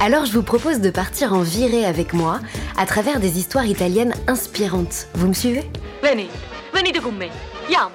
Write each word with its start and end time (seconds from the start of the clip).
Alors 0.00 0.26
je 0.26 0.32
vous 0.32 0.42
propose 0.42 0.80
de 0.80 0.90
partir 0.90 1.32
en 1.32 1.42
virée 1.42 1.84
avec 1.84 2.12
moi 2.12 2.40
à 2.76 2.84
travers 2.84 3.20
des 3.20 3.38
histoires 3.38 3.66
italiennes 3.66 4.14
inspirantes. 4.26 5.06
Vous 5.14 5.28
me 5.28 5.32
suivez? 5.32 5.64
Venez, 6.02 6.28
venite 6.74 7.00
con 7.00 7.12
me. 7.12 7.26
Andiamo. 7.64 7.94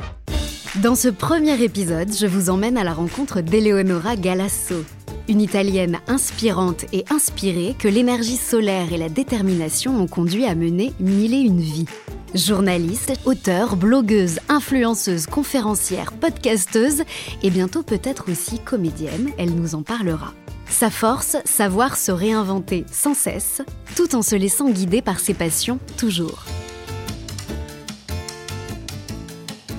Dans 0.81 0.95
ce 0.95 1.09
premier 1.09 1.61
épisode, 1.61 2.11
je 2.13 2.25
vous 2.25 2.49
emmène 2.49 2.77
à 2.77 2.83
la 2.83 2.93
rencontre 2.93 3.41
d'Eleonora 3.41 4.15
Galasso, 4.15 4.83
une 5.27 5.41
Italienne 5.41 5.99
inspirante 6.07 6.85
et 6.93 7.05
inspirée 7.09 7.75
que 7.77 7.87
l'énergie 7.87 8.37
solaire 8.37 8.93
et 8.93 8.97
la 8.97 9.09
détermination 9.09 9.99
ont 10.01 10.07
conduit 10.07 10.45
à 10.45 10.55
mener 10.55 10.93
mille 10.99 11.33
et 11.33 11.41
une 11.41 11.59
vies. 11.59 11.87
Journaliste, 12.33 13.13
auteure, 13.25 13.75
blogueuse, 13.75 14.39
influenceuse, 14.47 15.25
conférencière, 15.25 16.11
podcasteuse 16.13 17.03
et 17.43 17.49
bientôt 17.49 17.83
peut-être 17.83 18.31
aussi 18.31 18.59
comédienne, 18.59 19.31
elle 19.37 19.55
nous 19.55 19.75
en 19.75 19.81
parlera. 19.81 20.33
Sa 20.69 20.89
force, 20.89 21.35
savoir 21.45 21.97
se 21.97 22.11
réinventer 22.11 22.85
sans 22.91 23.13
cesse, 23.13 23.61
tout 23.95 24.15
en 24.15 24.21
se 24.21 24.35
laissant 24.35 24.69
guider 24.69 25.01
par 25.01 25.19
ses 25.19 25.33
passions 25.33 25.79
toujours. 25.97 26.45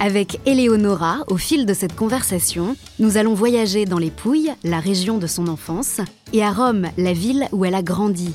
Avec 0.00 0.40
Eleonora, 0.46 1.24
au 1.28 1.36
fil 1.36 1.66
de 1.66 1.74
cette 1.74 1.94
conversation, 1.94 2.74
nous 2.98 3.18
allons 3.18 3.34
voyager 3.34 3.84
dans 3.84 3.98
les 3.98 4.10
Pouilles, 4.10 4.52
la 4.64 4.80
région 4.80 5.18
de 5.18 5.26
son 5.26 5.46
enfance, 5.46 6.00
et 6.32 6.42
à 6.42 6.50
Rome, 6.50 6.88
la 6.96 7.12
ville 7.12 7.46
où 7.52 7.64
elle 7.64 7.74
a 7.74 7.82
grandi, 7.82 8.34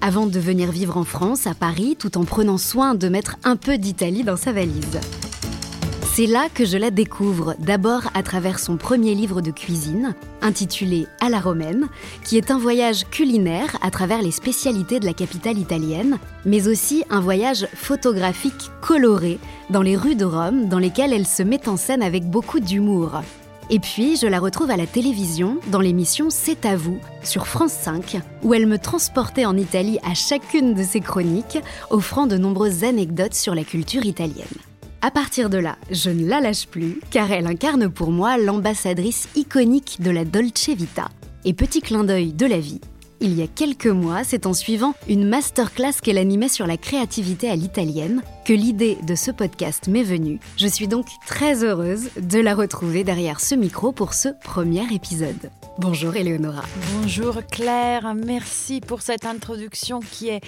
avant 0.00 0.26
de 0.26 0.38
venir 0.38 0.70
vivre 0.70 0.96
en 0.96 1.04
France, 1.04 1.46
à 1.46 1.54
Paris, 1.54 1.96
tout 1.98 2.18
en 2.18 2.24
prenant 2.24 2.58
soin 2.58 2.94
de 2.94 3.08
mettre 3.08 3.36
un 3.44 3.56
peu 3.56 3.78
d'Italie 3.78 4.24
dans 4.24 4.36
sa 4.36 4.52
valise. 4.52 5.00
C'est 6.16 6.24
là 6.24 6.48
que 6.48 6.64
je 6.64 6.78
la 6.78 6.90
découvre, 6.90 7.56
d'abord 7.58 8.04
à 8.14 8.22
travers 8.22 8.58
son 8.58 8.78
premier 8.78 9.14
livre 9.14 9.42
de 9.42 9.50
cuisine, 9.50 10.14
intitulé 10.40 11.06
À 11.20 11.28
la 11.28 11.40
romaine, 11.40 11.88
qui 12.24 12.38
est 12.38 12.50
un 12.50 12.56
voyage 12.56 13.04
culinaire 13.10 13.76
à 13.82 13.90
travers 13.90 14.22
les 14.22 14.30
spécialités 14.30 14.98
de 14.98 15.04
la 15.04 15.12
capitale 15.12 15.58
italienne, 15.58 16.16
mais 16.46 16.68
aussi 16.68 17.04
un 17.10 17.20
voyage 17.20 17.68
photographique 17.74 18.70
coloré 18.80 19.38
dans 19.68 19.82
les 19.82 19.94
rues 19.94 20.14
de 20.14 20.24
Rome, 20.24 20.68
dans 20.70 20.78
lesquelles 20.78 21.12
elle 21.12 21.26
se 21.26 21.42
met 21.42 21.68
en 21.68 21.76
scène 21.76 22.02
avec 22.02 22.24
beaucoup 22.24 22.60
d'humour. 22.60 23.20
Et 23.68 23.78
puis, 23.78 24.16
je 24.16 24.26
la 24.26 24.40
retrouve 24.40 24.70
à 24.70 24.78
la 24.78 24.86
télévision 24.86 25.58
dans 25.66 25.82
l'émission 25.82 26.30
C'est 26.30 26.64
à 26.64 26.76
vous, 26.76 26.98
sur 27.24 27.46
France 27.46 27.74
5, 27.74 28.22
où 28.42 28.54
elle 28.54 28.66
me 28.66 28.78
transportait 28.78 29.44
en 29.44 29.58
Italie 29.58 29.98
à 30.02 30.14
chacune 30.14 30.72
de 30.72 30.82
ses 30.82 31.00
chroniques, 31.00 31.58
offrant 31.90 32.26
de 32.26 32.38
nombreuses 32.38 32.84
anecdotes 32.84 33.34
sur 33.34 33.54
la 33.54 33.64
culture 33.64 34.06
italienne. 34.06 34.46
À 35.02 35.10
partir 35.10 35.50
de 35.50 35.58
là, 35.58 35.76
je 35.90 36.10
ne 36.10 36.26
la 36.26 36.40
lâche 36.40 36.66
plus, 36.66 37.00
car 37.10 37.30
elle 37.30 37.46
incarne 37.46 37.88
pour 37.90 38.10
moi 38.10 38.38
l'ambassadrice 38.38 39.28
iconique 39.36 39.98
de 40.00 40.10
la 40.10 40.24
Dolce 40.24 40.70
Vita. 40.70 41.08
Et 41.44 41.52
petit 41.52 41.80
clin 41.80 42.02
d'œil 42.02 42.32
de 42.32 42.46
la 42.46 42.58
vie, 42.58 42.80
il 43.20 43.34
y 43.34 43.42
a 43.42 43.46
quelques 43.46 43.86
mois, 43.86 44.24
c'est 44.24 44.46
en 44.46 44.52
suivant 44.52 44.94
une 45.08 45.28
masterclass 45.28 46.00
qu'elle 46.02 46.18
animait 46.18 46.48
sur 46.48 46.66
la 46.66 46.76
créativité 46.76 47.48
à 47.48 47.56
l'italienne 47.56 48.22
que 48.44 48.52
l'idée 48.52 48.98
de 49.06 49.14
ce 49.14 49.30
podcast 49.30 49.88
m'est 49.88 50.02
venue. 50.02 50.38
Je 50.56 50.66
suis 50.66 50.88
donc 50.88 51.06
très 51.26 51.62
heureuse 51.62 52.10
de 52.20 52.40
la 52.40 52.54
retrouver 52.54 53.04
derrière 53.04 53.40
ce 53.40 53.54
micro 53.54 53.92
pour 53.92 54.12
ce 54.12 54.28
premier 54.44 54.84
épisode. 54.92 55.50
Bonjour 55.78 56.16
Eleonora. 56.16 56.62
Bonjour 56.94 57.40
Claire, 57.50 58.14
merci 58.14 58.80
pour 58.80 59.02
cette 59.02 59.24
introduction 59.24 60.00
qui 60.00 60.28
est 60.28 60.40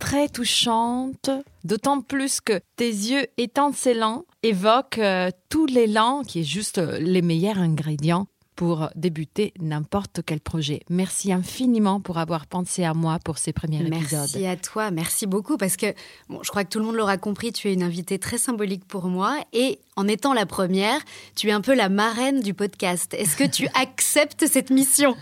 très 0.00 0.28
touchante, 0.28 1.30
d'autant 1.62 2.00
plus 2.00 2.40
que 2.40 2.60
tes 2.74 2.88
yeux 2.88 3.26
étincelants 3.36 4.24
évoquent 4.42 4.98
euh, 4.98 5.30
tout 5.50 5.66
l'élan 5.66 6.22
qui 6.22 6.40
est 6.40 6.44
juste 6.44 6.78
euh, 6.78 6.98
les 6.98 7.22
meilleurs 7.22 7.58
ingrédients 7.58 8.26
pour 8.60 8.90
débuter 8.94 9.54
n'importe 9.58 10.20
quel 10.26 10.38
projet. 10.38 10.82
Merci 10.90 11.32
infiniment 11.32 11.98
pour 11.98 12.18
avoir 12.18 12.46
pensé 12.46 12.84
à 12.84 12.92
moi 12.92 13.18
pour 13.24 13.38
ces 13.38 13.54
premiers 13.54 13.80
épisodes. 13.80 14.28
Merci 14.34 14.46
à 14.46 14.54
toi, 14.54 14.90
merci 14.90 15.26
beaucoup 15.26 15.56
parce 15.56 15.78
que 15.78 15.86
bon, 16.28 16.40
je 16.42 16.50
crois 16.50 16.64
que 16.64 16.68
tout 16.68 16.78
le 16.78 16.84
monde 16.84 16.96
l'aura 16.96 17.16
compris, 17.16 17.54
tu 17.54 17.70
es 17.70 17.72
une 17.72 17.82
invitée 17.82 18.18
très 18.18 18.36
symbolique 18.36 18.84
pour 18.84 19.06
moi 19.06 19.38
et 19.54 19.78
en 19.96 20.06
étant 20.06 20.34
la 20.34 20.44
première, 20.44 21.00
tu 21.36 21.48
es 21.48 21.52
un 21.52 21.62
peu 21.62 21.74
la 21.74 21.88
marraine 21.88 22.40
du 22.40 22.52
podcast. 22.52 23.14
Est-ce 23.14 23.34
que 23.34 23.44
tu 23.44 23.66
acceptes 23.74 24.46
cette 24.46 24.68
mission? 24.68 25.16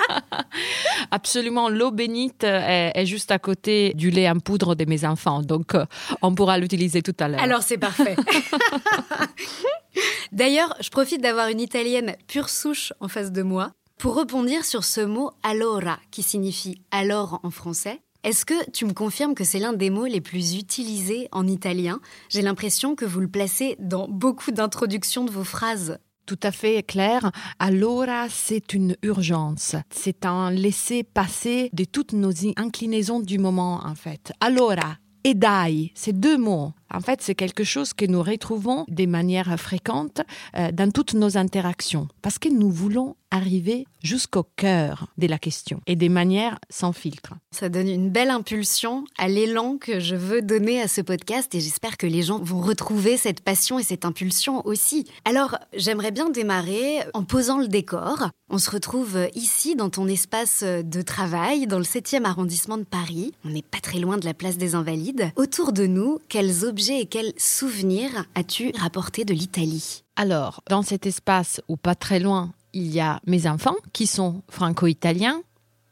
Absolument, 1.12 1.68
l'eau 1.68 1.92
bénite 1.92 2.42
est, 2.42 2.90
est, 2.96 3.06
juste 3.06 3.30
à 3.30 3.38
côté 3.38 3.94
du 3.94 4.10
lait 4.10 4.28
en 4.28 4.40
poudre 4.40 4.74
de 4.74 4.84
mes 4.86 5.04
enfants, 5.04 5.40
donc 5.40 5.76
euh, 5.76 5.86
on 6.20 6.34
pourra 6.34 6.58
l'utiliser 6.58 7.00
tout 7.00 7.14
à 7.20 7.28
l'heure. 7.28 7.40
Alors 7.40 7.62
c'est 7.62 7.78
parfait. 7.78 8.16
D'ailleurs, 10.32 10.74
je 10.80 10.90
profite 10.90 11.22
d'avoir 11.22 11.48
une 11.48 11.60
italienne 11.60 12.16
pure 12.26 12.48
souche 12.48 12.92
en 13.00 13.08
face 13.08 13.32
de 13.32 13.42
moi 13.42 13.72
pour 13.98 14.14
rebondir 14.14 14.64
sur 14.64 14.84
ce 14.84 15.00
mot 15.00 15.30
allora 15.42 15.98
qui 16.10 16.22
signifie 16.22 16.82
alors 16.90 17.40
en 17.42 17.50
français. 17.50 18.00
Est-ce 18.24 18.46
que 18.46 18.70
tu 18.70 18.86
me 18.86 18.94
confirmes 18.94 19.34
que 19.34 19.44
c'est 19.44 19.58
l'un 19.58 19.74
des 19.74 19.90
mots 19.90 20.06
les 20.06 20.22
plus 20.22 20.56
utilisés 20.56 21.28
en 21.30 21.46
italien? 21.46 22.00
J'ai 22.30 22.40
l'impression 22.40 22.94
que 22.96 23.04
vous 23.04 23.20
le 23.20 23.28
placez 23.28 23.76
dans 23.78 24.08
beaucoup 24.08 24.50
d'introductions 24.50 25.24
de 25.24 25.30
vos 25.30 25.44
phrases. 25.44 25.98
Tout 26.24 26.40
à 26.42 26.50
fait 26.50 26.82
clair. 26.82 27.30
Allora, 27.58 28.28
c'est 28.30 28.72
une 28.72 28.96
urgence. 29.02 29.76
C'est 29.90 30.24
un 30.24 30.50
laisser-passer 30.50 31.68
de 31.74 31.84
toutes 31.84 32.14
nos 32.14 32.32
inclinaisons 32.56 33.20
du 33.20 33.38
moment, 33.38 33.80
en 33.84 33.94
fait. 33.94 34.32
Allora 34.40 34.96
et 35.26 35.32
dai, 35.32 35.90
c'est 35.94 36.12
deux 36.12 36.36
mots. 36.36 36.74
En 36.94 37.00
fait, 37.00 37.22
c'est 37.22 37.34
quelque 37.34 37.64
chose 37.64 37.92
que 37.92 38.04
nous 38.04 38.22
retrouvons 38.22 38.84
de 38.86 39.04
manière 39.06 39.58
fréquente 39.58 40.20
euh, 40.56 40.70
dans 40.70 40.92
toutes 40.92 41.14
nos 41.14 41.36
interactions, 41.36 42.06
parce 42.22 42.38
que 42.38 42.48
nous 42.48 42.70
voulons 42.70 43.16
arriver 43.34 43.84
jusqu'au 44.00 44.44
cœur 44.56 45.08
de 45.18 45.26
la 45.26 45.38
question 45.38 45.80
et 45.86 45.96
des 45.96 46.08
manières 46.08 46.58
sans 46.70 46.92
filtre. 46.92 47.34
Ça 47.50 47.68
donne 47.68 47.88
une 47.88 48.08
belle 48.08 48.30
impulsion 48.30 49.04
à 49.18 49.28
l'élan 49.28 49.76
que 49.76 49.98
je 49.98 50.14
veux 50.14 50.40
donner 50.40 50.80
à 50.80 50.86
ce 50.86 51.00
podcast 51.00 51.52
et 51.54 51.60
j'espère 51.60 51.96
que 51.96 52.06
les 52.06 52.22
gens 52.22 52.38
vont 52.38 52.60
retrouver 52.60 53.16
cette 53.16 53.40
passion 53.40 53.78
et 53.78 53.82
cette 53.82 54.04
impulsion 54.04 54.64
aussi. 54.66 55.06
Alors, 55.24 55.58
j'aimerais 55.74 56.12
bien 56.12 56.30
démarrer 56.30 57.00
en 57.12 57.24
posant 57.24 57.58
le 57.58 57.66
décor. 57.66 58.28
On 58.50 58.58
se 58.58 58.70
retrouve 58.70 59.18
ici 59.34 59.74
dans 59.74 59.90
ton 59.90 60.06
espace 60.06 60.62
de 60.62 61.02
travail, 61.02 61.66
dans 61.66 61.78
le 61.78 61.84
7e 61.84 62.24
arrondissement 62.24 62.78
de 62.78 62.84
Paris. 62.84 63.32
On 63.44 63.48
n'est 63.48 63.62
pas 63.62 63.80
très 63.80 63.98
loin 63.98 64.16
de 64.16 64.24
la 64.24 64.34
place 64.34 64.58
des 64.58 64.76
Invalides. 64.76 65.32
Autour 65.34 65.72
de 65.72 65.86
nous, 65.86 66.20
quels 66.28 66.64
objets 66.64 67.00
et 67.00 67.06
quels 67.06 67.32
souvenirs 67.36 68.26
as-tu 68.36 68.70
rapporté 68.78 69.24
de 69.24 69.34
l'Italie? 69.34 70.04
Alors, 70.14 70.62
dans 70.70 70.82
cet 70.82 71.06
espace, 71.06 71.60
ou 71.66 71.76
pas 71.76 71.96
très 71.96 72.20
loin, 72.20 72.52
il 72.74 72.92
y 72.92 73.00
a 73.00 73.20
mes 73.26 73.46
enfants 73.46 73.76
qui 73.92 74.06
sont 74.06 74.42
franco-italiens 74.50 75.40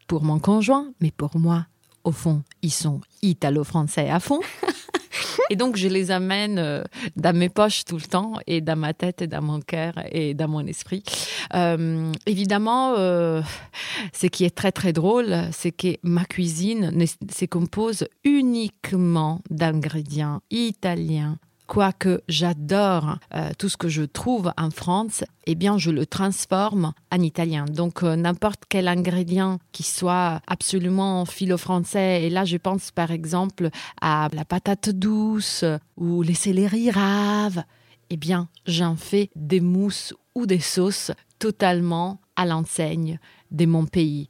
pour 0.06 0.22
mon 0.24 0.38
conjoint, 0.38 0.92
mais 1.00 1.10
pour 1.10 1.38
moi, 1.38 1.66
au 2.04 2.12
fond, 2.12 2.42
ils 2.60 2.72
sont 2.72 3.00
italo-français 3.22 4.10
à 4.10 4.20
fond. 4.20 4.40
Et 5.50 5.56
donc, 5.56 5.76
je 5.76 5.88
les 5.88 6.10
amène 6.10 6.58
euh, 6.58 6.82
dans 7.16 7.36
mes 7.36 7.48
poches 7.48 7.84
tout 7.84 7.96
le 7.96 8.02
temps, 8.02 8.34
et 8.46 8.60
dans 8.60 8.76
ma 8.76 8.94
tête, 8.94 9.22
et 9.22 9.26
dans 9.26 9.42
mon 9.42 9.60
cœur, 9.60 9.94
et 10.10 10.34
dans 10.34 10.48
mon 10.48 10.66
esprit. 10.66 11.02
Euh, 11.54 12.12
évidemment, 12.26 12.94
euh, 12.96 13.42
ce 14.12 14.26
qui 14.26 14.44
est 14.44 14.54
très, 14.54 14.72
très 14.72 14.92
drôle, 14.92 15.34
c'est 15.52 15.72
que 15.72 15.96
ma 16.02 16.24
cuisine 16.24 16.90
ne, 16.94 17.06
se 17.06 17.44
compose 17.44 18.06
uniquement 18.24 19.40
d'ingrédients 19.50 20.40
italiens 20.50 21.38
quoique 21.72 22.20
j'adore 22.28 23.16
euh, 23.34 23.48
tout 23.56 23.70
ce 23.70 23.78
que 23.78 23.88
je 23.88 24.02
trouve 24.02 24.52
en 24.58 24.68
France, 24.68 25.24
eh 25.46 25.54
bien, 25.54 25.78
je 25.78 25.90
le 25.90 26.04
transforme 26.04 26.92
en 27.10 27.18
italien. 27.22 27.64
Donc, 27.64 28.02
euh, 28.02 28.14
n'importe 28.14 28.64
quel 28.68 28.88
ingrédient 28.88 29.58
qui 29.72 29.82
soit 29.82 30.42
absolument 30.46 31.24
philo-français, 31.24 32.24
et 32.24 32.28
là, 32.28 32.44
je 32.44 32.58
pense 32.58 32.90
par 32.90 33.10
exemple 33.10 33.70
à 34.02 34.28
la 34.34 34.44
patate 34.44 34.90
douce 34.90 35.64
ou 35.96 36.20
les 36.20 36.34
céleri 36.34 36.90
raves, 36.90 37.64
eh 38.10 38.18
bien, 38.18 38.48
j'en 38.66 38.94
fais 38.94 39.30
des 39.34 39.62
mousses 39.62 40.12
ou 40.34 40.44
des 40.44 40.60
sauces 40.60 41.10
totalement 41.38 42.20
à 42.36 42.44
l'enseigne 42.44 43.18
de 43.50 43.64
mon 43.64 43.86
pays 43.86 44.28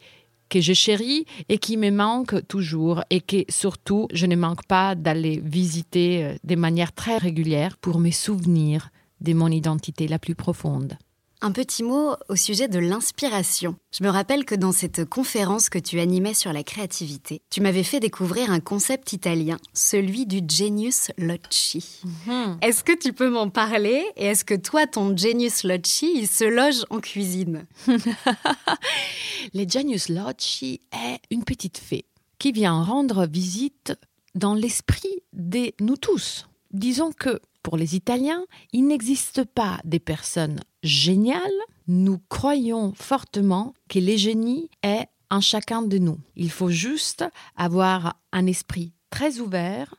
que 0.52 0.60
je 0.60 0.74
chéris 0.74 1.24
et 1.48 1.56
qui 1.56 1.78
me 1.78 1.90
manque 1.90 2.46
toujours 2.46 3.02
et 3.08 3.22
que 3.22 3.44
surtout 3.48 4.06
je 4.12 4.26
ne 4.26 4.36
manque 4.36 4.66
pas 4.66 4.94
d'aller 4.94 5.40
visiter 5.42 6.24
euh, 6.24 6.34
de 6.44 6.56
manière 6.56 6.92
très 6.92 7.16
régulière 7.16 7.78
pour 7.78 7.98
me 7.98 8.10
souvenir 8.10 8.90
de 9.22 9.32
mon 9.32 9.48
identité 9.48 10.06
la 10.08 10.18
plus 10.18 10.34
profonde. 10.34 10.98
Un 11.44 11.50
petit 11.50 11.82
mot 11.82 12.14
au 12.28 12.36
sujet 12.36 12.68
de 12.68 12.78
l'inspiration. 12.78 13.74
Je 13.90 14.04
me 14.04 14.10
rappelle 14.10 14.44
que 14.44 14.54
dans 14.54 14.70
cette 14.70 15.04
conférence 15.04 15.70
que 15.70 15.80
tu 15.80 15.98
animais 15.98 16.34
sur 16.34 16.52
la 16.52 16.62
créativité, 16.62 17.42
tu 17.50 17.60
m'avais 17.60 17.82
fait 17.82 17.98
découvrir 17.98 18.52
un 18.52 18.60
concept 18.60 19.12
italien, 19.12 19.56
celui 19.74 20.24
du 20.24 20.40
genius 20.48 21.10
loci. 21.18 22.00
Mhm. 22.04 22.58
Est-ce 22.62 22.84
que 22.84 22.96
tu 22.96 23.12
peux 23.12 23.28
m'en 23.28 23.50
parler 23.50 24.04
et 24.16 24.26
est-ce 24.26 24.44
que 24.44 24.54
toi, 24.54 24.86
ton 24.86 25.16
genius 25.16 25.64
loci, 25.64 26.12
il 26.14 26.28
se 26.28 26.44
loge 26.44 26.84
en 26.90 27.00
cuisine? 27.00 27.66
Le 29.52 29.68
genius 29.68 30.10
loci 30.10 30.80
est 30.92 31.18
une 31.32 31.42
petite 31.42 31.78
fée 31.78 32.04
qui 32.38 32.52
vient 32.52 32.84
rendre 32.84 33.26
visite 33.26 33.94
dans 34.36 34.54
l'esprit 34.54 35.24
de 35.32 35.72
nous 35.80 35.96
tous. 35.96 36.46
Disons 36.70 37.10
que 37.10 37.40
pour 37.62 37.76
les 37.76 37.96
Italiens, 37.96 38.44
il 38.72 38.86
n'existe 38.86 39.44
pas 39.44 39.80
des 39.84 40.00
personnes 40.00 40.60
géniales. 40.82 41.40
Nous 41.86 42.20
croyons 42.28 42.92
fortement 42.96 43.74
que 43.88 43.98
les 43.98 44.18
génies 44.18 44.68
est 44.82 45.06
en 45.30 45.40
chacun 45.40 45.82
de 45.82 45.98
nous. 45.98 46.18
Il 46.36 46.50
faut 46.50 46.70
juste 46.70 47.24
avoir 47.56 48.20
un 48.32 48.46
esprit 48.46 48.92
très 49.10 49.38
ouvert, 49.38 49.94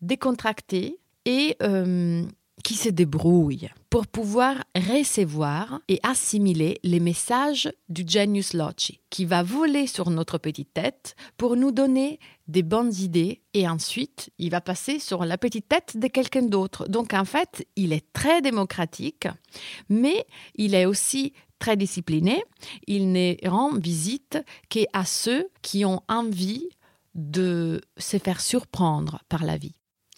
décontracté 0.00 0.98
et 1.24 1.56
euh, 1.62 2.24
qui 2.64 2.74
se 2.74 2.88
débrouille 2.88 3.68
pour 3.90 4.06
pouvoir 4.06 4.56
recevoir 4.74 5.80
et 5.88 6.00
assimiler 6.02 6.78
les 6.82 7.00
messages 7.00 7.72
du 7.88 8.04
genius 8.06 8.52
loci, 8.52 9.00
qui 9.10 9.24
va 9.24 9.42
voler 9.42 9.86
sur 9.86 10.10
notre 10.10 10.38
petite 10.38 10.74
tête 10.74 11.16
pour 11.36 11.56
nous 11.56 11.72
donner 11.72 12.18
des 12.46 12.62
bonnes 12.62 12.94
idées 12.94 13.42
et 13.54 13.68
ensuite 13.68 14.30
il 14.38 14.50
va 14.50 14.60
passer 14.60 14.98
sur 14.98 15.24
la 15.24 15.38
petite 15.38 15.68
tête 15.68 15.96
de 15.96 16.08
quelqu'un 16.08 16.42
d'autre. 16.42 16.88
Donc 16.88 17.14
en 17.14 17.24
fait, 17.24 17.66
il 17.76 17.92
est 17.92 18.12
très 18.12 18.42
démocratique, 18.42 19.28
mais 19.88 20.26
il 20.54 20.74
est 20.74 20.86
aussi 20.86 21.32
très 21.58 21.76
discipliné. 21.76 22.44
Il 22.86 23.12
ne 23.12 23.34
rend 23.48 23.74
visite 23.76 24.38
qu'à 24.68 25.04
ceux 25.04 25.48
qui 25.62 25.84
ont 25.84 26.02
envie 26.08 26.68
de 27.14 27.80
se 27.96 28.18
faire 28.18 28.40
surprendre 28.40 29.20
par 29.28 29.44
la 29.44 29.56
vie. 29.56 29.74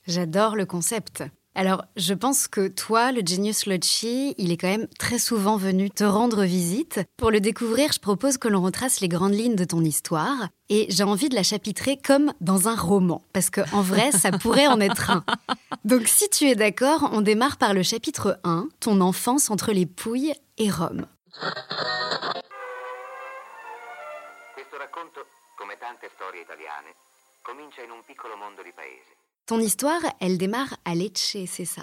J'adore 0.07 0.57
le 0.57 0.67
concept. 0.67 1.25
Alors, 1.57 1.85
je 1.97 2.15
pense 2.15 2.47
que 2.47 2.69
toi, 2.69 3.11
le 3.11 3.23
Genius 3.27 3.67
Loci, 3.67 4.37
il 4.39 4.53
est 4.53 4.57
quand 4.57 4.69
même 4.69 4.87
très 5.01 5.19
souvent 5.19 5.57
venu 5.57 5.91
te 5.91 6.05
rendre 6.05 6.45
visite. 6.45 7.01
Pour 7.17 7.33
le 7.33 7.41
découvrir, 7.41 7.91
je 7.93 7.99
propose 7.99 8.39
que 8.39 8.47
l'on 8.47 8.63
retrace 8.63 9.01
les 9.01 9.09
grandes 9.09 9.35
lignes 9.35 9.57
de 9.57 9.65
ton 9.65 9.83
histoire. 9.83 10.49
Et 10.69 10.87
j'ai 10.91 11.03
envie 11.03 11.29
de 11.29 11.35
la 11.35 11.43
chapitrer 11.43 11.97
comme 11.97 12.33
dans 12.41 12.69
un 12.69 12.77
roman, 12.77 13.25
parce 13.33 13.51
qu'en 13.51 13.83
vrai, 13.83 14.13
ça 14.13 14.31
pourrait 14.31 14.69
en 14.69 14.81
être 14.81 15.11
un. 15.11 15.25
Donc, 15.85 16.07
si 16.07 16.31
tu 16.31 16.49
es 16.49 16.55
d'accord, 16.55 17.11
on 17.13 17.21
démarre 17.21 17.57
par 17.57 17.75
le 17.75 17.83
chapitre 17.83 18.39
1, 18.45 18.69
ton 18.79 19.01
enfance 19.01 19.51
entre 19.51 19.73
les 19.73 19.87
Pouilles 19.87 20.35
et 20.57 20.71
Rome. 20.71 21.07
Questo 24.55 24.79
racconto, 24.79 25.27
come 25.59 25.77
tante 25.81 26.09
storie 26.15 26.43
italiane, 26.43 26.95
comincia 27.43 27.83
in 27.83 27.91
un 27.91 28.05
piccolo 28.07 28.37
mondo 28.37 28.63
di 28.63 28.71
paese. 28.73 29.20
Ton 29.51 29.59
histoire, 29.59 30.01
elle 30.21 30.39
démarre 30.39 30.77
à 30.85 30.95
Lecce, 30.95 31.37
c'est 31.49 31.65
ça? 31.65 31.83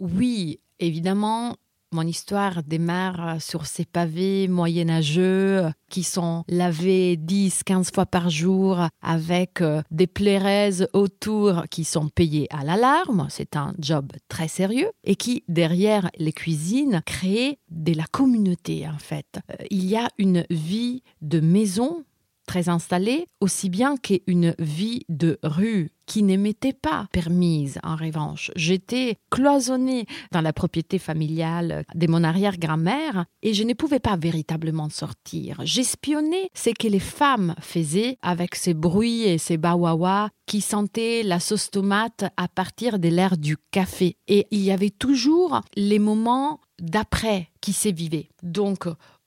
Oui, 0.00 0.60
évidemment. 0.80 1.54
Mon 1.92 2.00
histoire 2.00 2.62
démarre 2.62 3.42
sur 3.42 3.66
ces 3.66 3.84
pavés 3.84 4.48
moyenâgeux 4.48 5.70
qui 5.90 6.02
sont 6.02 6.44
lavés 6.48 7.16
10-15 7.16 7.92
fois 7.92 8.06
par 8.06 8.30
jour 8.30 8.88
avec 9.02 9.60
euh, 9.60 9.82
des 9.90 10.06
plairaises 10.06 10.88
autour 10.94 11.64
qui 11.70 11.84
sont 11.84 12.08
payées 12.08 12.46
à 12.48 12.64
l'alarme. 12.64 13.26
C'est 13.28 13.54
un 13.54 13.74
job 13.78 14.10
très 14.28 14.48
sérieux 14.48 14.90
et 15.04 15.14
qui, 15.14 15.44
derrière 15.46 16.10
les 16.16 16.32
cuisines, 16.32 17.02
crée 17.04 17.58
de 17.70 17.92
la 17.92 18.06
communauté 18.10 18.88
en 18.88 18.98
fait. 18.98 19.40
Euh, 19.50 19.64
il 19.70 19.84
y 19.84 19.96
a 19.96 20.08
une 20.16 20.46
vie 20.48 21.02
de 21.20 21.40
maison 21.40 22.02
très 22.46 22.68
installée, 22.68 23.26
aussi 23.40 23.68
bien 23.68 23.96
qu'une 23.96 24.54
vie 24.58 25.04
de 25.08 25.38
rue 25.42 25.90
qui 26.06 26.22
ne 26.22 26.36
m'était 26.36 26.72
pas 26.72 27.06
permise 27.12 27.78
en 27.82 27.96
revanche. 27.96 28.50
J'étais 28.56 29.16
cloisonnée 29.30 30.06
dans 30.32 30.40
la 30.40 30.52
propriété 30.52 30.98
familiale 30.98 31.84
de 31.94 32.06
mon 32.06 32.22
arrière-grand-mère 32.22 33.24
et 33.42 33.54
je 33.54 33.62
ne 33.64 33.72
pouvais 33.72 34.00
pas 34.00 34.16
véritablement 34.16 34.90
sortir. 34.90 35.60
J'espionnais 35.64 36.50
ce 36.54 36.70
que 36.70 36.88
les 36.88 37.00
femmes 37.00 37.54
faisaient 37.60 38.18
avec 38.22 38.54
ces 38.54 38.74
bruits 38.74 39.22
et 39.22 39.38
ces 39.38 39.56
bawawa 39.56 40.30
qui 40.46 40.60
sentaient 40.60 41.22
la 41.22 41.40
sauce 41.40 41.70
tomate 41.70 42.24
à 42.36 42.48
partir 42.48 42.98
de 42.98 43.08
l'air 43.08 43.36
du 43.38 43.56
café. 43.70 44.16
Et 44.28 44.46
il 44.50 44.60
y 44.60 44.70
avait 44.70 44.90
toujours 44.90 45.62
les 45.74 45.98
moments 45.98 46.60
d'après 46.78 47.48
qui 47.60 47.72
s'évivaient. 47.72 48.28
Donc, 48.42 48.86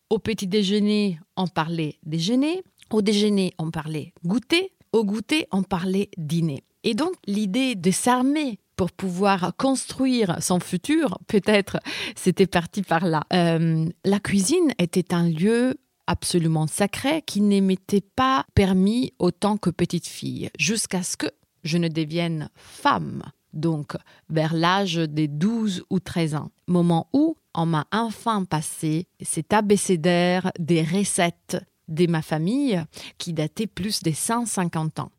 au 0.09 0.19
petit 0.19 0.47
déjeuner, 0.47 1.19
on 1.35 1.47
parlait 1.47 1.97
déjeuner. 2.03 2.63
Au 2.91 3.01
déjeuner, 3.01 3.53
on 3.57 3.71
parlait 3.71 4.13
goûter. 4.25 4.71
Au 4.93 5.03
goûter, 5.03 5.47
on 5.51 5.63
parlait 5.63 6.09
dîner. 6.17 6.63
Et 6.83 6.93
donc, 6.93 7.13
l'idée 7.25 7.75
de 7.75 7.91
s'armer 7.91 8.59
pour 8.77 8.91
pouvoir 8.91 9.53
construire 9.57 10.41
son 10.41 10.59
futur, 10.59 11.17
peut-être 11.27 11.77
c'était 12.15 12.47
parti 12.47 12.83
par 12.83 13.05
là. 13.05 13.23
Euh, 13.33 13.85
la 14.05 14.19
cuisine 14.19 14.71
était 14.79 15.13
un 15.13 15.27
lieu 15.27 15.77
absolument 16.05 16.67
sacré 16.67 17.23
qui 17.23 17.41
ne 17.41 17.59
m'était 17.59 18.01
pas 18.01 18.45
permis 18.55 19.13
autant 19.19 19.57
que 19.57 19.69
petite 19.69 20.07
fille, 20.07 20.49
jusqu'à 20.57 21.03
ce 21.03 21.17
que 21.17 21.27
je 21.63 21.77
ne 21.77 21.89
devienne 21.89 22.49
femme, 22.55 23.23
donc 23.51 23.97
vers 24.29 24.53
l'âge 24.53 24.95
des 24.95 25.27
12 25.27 25.83
ou 25.89 25.99
13 25.99 26.35
ans, 26.35 26.51
moment 26.67 27.09
où 27.11 27.35
on 27.53 27.65
m'a 27.65 27.87
enfin 27.91 28.45
passé 28.45 29.07
cet 29.21 29.51
abécédaire 29.51 30.51
des 30.59 30.83
recettes 30.83 31.57
de 31.87 32.07
ma 32.07 32.21
famille 32.21 32.83
qui 33.17 33.33
datait 33.33 33.67
plus 33.67 34.03
des 34.03 34.13
150 34.13 34.99
ans. 34.99 35.11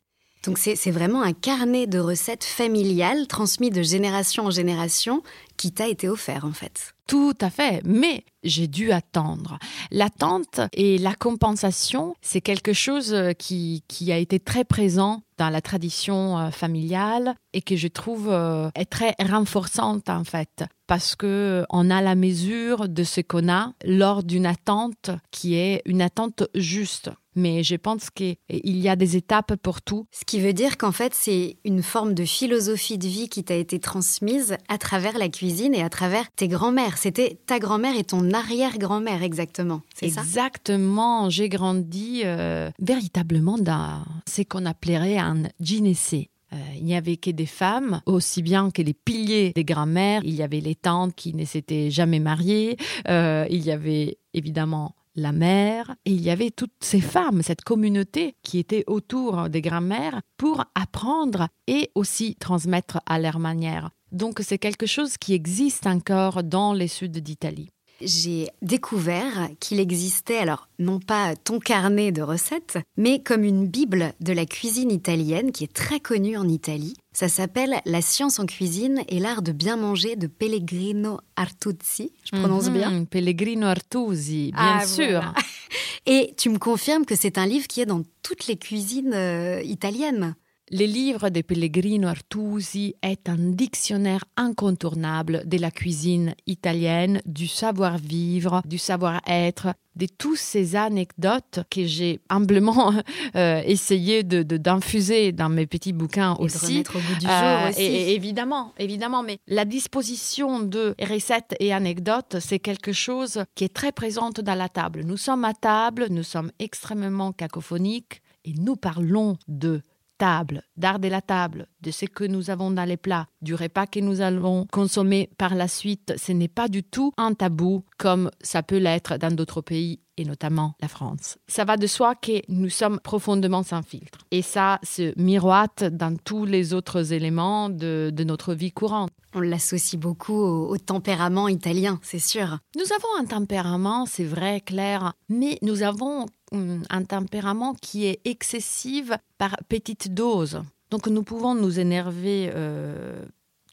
Donc 0.45 0.59
c'est 0.59 0.91
vraiment 0.91 1.23
un 1.23 1.33
carnet 1.33 1.87
de 1.87 1.99
recettes 1.99 2.45
familiales 2.45 3.27
transmis 3.27 3.71
de 3.71 3.83
génération 3.83 4.47
en 4.47 4.51
génération 4.51 5.23
qui 5.59 5.73
t'a 5.73 5.89
été 5.89 6.09
offert 6.09 6.47
en 6.47 6.53
fait. 6.53 6.95
Tout 7.07 7.35
à 7.41 7.51
fait, 7.51 7.81
mais 7.85 8.25
j'ai 8.43 8.67
dû 8.67 8.93
attendre. 8.93 9.59
L'attente 9.91 10.61
et 10.73 10.99
la 10.99 11.15
compensation, 11.15 12.15
c'est 12.21 12.43
quelque 12.43 12.75
chose 12.75 13.17
qui, 13.39 13.83
qui 13.89 14.13
a 14.13 14.19
été 14.19 14.39
très 14.39 14.65
présent 14.65 15.23
dans 15.39 15.49
la 15.49 15.61
tradition 15.61 16.39
euh, 16.39 16.51
familiale 16.51 17.35
et 17.53 17.63
que 17.63 17.77
je 17.77 17.89
trouve 17.89 18.29
euh, 18.29 18.71
est 18.75 18.91
très 18.91 19.15
renforçante 19.21 20.11
en 20.11 20.25
fait 20.25 20.65
parce 20.87 21.15
que 21.15 21.65
on 21.71 21.91
a 21.91 22.03
la 22.03 22.15
mesure 22.17 22.89
de 22.89 23.05
ce 23.05 23.21
qu'on 23.21 23.49
a 23.49 23.73
lors 23.85 24.25
d'une 24.25 24.47
attente 24.47 25.11
qui 25.31 25.55
est 25.55 25.81
une 25.87 26.03
attente 26.03 26.43
juste 26.55 27.11
mais 27.39 27.63
je 27.63 27.77
pense 27.77 28.11
qu'il 28.11 28.37
y 28.49 28.89
a 28.89 28.97
des 28.97 29.17
étapes 29.17 29.55
pour 29.63 29.81
tout. 29.81 30.07
Ce 30.11 30.25
qui 30.25 30.41
veut 30.41 30.53
dire 30.53 30.77
qu'en 30.77 30.91
fait, 30.91 31.15
c'est 31.15 31.57
une 31.65 31.85
forme 31.85 32.13
de 32.13 32.25
philosophie 32.25 32.99
de 32.99 33.07
vie 33.07 33.29
qui 33.29 33.45
t'a 33.45 33.55
été 33.55 33.79
transmise 33.79 34.57
à 34.69 34.77
travers 34.77 35.17
la 35.17 35.29
cuisine 35.29 35.48
et 35.49 35.83
à 35.83 35.89
travers 35.89 36.31
tes 36.33 36.47
grands-mères. 36.49 36.99
C'était 36.99 37.39
ta 37.47 37.59
grand-mère 37.59 37.97
et 37.97 38.05
ton 38.05 38.33
arrière-grand-mère, 38.33 39.23
exactement. 39.23 39.81
C'est 39.95 40.11
ça? 40.11 40.21
Exactement. 40.21 41.31
J'ai 41.31 41.49
grandi 41.49 42.23
euh, 42.25 42.71
véritablement 42.79 43.59
dans 43.59 44.05
ce 44.29 44.43
qu'on 44.43 44.67
appellerait 44.67 45.19
un 45.19 45.45
gynécée. 45.61 46.31
Euh, 46.53 46.57
il 46.77 46.85
n'y 46.85 46.95
avait 46.95 47.17
que 47.17 47.31
des 47.31 47.47
femmes, 47.47 48.01
aussi 48.07 48.43
bien 48.43 48.71
que 48.71 48.83
les 48.83 48.95
piliers 48.95 49.53
des 49.55 49.65
grands-mères. 49.65 50.23
Il 50.25 50.35
y 50.35 50.43
avait 50.43 50.61
les 50.61 50.75
tantes 50.75 51.15
qui 51.15 51.35
ne 51.35 51.45
s'étaient 51.45 51.91
jamais 51.91 52.21
mariées. 52.21 52.77
Euh, 53.09 53.47
il 53.51 53.65
y 53.65 53.71
avait 53.71 54.19
évidemment 54.35 54.95
la 55.15 55.33
mère, 55.33 55.97
et 56.05 56.13
il 56.13 56.23
y 56.23 56.31
avait 56.31 56.51
toutes 56.51 56.71
ces 56.81 57.01
femmes, 57.01 57.43
cette 57.43 57.63
communauté 57.63 58.37
qui 58.45 58.59
était 58.61 58.85
autour 58.87 59.49
des 59.49 59.61
grands-mères 59.61 60.21
pour 60.37 60.65
apprendre 60.77 61.49
et 61.67 61.91
aussi 61.97 62.37
transmettre 62.37 63.01
à 63.05 63.19
leur 63.19 63.41
manière. 63.41 63.91
Donc 64.13 64.41
c'est 64.43 64.59
quelque 64.59 64.87
chose 64.87 65.17
qui 65.17 65.35
existe 65.35 65.87
encore 65.87 66.43
dans 66.43 66.73
les 66.73 66.89
sud 66.89 67.19
d'Italie 67.19 67.71
j'ai 68.01 68.49
découvert 68.63 69.49
qu'il 69.61 69.81
existait, 69.81 70.39
alors 70.39 70.69
non 70.79 71.01
pas 71.01 71.35
ton 71.37 71.59
carnet 71.59 72.13
de 72.13 72.23
recettes, 72.23 72.79
mais 72.97 73.21
comme 73.23 73.45
une 73.45 73.67
bible 73.67 74.13
de 74.21 74.33
la 74.33 74.47
cuisine 74.47 74.91
italienne 74.91 75.53
qui 75.53 75.65
est 75.65 75.73
très 75.73 76.01
connue 76.01 76.37
en 76.37 76.49
Italie. 76.49 76.95
Ça 77.13 77.29
s'appelle 77.29 77.81
La 77.85 78.01
science 78.01 78.39
en 78.39 78.47
cuisine 78.47 79.03
et 79.09 79.19
l'art 79.19 79.43
de 79.43 79.53
bien 79.53 79.77
manger 79.77 80.15
de 80.15 80.29
Pellegrino 80.29 81.21
Artuzzi. 81.37 82.13
Je 82.25 82.39
prononce 82.39 82.71
bien 82.71 82.91
mhm, 82.91 83.07
Pellegrino 83.07 83.67
Artuzzi, 83.67 84.53
bien 84.53 84.79
ah, 84.81 84.87
sûr. 84.87 85.35
Et 86.07 86.33
tu 86.39 86.49
me 86.49 86.59
confirmes 86.59 87.05
que 87.05 87.17
c'est 87.17 87.37
un 87.37 87.45
livre 87.45 87.67
qui 87.67 87.83
est 87.83 87.87
dans 87.87 88.03
toutes 88.23 88.47
les 88.47 88.57
cuisines 88.57 89.13
euh, 89.13 89.61
italiennes 89.63 90.37
Le 90.71 90.85
livre 90.85 91.31
de 91.31 91.41
Pellegrino 91.41 92.09
Artusi 92.09 92.95
est 93.01 93.31
un 93.31 93.39
dictionnaire 93.39 94.25
incontournable 94.37 95.43
de 95.47 95.57
la 95.57 95.71
cuisine 95.71 96.35
italienne, 96.47 97.23
du 97.25 97.47
savoir-vivre, 97.47 98.61
du 98.67 98.77
savoir-être, 98.77 99.69
de 99.97 100.07
toutes 100.07 100.37
ces 100.37 100.77
anecdotes 100.77 101.61
que 101.71 101.87
j'ai 101.87 102.21
humblement 102.29 102.93
euh, 103.37 103.63
essayé 103.65 104.25
de, 104.25 104.43
d'infuser 104.43 105.33
dans 105.33 105.49
mes 105.49 105.67
petits 105.67 105.95
bouquins 105.95 106.35
aussi. 106.39 106.83
De 106.83 106.91
au 106.91 107.01
bout 107.01 107.15
du 107.15 107.27
jour 107.27 107.31
euh, 107.31 107.71
aussi. 107.71 107.83
Et, 107.83 108.15
évidemment, 108.15 108.75
évidemment, 108.79 109.23
mais 109.23 109.39
la 109.47 109.65
disposition 109.65 110.61
de 110.61 110.95
recettes 111.01 111.55
et 111.61 111.73
anecdotes, 111.73 112.37
c'est 112.41 112.59
quelque 112.59 112.93
chose 112.93 113.43
qui 113.55 113.65
est 113.65 113.75
très 113.75 113.93
présente 113.93 114.43
dans 114.43 114.55
la 114.55 114.69
table. 114.69 115.01
Nous 115.03 115.17
sommes 115.17 115.47
à 115.47 115.55
table, 115.55 116.09
nous 116.11 116.25
sommes 116.25 116.53
extrêmement 116.59 117.33
cacophoniques 117.33 118.21
et 118.45 118.53
nous 118.53 118.77
parlons 118.77 119.39
de 119.49 119.81
table, 120.19 120.63
d'art 120.77 120.99
de 120.99 121.09
la 121.09 121.23
table, 121.23 121.69
de 121.81 121.91
ce 121.91 122.05
que 122.05 122.25
nous 122.25 122.51
avons 122.51 122.71
dans 122.71 122.85
les 122.85 122.97
plats, 122.97 123.27
du 123.41 123.55
repas 123.55 123.87
que 123.87 124.01
nous 124.01 124.21
allons 124.21 124.67
consommer 124.71 125.31
par 125.39 125.55
la 125.55 125.69
suite, 125.69 126.15
ce 126.19 126.33
n'est 126.33 126.49
pas 126.49 126.69
du 126.69 126.83
tout 126.83 127.13
un 127.17 127.35
tabou 127.35 127.85
comme 127.97 128.31
ça 128.41 128.63
peut 128.63 128.79
l'être 128.79 129.17
dans 129.17 129.35
d'autres 129.35 129.61
pays 129.61 130.01
et 130.19 130.25
notamment 130.25 130.75
la 130.81 130.89
France. 130.89 131.39
Ça 131.47 131.65
va 131.65 131.77
de 131.77 131.87
soi 131.87 132.15
que 132.15 132.43
nous 132.49 132.69
sommes 132.69 133.01
profondément 133.01 133.63
sans 133.63 133.83
filtre. 133.83 134.19
Et 134.31 134.43
ça 134.43 134.81
se 134.83 135.13
miroite 135.17 135.85
dans 135.85 136.17
tous 136.17 136.45
les 136.45 136.75
autres 136.75 137.13
éléments 137.13 137.71
de, 137.71 138.13
notre 138.27 138.53
vie 138.53 138.73
courante. 138.73 139.11
On 139.35 139.41
l'associe 139.41 139.99
beaucoup 139.99 140.35
au, 140.35 140.69
au, 140.71 140.79
tempérament 140.79 141.49
italien, 141.49 142.01
c'est 142.03 142.19
sûr. 142.19 142.59
Nous 142.77 142.93
avons 142.93 143.23
un 143.23 143.27
tempérament, 143.27 144.07
c'est 144.07 144.25
vrai, 144.25 144.61
Claire, 144.61 145.13
mais 145.29 145.59
nous 145.63 145.83
avons 145.83 146.27
un 146.53 147.05
tempérament 147.05 147.75
qui 147.75 148.07
est 148.07 148.21
excessif 148.25 149.11
par 149.37 149.57
petite 149.69 150.15
dose. 150.15 150.63
Donc 150.91 151.07
nous 151.07 151.23
pouvons 151.23 151.55
nous 151.55 151.79
énerver 151.79 152.51
euh, 152.55 153.25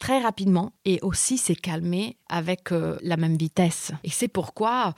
très 0.06 0.20
rapidement 0.20 0.72
et 0.86 1.00
aussi 1.02 1.40
se 1.40 1.54
calmer 1.54 2.16
avec 2.30 2.72
euh, 2.72 2.96
la 3.02 3.18
même 3.18 3.38
vitesse. 3.38 3.92
Et 4.04 4.12
c'est 4.12 4.28
pourquoi 4.28 4.94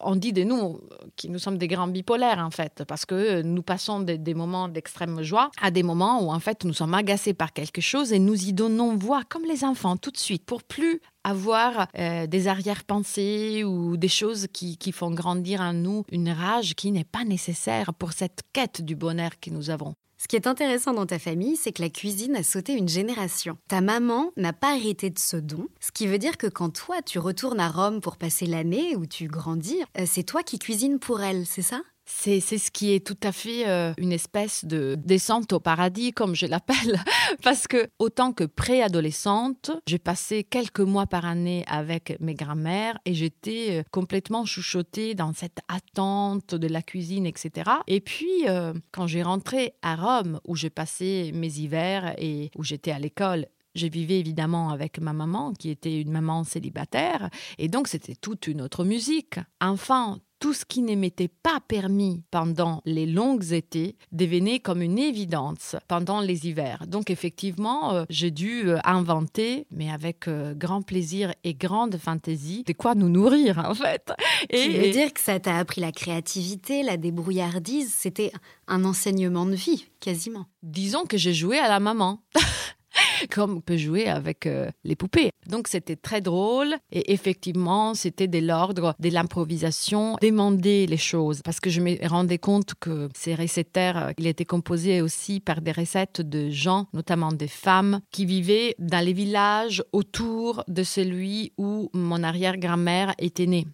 on 0.00 0.16
dit 0.16 0.32
de 0.32 0.44
nous 0.44 0.80
que 1.14 1.28
nous 1.28 1.38
sommes 1.38 1.58
des 1.58 1.68
grands 1.68 1.88
bipolaires 1.88 2.38
en 2.38 2.50
fait, 2.50 2.82
parce 2.88 3.04
que 3.04 3.42
nous 3.42 3.62
passons 3.62 4.00
des, 4.00 4.34
moments 4.34 4.68
d'extrême 4.68 5.22
joie 5.22 5.50
à 5.60 5.70
des 5.70 5.82
moments 5.82 6.22
où 6.22 6.32
en 6.32 6.40
fait 6.40 6.64
nous 6.64 6.72
sommes 6.72 6.94
agacés 6.94 7.34
par 7.34 7.52
quelque 7.52 7.82
chose 7.82 8.14
et 8.14 8.18
nous 8.18 8.48
y 8.48 8.54
donnons 8.54 8.96
voix 8.96 9.24
comme 9.28 9.44
les 9.44 9.62
enfants 9.62 9.98
tout 9.98 10.10
de 10.10 10.16
suite 10.16 10.46
pour 10.46 10.62
plus 10.62 11.02
avoir 11.22 11.88
euh, 11.98 12.26
des 12.26 12.48
arrière-pensées 12.48 13.62
ou 13.62 13.98
des 13.98 14.08
choses 14.08 14.46
qui, 14.54 14.78
qui 14.78 14.90
font 14.90 15.10
grandir 15.10 15.60
en 15.60 15.74
nous 15.74 16.04
une 16.10 16.30
rage 16.30 16.74
qui 16.76 16.92
n'est 16.92 17.04
pas 17.04 17.24
nécessaire 17.24 17.92
pour 17.92 18.14
cette 18.14 18.40
quête 18.54 18.80
du 18.80 18.96
bonheur 18.96 19.32
que 19.38 19.50
nous 19.50 19.68
avons. 19.68 19.94
Ce 20.18 20.28
qui 20.28 20.36
est 20.36 20.46
intéressant 20.46 20.94
dans 20.94 21.06
ta 21.06 21.18
famille, 21.18 21.56
c'est 21.56 21.72
que 21.72 21.82
la 21.82 21.90
cuisine 21.90 22.36
a 22.36 22.42
sauté 22.42 22.72
une 22.72 22.88
génération. 22.88 23.58
Ta 23.68 23.80
maman 23.80 24.32
n'a 24.36 24.52
pas 24.52 24.76
hérité 24.76 25.10
de 25.10 25.18
ce 25.18 25.36
don, 25.36 25.68
ce 25.80 25.92
qui 25.92 26.06
veut 26.06 26.18
dire 26.18 26.38
que 26.38 26.46
quand 26.46 26.70
toi 26.70 27.02
tu 27.02 27.18
retournes 27.18 27.60
à 27.60 27.68
Rome 27.68 28.00
pour 28.00 28.16
passer 28.16 28.46
l'année 28.46 28.96
où 28.96 29.06
tu 29.06 29.28
grandis, 29.28 29.82
euh, 29.98 30.04
c'est 30.06 30.22
toi 30.22 30.42
qui 30.42 30.58
cuisines 30.58 30.98
pour 30.98 31.20
elle, 31.20 31.46
c'est 31.46 31.62
ça? 31.62 31.82
C'est 32.06 32.40
ce 32.40 32.70
qui 32.70 32.94
est 32.94 33.04
tout 33.04 33.18
à 33.22 33.32
fait 33.32 33.68
euh, 33.68 33.92
une 33.98 34.12
espèce 34.12 34.64
de 34.64 34.96
descente 34.96 35.52
au 35.52 35.60
paradis, 35.60 36.12
comme 36.12 36.36
je 36.36 36.46
l'appelle, 36.46 37.02
parce 37.42 37.66
que 37.66 37.88
autant 37.98 38.32
que 38.32 38.44
préadolescente, 38.44 39.72
j'ai 39.88 39.98
passé 39.98 40.44
quelques 40.44 40.80
mois 40.80 41.06
par 41.06 41.26
année 41.26 41.64
avec 41.66 42.16
mes 42.20 42.34
grands-mères 42.34 42.98
et 43.04 43.14
j'étais 43.14 43.80
euh, 43.80 43.82
complètement 43.90 44.44
chouchottée 44.44 45.14
dans 45.14 45.32
cette 45.32 45.58
attente 45.68 46.54
de 46.54 46.68
la 46.68 46.80
cuisine, 46.80 47.26
etc. 47.26 47.70
Et 47.88 48.00
puis, 48.00 48.48
euh, 48.48 48.72
quand 48.92 49.08
j'ai 49.08 49.24
rentré 49.24 49.74
à 49.82 49.96
Rome, 49.96 50.40
où 50.46 50.54
j'ai 50.54 50.70
passé 50.70 51.32
mes 51.34 51.58
hivers 51.58 52.14
et 52.18 52.50
où 52.56 52.62
j'étais 52.62 52.92
à 52.92 52.98
l'école 52.98 53.46
je 53.76 53.86
vivais 53.86 54.18
évidemment 54.18 54.70
avec 54.70 54.98
ma 55.00 55.12
maman, 55.12 55.52
qui 55.52 55.68
était 55.70 56.00
une 56.00 56.10
maman 56.10 56.44
célibataire, 56.44 57.28
et 57.58 57.68
donc 57.68 57.88
c'était 57.88 58.14
toute 58.14 58.46
une 58.46 58.62
autre 58.62 58.84
musique. 58.84 59.38
Enfin, 59.60 60.18
tout 60.38 60.52
ce 60.52 60.64
qui 60.64 60.82
ne 60.82 60.94
m'était 60.94 61.28
pas 61.28 61.60
permis 61.66 62.22
pendant 62.30 62.82
les 62.84 63.06
longues 63.06 63.52
étés 63.52 63.96
devenait 64.12 64.60
comme 64.60 64.82
une 64.82 64.98
évidence 64.98 65.76
pendant 65.88 66.20
les 66.20 66.46
hivers. 66.46 66.86
Donc 66.86 67.10
effectivement, 67.10 67.94
euh, 67.94 68.04
j'ai 68.10 68.30
dû 68.30 68.68
euh, 68.68 68.78
inventer, 68.84 69.66
mais 69.70 69.90
avec 69.90 70.28
euh, 70.28 70.54
grand 70.54 70.82
plaisir 70.82 71.32
et 71.44 71.54
grande 71.54 71.96
fantaisie, 71.96 72.64
de 72.64 72.72
quoi 72.72 72.94
nous 72.94 73.08
nourrir 73.08 73.58
en 73.58 73.74
fait. 73.74 74.12
Et, 74.50 74.62
tu 74.62 74.70
veux 74.72 74.90
dire 74.90 75.12
que 75.12 75.20
ça 75.20 75.40
t'a 75.40 75.56
appris 75.56 75.80
la 75.80 75.92
créativité, 75.92 76.82
la 76.82 76.96
débrouillardise, 76.96 77.92
c'était 77.94 78.32
un 78.66 78.84
enseignement 78.84 79.46
de 79.46 79.54
vie 79.54 79.86
quasiment. 80.00 80.46
Disons 80.62 81.04
que 81.04 81.16
j'ai 81.16 81.34
joué 81.34 81.58
à 81.58 81.68
la 81.68 81.80
maman. 81.80 82.20
comme 83.30 83.56
on 83.56 83.60
peut 83.60 83.76
jouer 83.76 84.08
avec 84.08 84.46
euh, 84.46 84.70
les 84.84 84.96
poupées. 84.96 85.30
Donc 85.46 85.68
c'était 85.68 85.96
très 85.96 86.20
drôle 86.20 86.74
et 86.90 87.12
effectivement 87.12 87.94
c'était 87.94 88.28
de 88.28 88.38
l'ordre 88.38 88.94
de 88.98 89.08
l'improvisation, 89.08 90.16
demander 90.20 90.86
les 90.86 90.96
choses 90.96 91.42
parce 91.42 91.60
que 91.60 91.70
je 91.70 91.80
me 91.80 91.96
rendais 92.08 92.38
compte 92.38 92.74
que 92.78 93.08
ces 93.14 93.34
récétaires, 93.34 94.08
euh, 94.08 94.12
il 94.18 94.26
était 94.26 94.44
composé 94.44 95.00
aussi 95.02 95.40
par 95.40 95.60
des 95.60 95.72
recettes 95.72 96.20
de 96.20 96.50
gens, 96.50 96.86
notamment 96.92 97.32
des 97.32 97.48
femmes, 97.48 98.00
qui 98.10 98.26
vivaient 98.26 98.74
dans 98.78 99.04
les 99.04 99.12
villages 99.12 99.82
autour 99.92 100.64
de 100.68 100.82
celui 100.82 101.52
où 101.58 101.90
mon 101.92 102.22
arrière-grand-mère 102.22 103.14
était 103.18 103.46
née. 103.46 103.66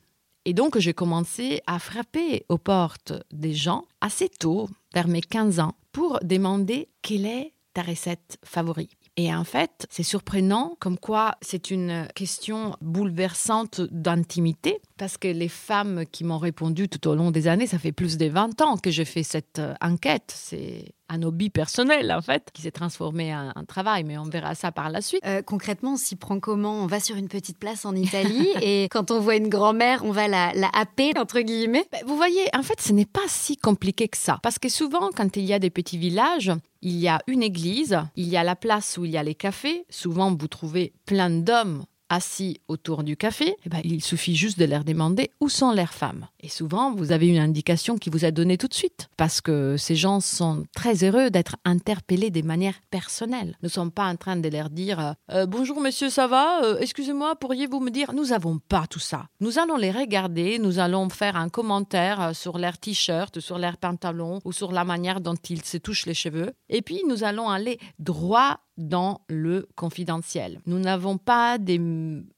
Et 0.44 0.54
donc, 0.54 0.78
j'ai 0.78 0.92
commencé 0.92 1.60
à 1.66 1.78
frapper 1.78 2.44
aux 2.48 2.58
portes 2.58 3.12
des 3.32 3.54
gens 3.54 3.84
assez 4.00 4.28
tôt, 4.28 4.68
vers 4.92 5.06
mes 5.06 5.20
15 5.20 5.60
ans, 5.60 5.74
pour 5.92 6.18
demander 6.22 6.88
quelle 7.00 7.26
est 7.26 7.52
ta 7.74 7.82
recette 7.82 8.38
favorite. 8.44 9.01
Et 9.16 9.34
en 9.34 9.44
fait, 9.44 9.86
c'est 9.90 10.02
surprenant 10.02 10.76
comme 10.80 10.98
quoi 10.98 11.36
c'est 11.42 11.70
une 11.70 12.08
question 12.14 12.76
bouleversante 12.80 13.82
d'intimité, 13.90 14.80
parce 14.96 15.18
que 15.18 15.28
les 15.28 15.48
femmes 15.48 16.04
qui 16.10 16.24
m'ont 16.24 16.38
répondu 16.38 16.88
tout 16.88 17.06
au 17.08 17.14
long 17.14 17.30
des 17.30 17.46
années, 17.46 17.66
ça 17.66 17.78
fait 17.78 17.92
plus 17.92 18.16
de 18.16 18.26
20 18.26 18.62
ans 18.62 18.78
que 18.78 18.90
j'ai 18.90 19.04
fait 19.04 19.22
cette 19.22 19.58
euh, 19.58 19.74
enquête. 19.82 20.32
C'est 20.34 20.94
un 21.12 21.22
hobby 21.22 21.50
personnel, 21.50 22.12
en 22.12 22.22
fait, 22.22 22.50
qui 22.52 22.62
s'est 22.62 22.70
transformé 22.70 23.34
en 23.34 23.52
un 23.54 23.64
travail, 23.64 24.04
mais 24.04 24.18
on 24.18 24.24
verra 24.24 24.54
ça 24.54 24.72
par 24.72 24.90
la 24.90 25.00
suite. 25.00 25.20
Euh, 25.26 25.42
concrètement, 25.42 25.92
on 25.92 25.96
s'y 25.96 26.16
prend 26.16 26.40
comment? 26.40 26.82
On 26.82 26.86
va 26.86 27.00
sur 27.00 27.16
une 27.16 27.28
petite 27.28 27.58
place 27.58 27.84
en 27.84 27.94
Italie 27.94 28.48
et 28.62 28.88
quand 28.90 29.10
on 29.10 29.20
voit 29.20 29.36
une 29.36 29.48
grand-mère, 29.48 30.04
on 30.04 30.10
va 30.10 30.26
la, 30.28 30.52
la 30.54 30.70
happer, 30.72 31.12
entre 31.16 31.40
guillemets. 31.40 31.86
Ben, 31.92 32.00
vous 32.06 32.16
voyez, 32.16 32.48
en 32.56 32.62
fait, 32.62 32.80
ce 32.80 32.92
n'est 32.92 33.06
pas 33.06 33.20
si 33.28 33.56
compliqué 33.56 34.08
que 34.08 34.16
ça. 34.16 34.38
Parce 34.42 34.58
que 34.58 34.68
souvent, 34.68 35.10
quand 35.14 35.36
il 35.36 35.44
y 35.44 35.52
a 35.52 35.58
des 35.58 35.70
petits 35.70 35.98
villages, 35.98 36.52
il 36.80 36.96
y 36.96 37.08
a 37.08 37.20
une 37.26 37.42
église, 37.42 38.00
il 38.16 38.28
y 38.28 38.36
a 38.36 38.42
la 38.42 38.56
place 38.56 38.96
où 38.96 39.04
il 39.04 39.10
y 39.10 39.18
a 39.18 39.22
les 39.22 39.34
cafés. 39.34 39.84
Souvent, 39.90 40.34
vous 40.34 40.48
trouvez 40.48 40.92
plein 41.04 41.30
d'hommes 41.30 41.84
assis 42.12 42.60
autour 42.68 43.04
du 43.04 43.16
café, 43.16 43.56
eh 43.64 43.68
ben, 43.70 43.80
il 43.84 44.04
suffit 44.04 44.36
juste 44.36 44.58
de 44.58 44.66
leur 44.66 44.84
demander 44.84 45.30
où 45.40 45.48
sont 45.48 45.72
leurs 45.72 45.94
femmes. 45.94 46.28
Et 46.40 46.48
souvent, 46.48 46.92
vous 46.94 47.10
avez 47.10 47.26
une 47.26 47.38
indication 47.38 47.96
qui 47.96 48.10
vous 48.10 48.26
est 48.26 48.32
donnée 48.32 48.58
tout 48.58 48.68
de 48.68 48.74
suite, 48.74 49.08
parce 49.16 49.40
que 49.40 49.76
ces 49.78 49.96
gens 49.96 50.20
sont 50.20 50.64
très 50.74 51.04
heureux 51.04 51.30
d'être 51.30 51.56
interpellés 51.64 52.30
de 52.30 52.42
manière 52.42 52.74
personnelle. 52.90 53.56
Nous 53.62 53.68
ne 53.68 53.72
sommes 53.72 53.90
pas 53.90 54.04
en 54.04 54.16
train 54.16 54.36
de 54.36 54.48
leur 54.50 54.68
dire 54.68 55.14
euh, 55.30 55.46
Bonjour 55.46 55.80
monsieur, 55.80 56.10
ça 56.10 56.26
va? 56.26 56.62
Euh, 56.64 56.78
Excusez-moi, 56.80 57.34
pourriez-vous 57.36 57.80
me 57.80 57.90
dire? 57.90 58.12
Nous 58.12 58.26
n'avons 58.26 58.58
pas 58.58 58.86
tout 58.86 58.98
ça. 58.98 59.28
Nous 59.40 59.58
allons 59.58 59.76
les 59.76 59.90
regarder, 59.90 60.58
nous 60.58 60.78
allons 60.78 61.08
faire 61.08 61.36
un 61.36 61.48
commentaire 61.48 62.20
euh, 62.20 62.32
sur 62.34 62.58
leur 62.58 62.76
t-shirt, 62.76 63.40
sur 63.40 63.58
leur 63.58 63.78
pantalon 63.78 64.40
ou 64.44 64.52
sur 64.52 64.72
la 64.72 64.84
manière 64.84 65.22
dont 65.22 65.36
ils 65.48 65.64
se 65.64 65.78
touchent 65.78 66.04
les 66.04 66.14
cheveux. 66.14 66.52
Et 66.68 66.82
puis, 66.82 67.02
nous 67.08 67.24
allons 67.24 67.48
aller 67.48 67.78
droit 67.98 68.60
dans 68.78 69.20
le 69.28 69.68
confidentiel. 69.76 70.60
Nous 70.66 70.78
n'avons 70.78 71.18
pas 71.18 71.58
des 71.58 71.80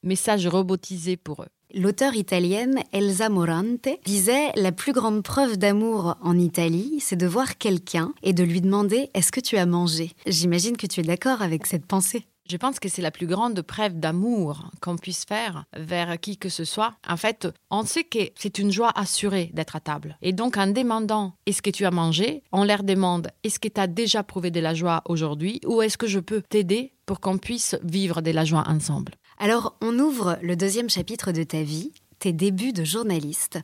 messages 0.02 0.46
robotisés 0.46 1.16
pour 1.16 1.42
eux. 1.42 1.48
L'auteure 1.76 2.14
italienne 2.14 2.80
Elsa 2.92 3.28
Morante 3.28 3.88
disait 4.04 4.52
La 4.54 4.70
plus 4.70 4.92
grande 4.92 5.24
preuve 5.24 5.56
d'amour 5.56 6.16
en 6.22 6.38
Italie, 6.38 6.98
c'est 7.00 7.16
de 7.16 7.26
voir 7.26 7.58
quelqu'un 7.58 8.12
et 8.22 8.32
de 8.32 8.44
lui 8.44 8.60
demander 8.60 9.10
Est-ce 9.14 9.32
que 9.32 9.40
tu 9.40 9.56
as 9.56 9.66
mangé? 9.66 10.12
J'imagine 10.26 10.76
que 10.76 10.86
tu 10.86 11.00
es 11.00 11.04
d'accord 11.04 11.42
avec 11.42 11.66
cette 11.66 11.86
pensée. 11.86 12.26
Je 12.46 12.58
pense 12.58 12.78
que 12.78 12.90
c'est 12.90 13.00
la 13.00 13.10
plus 13.10 13.26
grande 13.26 13.62
preuve 13.62 13.98
d'amour 13.98 14.70
qu'on 14.82 14.96
puisse 14.96 15.24
faire 15.24 15.64
vers 15.74 16.20
qui 16.20 16.36
que 16.36 16.50
ce 16.50 16.64
soit. 16.64 16.94
En 17.08 17.16
fait, 17.16 17.48
on 17.70 17.84
sait 17.84 18.04
que 18.04 18.18
c'est 18.36 18.58
une 18.58 18.70
joie 18.70 18.92
assurée 18.94 19.50
d'être 19.54 19.76
à 19.76 19.80
table. 19.80 20.18
Et 20.20 20.34
donc, 20.34 20.58
en 20.58 20.66
demandant 20.66 21.32
est-ce 21.46 21.62
que 21.62 21.70
tu 21.70 21.86
as 21.86 21.90
mangé, 21.90 22.42
on 22.52 22.64
leur 22.64 22.82
demande 22.82 23.28
est-ce 23.44 23.58
que 23.58 23.68
tu 23.68 23.80
as 23.80 23.86
déjà 23.86 24.22
prouvé 24.22 24.50
de 24.50 24.60
la 24.60 24.74
joie 24.74 25.00
aujourd'hui? 25.06 25.58
Ou 25.64 25.80
est-ce 25.80 25.96
que 25.96 26.06
je 26.06 26.20
peux 26.20 26.42
t'aider 26.42 26.92
pour 27.06 27.20
qu'on 27.20 27.38
puisse 27.38 27.76
vivre 27.82 28.20
de 28.20 28.30
la 28.30 28.44
joie 28.44 28.64
ensemble? 28.68 29.14
Alors, 29.38 29.74
on 29.80 29.98
ouvre 29.98 30.38
le 30.42 30.54
deuxième 30.54 30.90
chapitre 30.90 31.32
de 31.32 31.44
ta 31.44 31.62
vie, 31.62 31.92
tes 32.18 32.34
débuts 32.34 32.74
de 32.74 32.84
journaliste. 32.84 33.58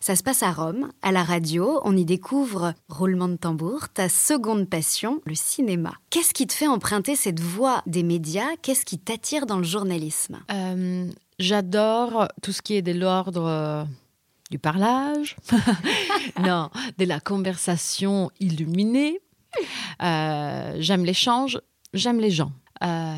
Ça 0.00 0.16
se 0.16 0.22
passe 0.22 0.42
à 0.42 0.52
Rome, 0.52 0.92
à 1.02 1.12
la 1.12 1.22
radio, 1.22 1.80
on 1.84 1.96
y 1.96 2.04
découvre, 2.04 2.74
roulement 2.88 3.28
de 3.28 3.36
tambour, 3.36 3.88
ta 3.90 4.08
seconde 4.08 4.68
passion, 4.68 5.20
le 5.26 5.34
cinéma. 5.34 5.92
Qu'est-ce 6.10 6.32
qui 6.32 6.46
te 6.46 6.54
fait 6.54 6.66
emprunter 6.66 7.16
cette 7.16 7.40
voie 7.40 7.82
des 7.86 8.02
médias? 8.02 8.56
Qu'est-ce 8.62 8.84
qui 8.84 8.98
t'attire 8.98 9.46
dans 9.46 9.58
le 9.58 9.64
journalisme? 9.64 10.42
Euh, 10.50 11.10
J'adore 11.38 12.26
tout 12.42 12.52
ce 12.52 12.62
qui 12.62 12.74
est 12.74 12.82
de 12.82 12.92
l'ordre 12.92 13.46
euh, 13.46 13.84
du 14.50 14.58
parlage, 14.58 15.36
non, 16.40 16.70
de 16.98 17.04
la 17.04 17.20
conversation 17.20 18.30
illuminée. 18.40 19.20
Euh, 20.02 20.74
j'aime 20.78 21.04
l'échange, 21.04 21.60
j'aime 21.94 22.18
les 22.18 22.30
gens. 22.32 22.50
Euh, 22.82 23.14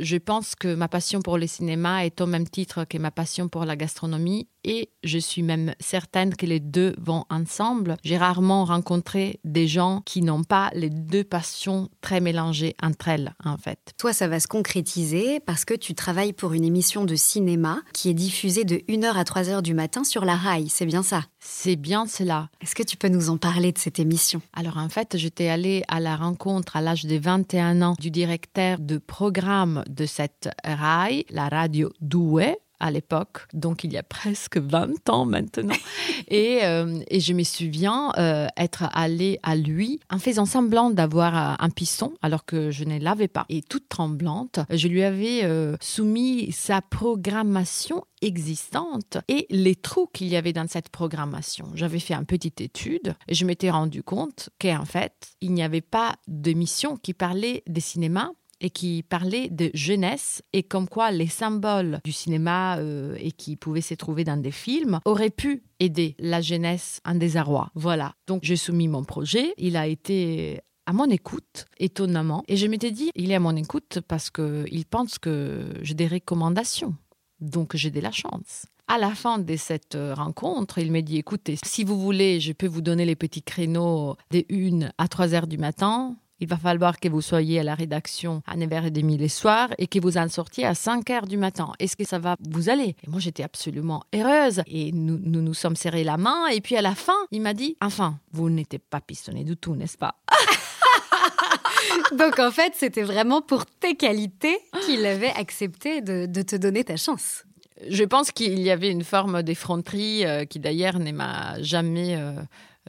je 0.00 0.16
pense 0.16 0.54
que 0.54 0.74
ma 0.74 0.88
passion 0.88 1.20
pour 1.20 1.38
le 1.38 1.46
cinéma 1.46 2.04
est 2.04 2.20
au 2.20 2.26
même 2.26 2.48
titre 2.48 2.84
que 2.84 2.98
ma 2.98 3.10
passion 3.10 3.48
pour 3.48 3.64
la 3.64 3.76
gastronomie 3.76 4.48
et 4.64 4.90
je 5.02 5.18
suis 5.18 5.42
même 5.42 5.74
certaine 5.80 6.34
que 6.34 6.46
les 6.46 6.60
deux 6.60 6.94
vont 6.98 7.24
ensemble. 7.30 7.96
J'ai 8.02 8.16
rarement 8.16 8.64
rencontré 8.64 9.40
des 9.44 9.68
gens 9.68 10.02
qui 10.04 10.22
n'ont 10.22 10.44
pas 10.44 10.70
les 10.74 10.90
deux 10.90 11.24
passions 11.24 11.88
très 12.00 12.20
mélangées 12.20 12.74
entre 12.82 13.08
elles, 13.08 13.34
en 13.44 13.56
fait. 13.56 13.94
Toi, 13.98 14.12
ça 14.12 14.28
va 14.28 14.40
se 14.40 14.48
concrétiser 14.48 15.40
parce 15.40 15.64
que 15.64 15.74
tu 15.74 15.94
travailles 15.94 16.32
pour 16.32 16.52
une 16.52 16.64
émission 16.64 17.04
de 17.04 17.14
cinéma 17.14 17.80
qui 17.92 18.10
est 18.10 18.14
diffusée 18.14 18.64
de 18.64 18.76
1h 18.76 19.12
à 19.14 19.22
3h 19.22 19.62
du 19.62 19.74
matin 19.74 20.04
sur 20.04 20.24
la 20.24 20.36
rail, 20.36 20.68
c'est 20.68 20.86
bien 20.86 21.02
ça? 21.02 21.24
C'est 21.38 21.76
bien 21.76 22.06
cela. 22.06 22.48
Est-ce 22.60 22.74
que 22.74 22.82
tu 22.82 22.96
peux 22.96 23.08
nous 23.08 23.28
en 23.28 23.36
parler 23.36 23.72
de 23.72 23.78
cette 23.78 23.98
émission? 23.98 24.40
Alors 24.54 24.78
en 24.78 24.88
fait, 24.88 25.16
j'étais 25.16 25.48
allée 25.48 25.82
à 25.88 26.00
la 26.00 26.16
rencontre 26.16 26.76
à 26.76 26.80
l'âge 26.80 27.04
de 27.04 27.18
21 27.18 27.82
ans 27.82 27.94
du 27.98 28.10
directeur 28.10 28.78
de 28.78 28.98
programme 28.98 29.84
de 29.88 30.06
cette 30.06 30.48
rail, 30.64 31.24
la 31.30 31.48
radio 31.48 31.92
Douai, 32.00 32.56
à 32.80 32.90
l'époque, 32.90 33.46
donc 33.52 33.84
il 33.84 33.92
y 33.92 33.96
a 33.96 34.02
presque 34.02 34.58
20 34.58 35.08
ans 35.08 35.24
maintenant. 35.24 35.74
et, 36.28 36.60
euh, 36.64 37.00
et, 37.08 37.20
je 37.20 37.32
me 37.32 37.42
souviens 37.42 38.12
euh, 38.18 38.46
être 38.56 38.84
allée 38.92 39.38
à 39.42 39.56
lui 39.56 40.00
en 40.10 40.18
faisant 40.18 40.46
semblant 40.46 40.90
d'avoir 40.90 41.36
euh, 41.36 41.54
un 41.58 41.70
piston 41.70 42.14
alors 42.22 42.44
que 42.44 42.70
je 42.70 42.84
ne 42.84 42.98
l'avais 42.98 43.28
pas. 43.28 43.46
Et 43.48 43.62
toute 43.62 43.88
tremblante, 43.88 44.60
je 44.70 44.88
lui 44.88 45.02
avais 45.02 45.42
soumis 45.80 46.52
sa 46.52 46.80
programmation 46.80 48.04
existante 48.22 49.18
et 49.28 49.46
les 49.50 49.76
trous 49.76 50.08
qu'il 50.12 50.28
y 50.28 50.36
avait 50.36 50.52
dans 50.52 50.66
cette 50.68 50.88
programmation. 50.88 51.66
J'avais 51.74 51.98
fait 51.98 52.14
une 52.14 52.26
petite 52.26 52.60
étude 52.60 53.14
et 53.28 53.34
je 53.34 53.44
m'étais 53.44 53.70
rendu 53.70 54.02
compte 54.02 54.50
qu'en 54.60 54.84
fait, 54.84 55.34
il 55.40 55.52
n'y 55.52 55.62
avait 55.62 55.80
pas 55.80 56.16
d'émission 56.26 56.96
qui 56.96 57.14
parlait 57.14 57.62
des 57.66 57.80
cinémas 57.80 58.30
et 58.64 58.70
qui 58.70 59.02
parlait 59.02 59.50
de 59.50 59.70
jeunesse 59.74 60.42
et 60.54 60.62
comme 60.62 60.88
quoi 60.88 61.10
les 61.10 61.26
symboles 61.26 62.00
du 62.02 62.12
cinéma 62.12 62.78
euh, 62.78 63.14
et 63.20 63.30
qui 63.30 63.56
pouvaient 63.56 63.82
se 63.82 63.92
trouver 63.92 64.24
dans 64.24 64.38
des 64.40 64.50
films 64.50 65.00
auraient 65.04 65.28
pu 65.28 65.64
aider 65.80 66.16
la 66.18 66.40
jeunesse 66.40 67.02
en 67.04 67.14
désarroi. 67.14 67.70
Voilà. 67.74 68.14
Donc 68.26 68.42
j'ai 68.42 68.56
soumis 68.56 68.88
mon 68.88 69.04
projet. 69.04 69.52
Il 69.58 69.76
a 69.76 69.86
été 69.86 70.62
à 70.86 70.94
mon 70.94 71.10
écoute, 71.10 71.66
étonnamment. 71.78 72.42
Et 72.48 72.56
je 72.56 72.66
m'étais 72.66 72.90
dit, 72.90 73.10
il 73.14 73.30
est 73.30 73.34
à 73.34 73.40
mon 73.40 73.54
écoute 73.54 73.98
parce 74.08 74.30
qu'il 74.30 74.86
pense 74.88 75.18
que 75.18 75.66
j'ai 75.82 75.94
des 75.94 76.06
recommandations. 76.06 76.94
Donc 77.40 77.76
j'ai 77.76 77.90
de 77.90 78.00
la 78.00 78.12
chance. 78.12 78.64
À 78.88 78.96
la 78.96 79.14
fin 79.14 79.38
de 79.38 79.56
cette 79.56 79.98
rencontre, 80.14 80.78
il 80.78 80.90
m'a 80.90 81.02
dit, 81.02 81.18
écoutez, 81.18 81.56
si 81.62 81.84
vous 81.84 82.00
voulez, 82.00 82.40
je 82.40 82.52
peux 82.52 82.66
vous 82.66 82.82
donner 82.82 83.04
les 83.04 83.16
petits 83.16 83.42
créneaux 83.42 84.16
des 84.30 84.46
1 84.50 84.88
à 84.96 85.08
3 85.08 85.34
heures 85.34 85.46
du 85.46 85.58
matin 85.58 86.16
il 86.40 86.48
va 86.48 86.56
falloir 86.56 86.98
que 86.98 87.08
vous 87.08 87.20
soyez 87.20 87.60
à 87.60 87.62
la 87.62 87.74
rédaction 87.74 88.42
à 88.46 88.56
9h30 88.56 89.18
les 89.18 89.28
soirs 89.28 89.68
et 89.78 89.86
que 89.86 90.00
vous 90.00 90.18
en 90.18 90.28
sortiez 90.28 90.66
à 90.66 90.72
5h 90.72 91.26
du 91.26 91.36
matin. 91.36 91.72
Est-ce 91.78 91.96
que 91.96 92.04
ça 92.04 92.18
va 92.18 92.36
vous 92.40 92.68
aller? 92.68 92.96
Et 93.04 93.08
moi, 93.10 93.20
j'étais 93.20 93.42
absolument 93.42 94.02
heureuse. 94.14 94.62
Et 94.66 94.92
nous, 94.92 95.18
nous 95.22 95.42
nous 95.42 95.54
sommes 95.54 95.76
serrés 95.76 96.04
la 96.04 96.16
main. 96.16 96.46
Et 96.48 96.60
puis 96.60 96.76
à 96.76 96.82
la 96.82 96.94
fin, 96.94 97.16
il 97.30 97.40
m'a 97.40 97.54
dit 97.54 97.76
Enfin, 97.80 98.18
vous 98.32 98.50
n'étiez 98.50 98.78
pas 98.78 99.00
pistonné 99.00 99.44
du 99.44 99.56
tout, 99.56 99.76
n'est-ce 99.76 99.98
pas? 99.98 100.16
Donc 102.12 102.38
en 102.38 102.50
fait, 102.50 102.72
c'était 102.74 103.02
vraiment 103.02 103.40
pour 103.40 103.66
tes 103.66 103.94
qualités 103.94 104.58
qu'il 104.84 105.06
avait 105.06 105.32
accepté 105.36 106.00
de, 106.00 106.26
te 106.42 106.56
donner 106.56 106.84
ta 106.84 106.96
chance. 106.96 107.44
Je 107.88 108.04
pense 108.04 108.30
qu'il 108.30 108.58
y 108.60 108.70
avait 108.70 108.90
une 108.90 109.04
forme 109.04 109.42
d'effronterie 109.42 110.24
euh, 110.24 110.44
qui 110.44 110.58
d'ailleurs 110.58 110.98
ne 110.98 111.12
m'a 111.12 111.60
jamais 111.60 112.16
euh, 112.16 112.32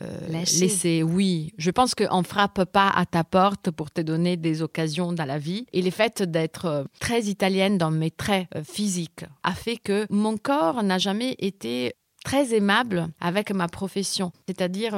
euh, 0.02 0.28
laisser. 0.28 1.04
Oui, 1.04 1.54
je 1.58 1.72
pense 1.72 1.96
qu'on 1.96 2.20
ne 2.20 2.26
frappe 2.26 2.66
pas 2.66 2.90
à 2.90 3.06
ta 3.06 3.24
porte 3.24 3.72
pour 3.72 3.92
te 3.92 4.02
donner 4.02 4.36
des 4.36 4.62
occasions 4.62 5.14
dans 5.14 5.26
la 5.26 5.38
vie. 5.38 5.66
Et 5.72 5.82
le 5.82 5.92
fait 5.92 6.22
d'être 6.22 6.66
euh, 6.66 6.84
très 7.00 7.24
italienne 7.24 7.78
dans 7.78 7.92
mes 7.92 8.12
traits 8.12 8.48
euh, 8.56 8.64
physiques 8.64 9.26
a 9.44 9.54
fait 9.54 9.78
que 9.78 10.06
mon 10.10 10.38
corps 10.38 10.84
n'a 10.84 10.98
jamais 10.98 11.36
été 11.40 11.94
très 12.26 12.56
aimable 12.56 13.08
avec 13.22 13.52
ma 13.52 13.68
profession. 13.68 14.32
C'est-à-dire, 14.48 14.94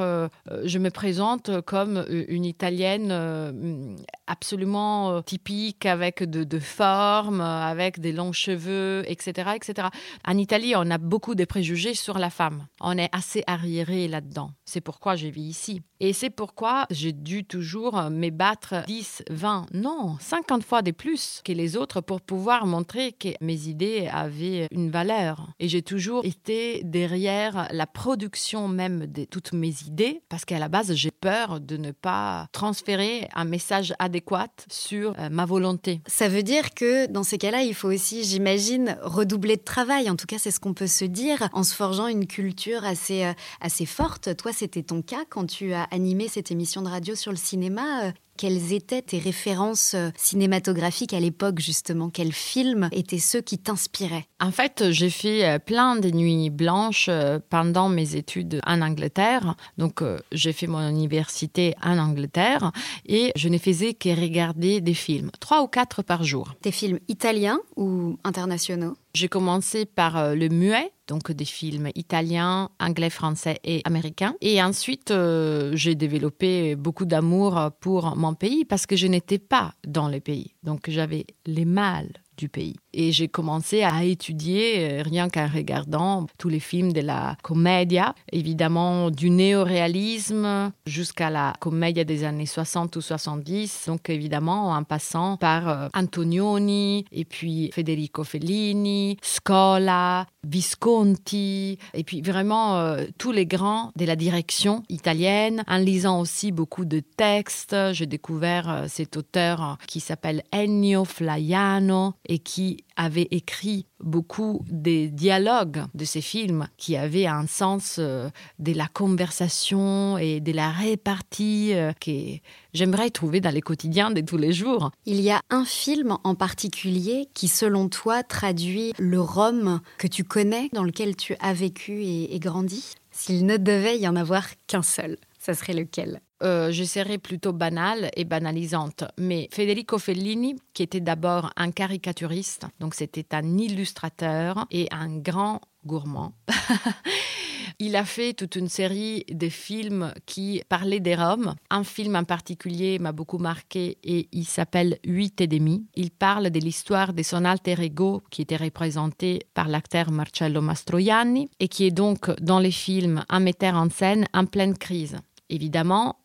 je 0.64 0.78
me 0.78 0.90
présente 0.90 1.60
comme 1.60 2.04
une 2.08 2.46
Italienne 2.46 3.96
absolument 4.26 5.22
typique, 5.22 5.86
avec 5.86 6.24
de, 6.24 6.42
de 6.42 6.58
formes, 6.58 7.42
avec 7.42 8.00
des 8.00 8.12
longs 8.12 8.32
cheveux, 8.32 9.04
etc., 9.06 9.50
etc. 9.54 9.88
En 10.26 10.38
Italie, 10.38 10.72
on 10.74 10.90
a 10.90 10.98
beaucoup 10.98 11.34
de 11.34 11.44
préjugés 11.44 11.94
sur 11.94 12.18
la 12.18 12.30
femme. 12.30 12.66
On 12.80 12.96
est 12.96 13.10
assez 13.12 13.44
arriéré 13.46 14.08
là-dedans. 14.08 14.50
C'est 14.64 14.80
pourquoi 14.80 15.14
je 15.14 15.26
vis 15.26 15.42
ici. 15.42 15.82
Et 16.00 16.12
c'est 16.12 16.30
pourquoi 16.30 16.86
j'ai 16.90 17.12
dû 17.12 17.44
toujours 17.44 17.94
me 18.10 18.30
battre 18.30 18.84
10, 18.86 19.24
20, 19.30 19.66
non, 19.74 20.16
50 20.20 20.62
fois 20.62 20.82
de 20.82 20.92
plus 20.92 21.40
que 21.44 21.52
les 21.52 21.76
autres 21.76 22.00
pour 22.00 22.20
pouvoir 22.20 22.66
montrer 22.66 23.12
que 23.12 23.28
mes 23.40 23.66
idées 23.68 24.08
avaient 24.12 24.68
une 24.70 24.90
valeur. 24.90 25.48
Et 25.58 25.68
j'ai 25.68 25.82
toujours 25.82 26.24
été 26.24 26.82
derrière 26.84 27.68
la 27.72 27.86
production 27.86 28.68
même 28.68 29.06
de 29.06 29.24
toutes 29.24 29.52
mes 29.52 29.74
idées 29.86 30.22
parce 30.28 30.44
qu'à 30.44 30.58
la 30.58 30.68
base, 30.68 30.94
j'ai 30.94 31.10
peur 31.10 31.60
de 31.60 31.76
ne 31.76 31.90
pas 31.90 32.46
transférer 32.52 33.28
un 33.34 33.44
message 33.44 33.94
adéquat 33.98 34.48
sur 34.70 35.14
euh, 35.18 35.28
ma 35.30 35.46
volonté. 35.46 36.00
Ça 36.06 36.28
veut 36.28 36.42
dire 36.42 36.74
que 36.74 37.06
dans 37.06 37.24
ces 37.24 37.38
cas-là, 37.38 37.62
il 37.62 37.74
faut 37.74 37.92
aussi, 37.92 38.24
j'imagine, 38.24 38.96
redoubler 39.02 39.56
de 39.56 39.62
travail. 39.62 40.08
En 40.10 40.16
tout 40.16 40.26
cas, 40.26 40.38
c'est 40.38 40.50
ce 40.50 40.60
qu'on 40.60 40.74
peut 40.74 40.86
se 40.86 41.04
dire 41.04 41.48
en 41.52 41.64
se 41.64 41.74
forgeant 41.74 42.06
une 42.06 42.26
culture 42.26 42.84
assez, 42.84 43.24
euh, 43.24 43.32
assez 43.60 43.86
forte. 43.86 44.36
Toi, 44.36 44.52
c'était 44.52 44.82
ton 44.82 45.02
cas 45.02 45.24
quand 45.28 45.46
tu 45.46 45.72
as 45.72 45.87
animé 45.90 46.28
cette 46.28 46.50
émission 46.50 46.82
de 46.82 46.88
radio 46.88 47.14
sur 47.14 47.30
le 47.32 47.36
cinéma. 47.36 48.12
Euh, 48.38 48.48
quelles 48.48 48.72
étaient 48.72 49.02
tes 49.02 49.18
références 49.18 49.94
euh, 49.94 50.10
cinématographiques 50.16 51.12
à 51.12 51.20
l'époque, 51.20 51.58
justement? 51.58 52.10
Quels 52.10 52.32
films 52.32 52.88
étaient 52.92 53.18
ceux 53.18 53.40
qui 53.40 53.58
t'inspiraient? 53.58 54.26
En 54.40 54.50
fait, 54.50 54.90
j'ai 54.90 55.10
fait 55.10 55.44
euh, 55.44 55.58
plein 55.58 55.96
de 55.96 56.10
nuits 56.10 56.50
blanches 56.50 57.10
pendant 57.50 57.88
mes 57.88 58.16
études 58.16 58.60
en 58.66 58.80
Angleterre. 58.80 59.54
Donc, 59.76 60.02
j'ai 60.32 60.52
fait 60.52 60.66
mon 60.66 60.88
université 60.88 61.74
en 61.82 61.98
Angleterre 61.98 62.72
et 63.06 63.32
je 63.36 63.48
ne 63.48 63.58
faisais 63.58 63.94
que 63.94 64.08
regarder 64.08 64.80
des 64.80 64.94
films, 64.94 65.30
trois 65.40 65.62
ou 65.62 65.66
quatre 65.66 66.02
par 66.02 66.24
jour. 66.24 66.54
Des 66.62 66.72
films 66.72 66.98
italiens 67.08 67.60
ou 67.76 68.18
internationaux? 68.24 68.96
J'ai 69.14 69.28
commencé 69.28 69.84
par 69.84 70.34
le 70.34 70.48
muet, 70.48 70.92
donc 71.08 71.32
des 71.32 71.46
films 71.46 71.88
italiens, 71.94 72.70
anglais, 72.78 73.10
français 73.10 73.58
et 73.64 73.80
américains. 73.84 74.34
Et 74.40 74.62
ensuite, 74.62 75.10
euh, 75.10 75.72
j'ai 75.74 75.94
développé 75.94 76.76
beaucoup 76.76 77.06
d'amour 77.06 77.70
pour 77.80 78.14
mon 78.16 78.27
pays 78.34 78.64
parce 78.64 78.86
que 78.86 78.96
je 78.96 79.06
n'étais 79.06 79.38
pas 79.38 79.74
dans 79.86 80.08
le 80.08 80.20
pays. 80.20 80.54
Donc 80.62 80.88
j'avais 80.90 81.26
les 81.46 81.64
mâles 81.64 82.12
du 82.36 82.48
pays. 82.48 82.76
Et 82.94 83.12
j'ai 83.12 83.28
commencé 83.28 83.82
à 83.82 84.02
étudier, 84.04 85.00
euh, 85.00 85.02
rien 85.02 85.28
qu'en 85.28 85.46
regardant 85.46 86.26
tous 86.38 86.48
les 86.48 86.60
films 86.60 86.92
de 86.92 87.02
la 87.02 87.36
comédia, 87.42 88.14
évidemment 88.32 89.10
du 89.10 89.28
néoréalisme 89.28 90.72
jusqu'à 90.86 91.28
la 91.28 91.52
comédia 91.60 92.04
des 92.04 92.24
années 92.24 92.46
60 92.46 92.96
ou 92.96 93.00
70, 93.02 93.84
donc 93.88 94.08
évidemment 94.08 94.70
en 94.70 94.84
passant 94.84 95.36
par 95.36 95.68
euh, 95.68 95.88
Antonioni 95.94 97.04
et 97.12 97.26
puis 97.26 97.70
Federico 97.74 98.24
Fellini, 98.24 99.18
Scola, 99.20 100.26
Visconti, 100.46 101.78
et 101.92 102.04
puis 102.04 102.22
vraiment 102.22 102.78
euh, 102.78 103.04
tous 103.18 103.32
les 103.32 103.44
grands 103.44 103.92
de 103.96 104.06
la 104.06 104.16
direction 104.16 104.82
italienne, 104.88 105.62
en 105.68 105.76
lisant 105.76 106.20
aussi 106.20 106.52
beaucoup 106.52 106.86
de 106.86 107.00
textes. 107.00 107.76
J'ai 107.92 108.06
découvert 108.06 108.84
cet 108.88 109.18
auteur 109.18 109.76
qui 109.86 110.00
s'appelle 110.00 110.42
Ennio 110.52 111.04
Flaiano 111.04 112.14
et 112.26 112.38
qui 112.38 112.78
avait 112.96 113.28
écrit 113.30 113.86
beaucoup 114.00 114.64
des 114.68 115.08
dialogues 115.08 115.84
de 115.94 116.04
ces 116.04 116.20
films 116.20 116.68
qui 116.76 116.96
avaient 116.96 117.26
un 117.26 117.46
sens 117.46 117.96
euh, 117.98 118.28
de 118.58 118.72
la 118.72 118.86
conversation 118.86 120.18
et 120.18 120.40
de 120.40 120.52
la 120.52 120.70
répartie 120.70 121.74
euh, 121.74 121.92
que 122.00 122.38
j'aimerais 122.74 123.10
trouver 123.10 123.40
dans 123.40 123.50
les 123.50 123.60
quotidiens 123.60 124.10
de 124.10 124.20
tous 124.20 124.36
les 124.36 124.52
jours. 124.52 124.90
Il 125.06 125.20
y 125.20 125.30
a 125.30 125.40
un 125.50 125.64
film 125.64 126.16
en 126.24 126.34
particulier 126.34 127.28
qui, 127.34 127.48
selon 127.48 127.88
toi, 127.88 128.22
traduit 128.22 128.92
le 128.98 129.20
Rome 129.20 129.80
que 129.98 130.06
tu 130.06 130.24
connais, 130.24 130.68
dans 130.72 130.84
lequel 130.84 131.16
tu 131.16 131.34
as 131.40 131.54
vécu 131.54 132.04
et, 132.04 132.38
grandi 132.38 132.94
S'il 133.10 133.46
ne 133.46 133.56
devait 133.56 133.98
y 133.98 134.06
en 134.06 134.16
avoir 134.16 134.44
qu'un 134.66 134.82
seul, 134.82 135.16
ça 135.38 135.54
serait 135.54 135.72
lequel? 135.72 136.20
Euh, 136.42 136.70
je 136.70 136.84
serais 136.84 137.18
plutôt 137.18 137.52
banale 137.52 138.10
et 138.16 138.24
banalisante. 138.24 139.04
Mais 139.18 139.48
Federico 139.52 139.98
Fellini, 139.98 140.56
qui 140.72 140.82
était 140.82 141.00
d'abord 141.00 141.50
un 141.56 141.70
caricaturiste, 141.70 142.66
donc 142.80 142.94
c'était 142.94 143.34
un 143.34 143.58
illustrateur 143.58 144.66
et 144.70 144.88
un 144.90 145.18
grand 145.18 145.60
gourmand, 145.84 146.34
il 147.80 147.96
a 147.96 148.04
fait 148.04 148.34
toute 148.34 148.56
une 148.56 148.68
série 148.68 149.24
de 149.30 149.48
films 149.48 150.12
qui 150.26 150.62
parlaient 150.68 151.00
des 151.00 151.14
Roms. 151.14 151.54
Un 151.70 151.84
film 151.84 152.16
en 152.16 152.24
particulier 152.24 152.98
m'a 152.98 153.12
beaucoup 153.12 153.38
marqué 153.38 153.98
et 154.02 154.28
il 154.32 154.44
s'appelle 154.44 154.98
Huit 155.04 155.40
et 155.40 155.46
demi. 155.46 155.86
Il 155.94 156.10
parle 156.10 156.50
de 156.50 156.60
l'histoire 156.60 157.12
de 157.12 157.22
son 157.22 157.44
alter 157.44 157.80
ego 157.80 158.22
qui 158.30 158.42
était 158.42 158.56
représenté 158.56 159.40
par 159.54 159.68
l'acteur 159.68 160.10
Marcello 160.10 160.60
Mastroianni 160.60 161.50
et 161.60 161.68
qui 161.68 161.84
est 161.84 161.92
donc 161.92 162.30
dans 162.40 162.58
les 162.58 162.72
films 162.72 163.24
un 163.28 163.40
metteur 163.40 163.74
en 163.74 163.90
scène 163.90 164.26
en 164.34 164.44
pleine 164.44 164.76
crise. 164.76 165.16
Évidemment, 165.48 166.16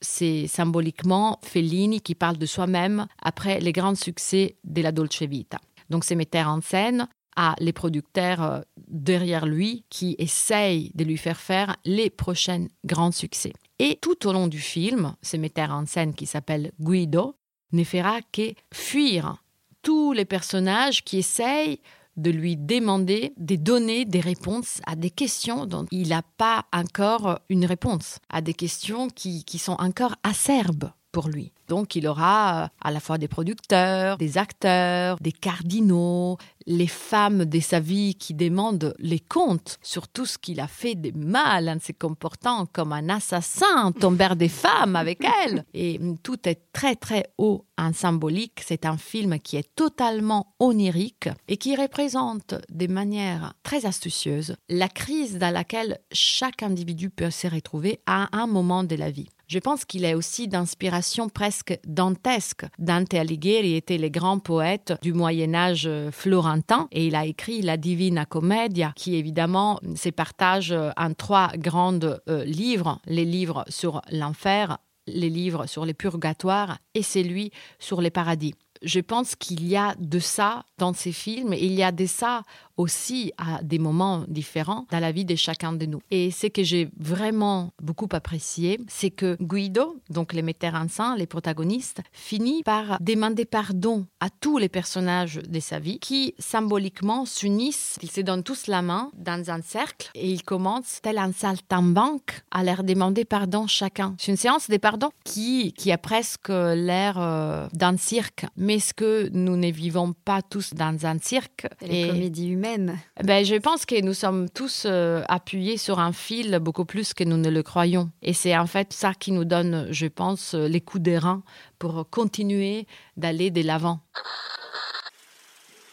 c'est 0.00 0.46
symboliquement 0.46 1.38
Fellini 1.42 2.00
qui 2.00 2.14
parle 2.14 2.38
de 2.38 2.46
soi-même 2.46 3.06
après 3.22 3.60
les 3.60 3.72
grands 3.72 3.94
succès 3.94 4.56
de 4.64 4.82
la 4.82 4.92
Dolce 4.92 5.22
Vita. 5.22 5.58
Donc 5.90 6.04
ces 6.04 6.14
metteurs 6.14 6.48
en 6.48 6.60
scène 6.60 7.08
a 7.36 7.54
les 7.58 7.72
producteurs 7.72 8.42
euh, 8.42 8.60
derrière 8.88 9.46
lui 9.46 9.84
qui 9.88 10.16
essayent 10.18 10.90
de 10.94 11.04
lui 11.04 11.16
faire 11.16 11.38
faire 11.38 11.76
les 11.84 12.10
prochains 12.10 12.66
grands 12.84 13.12
succès. 13.12 13.52
Et 13.78 13.98
tout 14.00 14.26
au 14.26 14.32
long 14.32 14.48
du 14.48 14.58
film, 14.58 15.14
ce 15.22 15.36
metteur 15.36 15.70
en 15.70 15.86
scène 15.86 16.14
qui 16.14 16.26
s'appelle 16.26 16.72
Guido 16.80 17.36
ne 17.72 17.84
fera 17.84 18.20
que 18.32 18.52
fuir 18.72 19.42
tous 19.82 20.12
les 20.12 20.24
personnages 20.24 21.04
qui 21.04 21.18
essayent 21.18 21.80
de 22.16 22.30
lui 22.30 22.56
demander 22.56 23.32
de 23.36 23.56
donner 23.56 24.04
des 24.04 24.20
réponses 24.20 24.80
à 24.86 24.96
des 24.96 25.10
questions 25.10 25.66
dont 25.66 25.86
il 25.90 26.08
n'a 26.08 26.22
pas 26.22 26.66
encore 26.72 27.40
une 27.48 27.64
réponse, 27.64 28.18
à 28.28 28.40
des 28.40 28.54
questions 28.54 29.08
qui, 29.08 29.44
qui 29.44 29.58
sont 29.58 29.76
encore 29.78 30.16
acerbes 30.22 30.90
pour 31.12 31.28
lui. 31.28 31.52
Donc 31.68 31.96
il 31.96 32.06
aura 32.06 32.64
euh, 32.64 32.68
à 32.80 32.90
la 32.90 33.00
fois 33.00 33.18
des 33.18 33.28
producteurs, 33.28 34.16
des 34.18 34.38
acteurs, 34.38 35.18
des 35.20 35.32
cardinaux, 35.32 36.36
les 36.66 36.86
femmes 36.86 37.44
de 37.44 37.60
sa 37.60 37.80
vie 37.80 38.14
qui 38.14 38.34
demandent 38.34 38.94
les 38.98 39.20
comptes 39.20 39.78
sur 39.82 40.08
tout 40.08 40.26
ce 40.26 40.38
qu'il 40.38 40.60
a 40.60 40.66
fait 40.66 40.94
de 40.94 41.16
mal 41.16 41.68
en 41.68 41.78
se 41.80 41.92
comportant 41.92 42.66
comme 42.66 42.92
un 42.92 43.08
assassin, 43.08 43.92
tomber 43.92 44.34
des 44.36 44.48
femmes 44.48 44.96
avec 44.96 45.24
elle. 45.44 45.64
Et 45.74 46.00
tout 46.22 46.48
est 46.48 46.72
très 46.72 46.96
très 46.96 47.30
haut 47.38 47.64
en 47.78 47.92
symbolique. 47.92 48.60
C'est 48.64 48.84
un 48.84 48.96
film 48.96 49.38
qui 49.38 49.56
est 49.56 49.74
totalement 49.74 50.54
onirique 50.58 51.28
et 51.48 51.56
qui 51.56 51.76
représente 51.76 52.54
de 52.68 52.86
manière 52.86 53.54
très 53.62 53.86
astucieuse 53.86 54.56
la 54.68 54.88
crise 54.88 55.38
dans 55.38 55.52
laquelle 55.52 55.98
chaque 56.12 56.62
individu 56.62 57.10
peut 57.10 57.30
se 57.30 57.46
retrouver 57.46 58.00
à 58.06 58.28
un 58.36 58.46
moment 58.46 58.84
de 58.84 58.96
la 58.96 59.10
vie. 59.10 59.28
Je 59.50 59.58
pense 59.58 59.84
qu'il 59.84 60.04
est 60.04 60.14
aussi 60.14 60.46
d'inspiration 60.46 61.28
presque 61.28 61.76
dantesque. 61.84 62.66
Dante 62.78 63.14
Alighieri 63.14 63.74
était 63.74 63.98
le 63.98 64.08
grand 64.08 64.38
poète 64.38 64.94
du 65.02 65.12
Moyen 65.12 65.56
Âge 65.56 65.88
euh, 65.88 66.12
florentin 66.12 66.86
et 66.92 67.08
il 67.08 67.16
a 67.16 67.26
écrit 67.26 67.60
la 67.60 67.76
Divina 67.76 68.26
Commedia 68.26 68.92
qui 68.94 69.16
évidemment 69.16 69.80
se 69.96 70.08
partage 70.08 70.70
euh, 70.70 70.90
en 70.96 71.14
trois 71.14 71.48
grands 71.56 71.98
euh, 72.00 72.44
livres, 72.44 73.00
les 73.06 73.24
livres 73.24 73.64
sur 73.68 74.02
l'enfer, 74.12 74.78
les 75.08 75.28
livres 75.28 75.66
sur 75.66 75.84
les 75.84 75.94
purgatoires 75.94 76.78
et 76.94 77.02
celui 77.02 77.50
sur 77.80 78.00
les 78.00 78.10
paradis 78.10 78.54
je 78.82 79.00
pense 79.00 79.34
qu'il 79.34 79.66
y 79.66 79.76
a 79.76 79.94
de 79.98 80.18
ça 80.18 80.64
dans 80.78 80.92
ces 80.92 81.12
films, 81.12 81.52
et 81.52 81.64
il 81.64 81.72
y 81.72 81.82
a 81.82 81.92
de 81.92 82.06
ça 82.06 82.42
aussi 82.80 83.32
à 83.36 83.62
des 83.62 83.78
moments 83.78 84.24
différents 84.26 84.86
dans 84.90 84.98
la 84.98 85.12
vie 85.12 85.26
de 85.26 85.36
chacun 85.36 85.72
de 85.72 85.86
nous. 85.86 86.00
Et 86.10 86.30
ce 86.30 86.46
que 86.46 86.62
j'ai 86.62 86.88
vraiment 86.98 87.72
beaucoup 87.82 88.08
apprécié, 88.12 88.80
c'est 88.88 89.10
que 89.10 89.36
Guido, 89.40 89.96
donc 90.08 90.32
les 90.32 90.42
metteurs 90.42 90.74
en 90.74 90.88
scène, 90.88 91.16
les 91.18 91.26
protagonistes, 91.26 92.00
finit 92.12 92.62
par 92.62 92.98
demander 93.00 93.44
pardon 93.44 94.06
à 94.20 94.30
tous 94.30 94.56
les 94.56 94.70
personnages 94.70 95.40
de 95.46 95.60
sa 95.60 95.78
vie 95.78 95.98
qui 95.98 96.34
symboliquement 96.38 97.26
s'unissent, 97.26 97.98
ils 98.02 98.10
se 98.10 98.22
donnent 98.22 98.42
tous 98.42 98.66
la 98.66 98.80
main 98.80 99.10
dans 99.14 99.50
un 99.50 99.60
cercle 99.60 100.10
et 100.14 100.30
ils 100.30 100.42
commencent, 100.42 101.00
tel 101.02 101.18
un 101.18 101.32
saltimbanque, 101.32 102.42
à 102.50 102.64
leur 102.64 102.82
demander 102.82 103.26
pardon 103.26 103.66
chacun. 103.66 104.14
C'est 104.18 104.30
une 104.30 104.38
séance 104.38 104.70
de 104.70 104.78
pardon 104.78 105.10
qui, 105.24 105.74
qui 105.74 105.92
a 105.92 105.98
presque 105.98 106.48
l'air 106.48 107.16
euh, 107.18 107.68
d'un 107.74 107.96
cirque. 107.98 108.46
Est-ce 108.70 108.94
que 108.94 109.28
nous 109.32 109.56
ne 109.56 109.70
vivons 109.70 110.12
pas 110.12 110.42
tous 110.42 110.74
dans 110.74 111.06
un 111.06 111.18
cirque 111.18 111.66
Les 111.80 112.08
comédies 112.08 112.48
humaines 112.48 112.98
ben, 113.22 113.44
Je 113.44 113.56
pense 113.56 113.86
que 113.86 114.00
nous 114.00 114.14
sommes 114.14 114.48
tous 114.50 114.84
euh, 114.86 115.22
appuyés 115.28 115.76
sur 115.76 115.98
un 115.98 116.12
fil 116.12 116.58
beaucoup 116.60 116.84
plus 116.84 117.14
que 117.14 117.24
nous 117.24 117.36
ne 117.36 117.50
le 117.50 117.62
croyons. 117.62 118.10
Et 118.22 118.32
c'est 118.32 118.56
en 118.56 118.66
fait 118.66 118.92
ça 118.92 119.14
qui 119.14 119.32
nous 119.32 119.44
donne, 119.44 119.88
je 119.90 120.06
pense, 120.06 120.54
euh, 120.54 120.68
les 120.68 120.80
coups 120.80 121.02
d'airain 121.02 121.42
pour 121.78 122.08
continuer 122.10 122.86
d'aller 123.16 123.50
de 123.50 123.62
l'avant. 123.62 124.00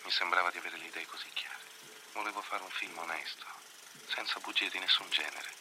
Mi 0.06 0.12
sembrava 0.12 0.50
di 0.52 0.58
avere 0.58 0.78
le 0.78 0.88
idee 0.88 1.06
così 1.06 1.28
chiare. 1.34 1.60
Volevo 2.13 2.42
fare 2.42 2.63
un 2.63 2.72
film 2.72 2.98
onesto, 2.98 3.46
senza 4.08 4.40
bugie 4.44 4.70
di 4.72 4.80
nessun 4.80 5.06
genere. 5.12 5.57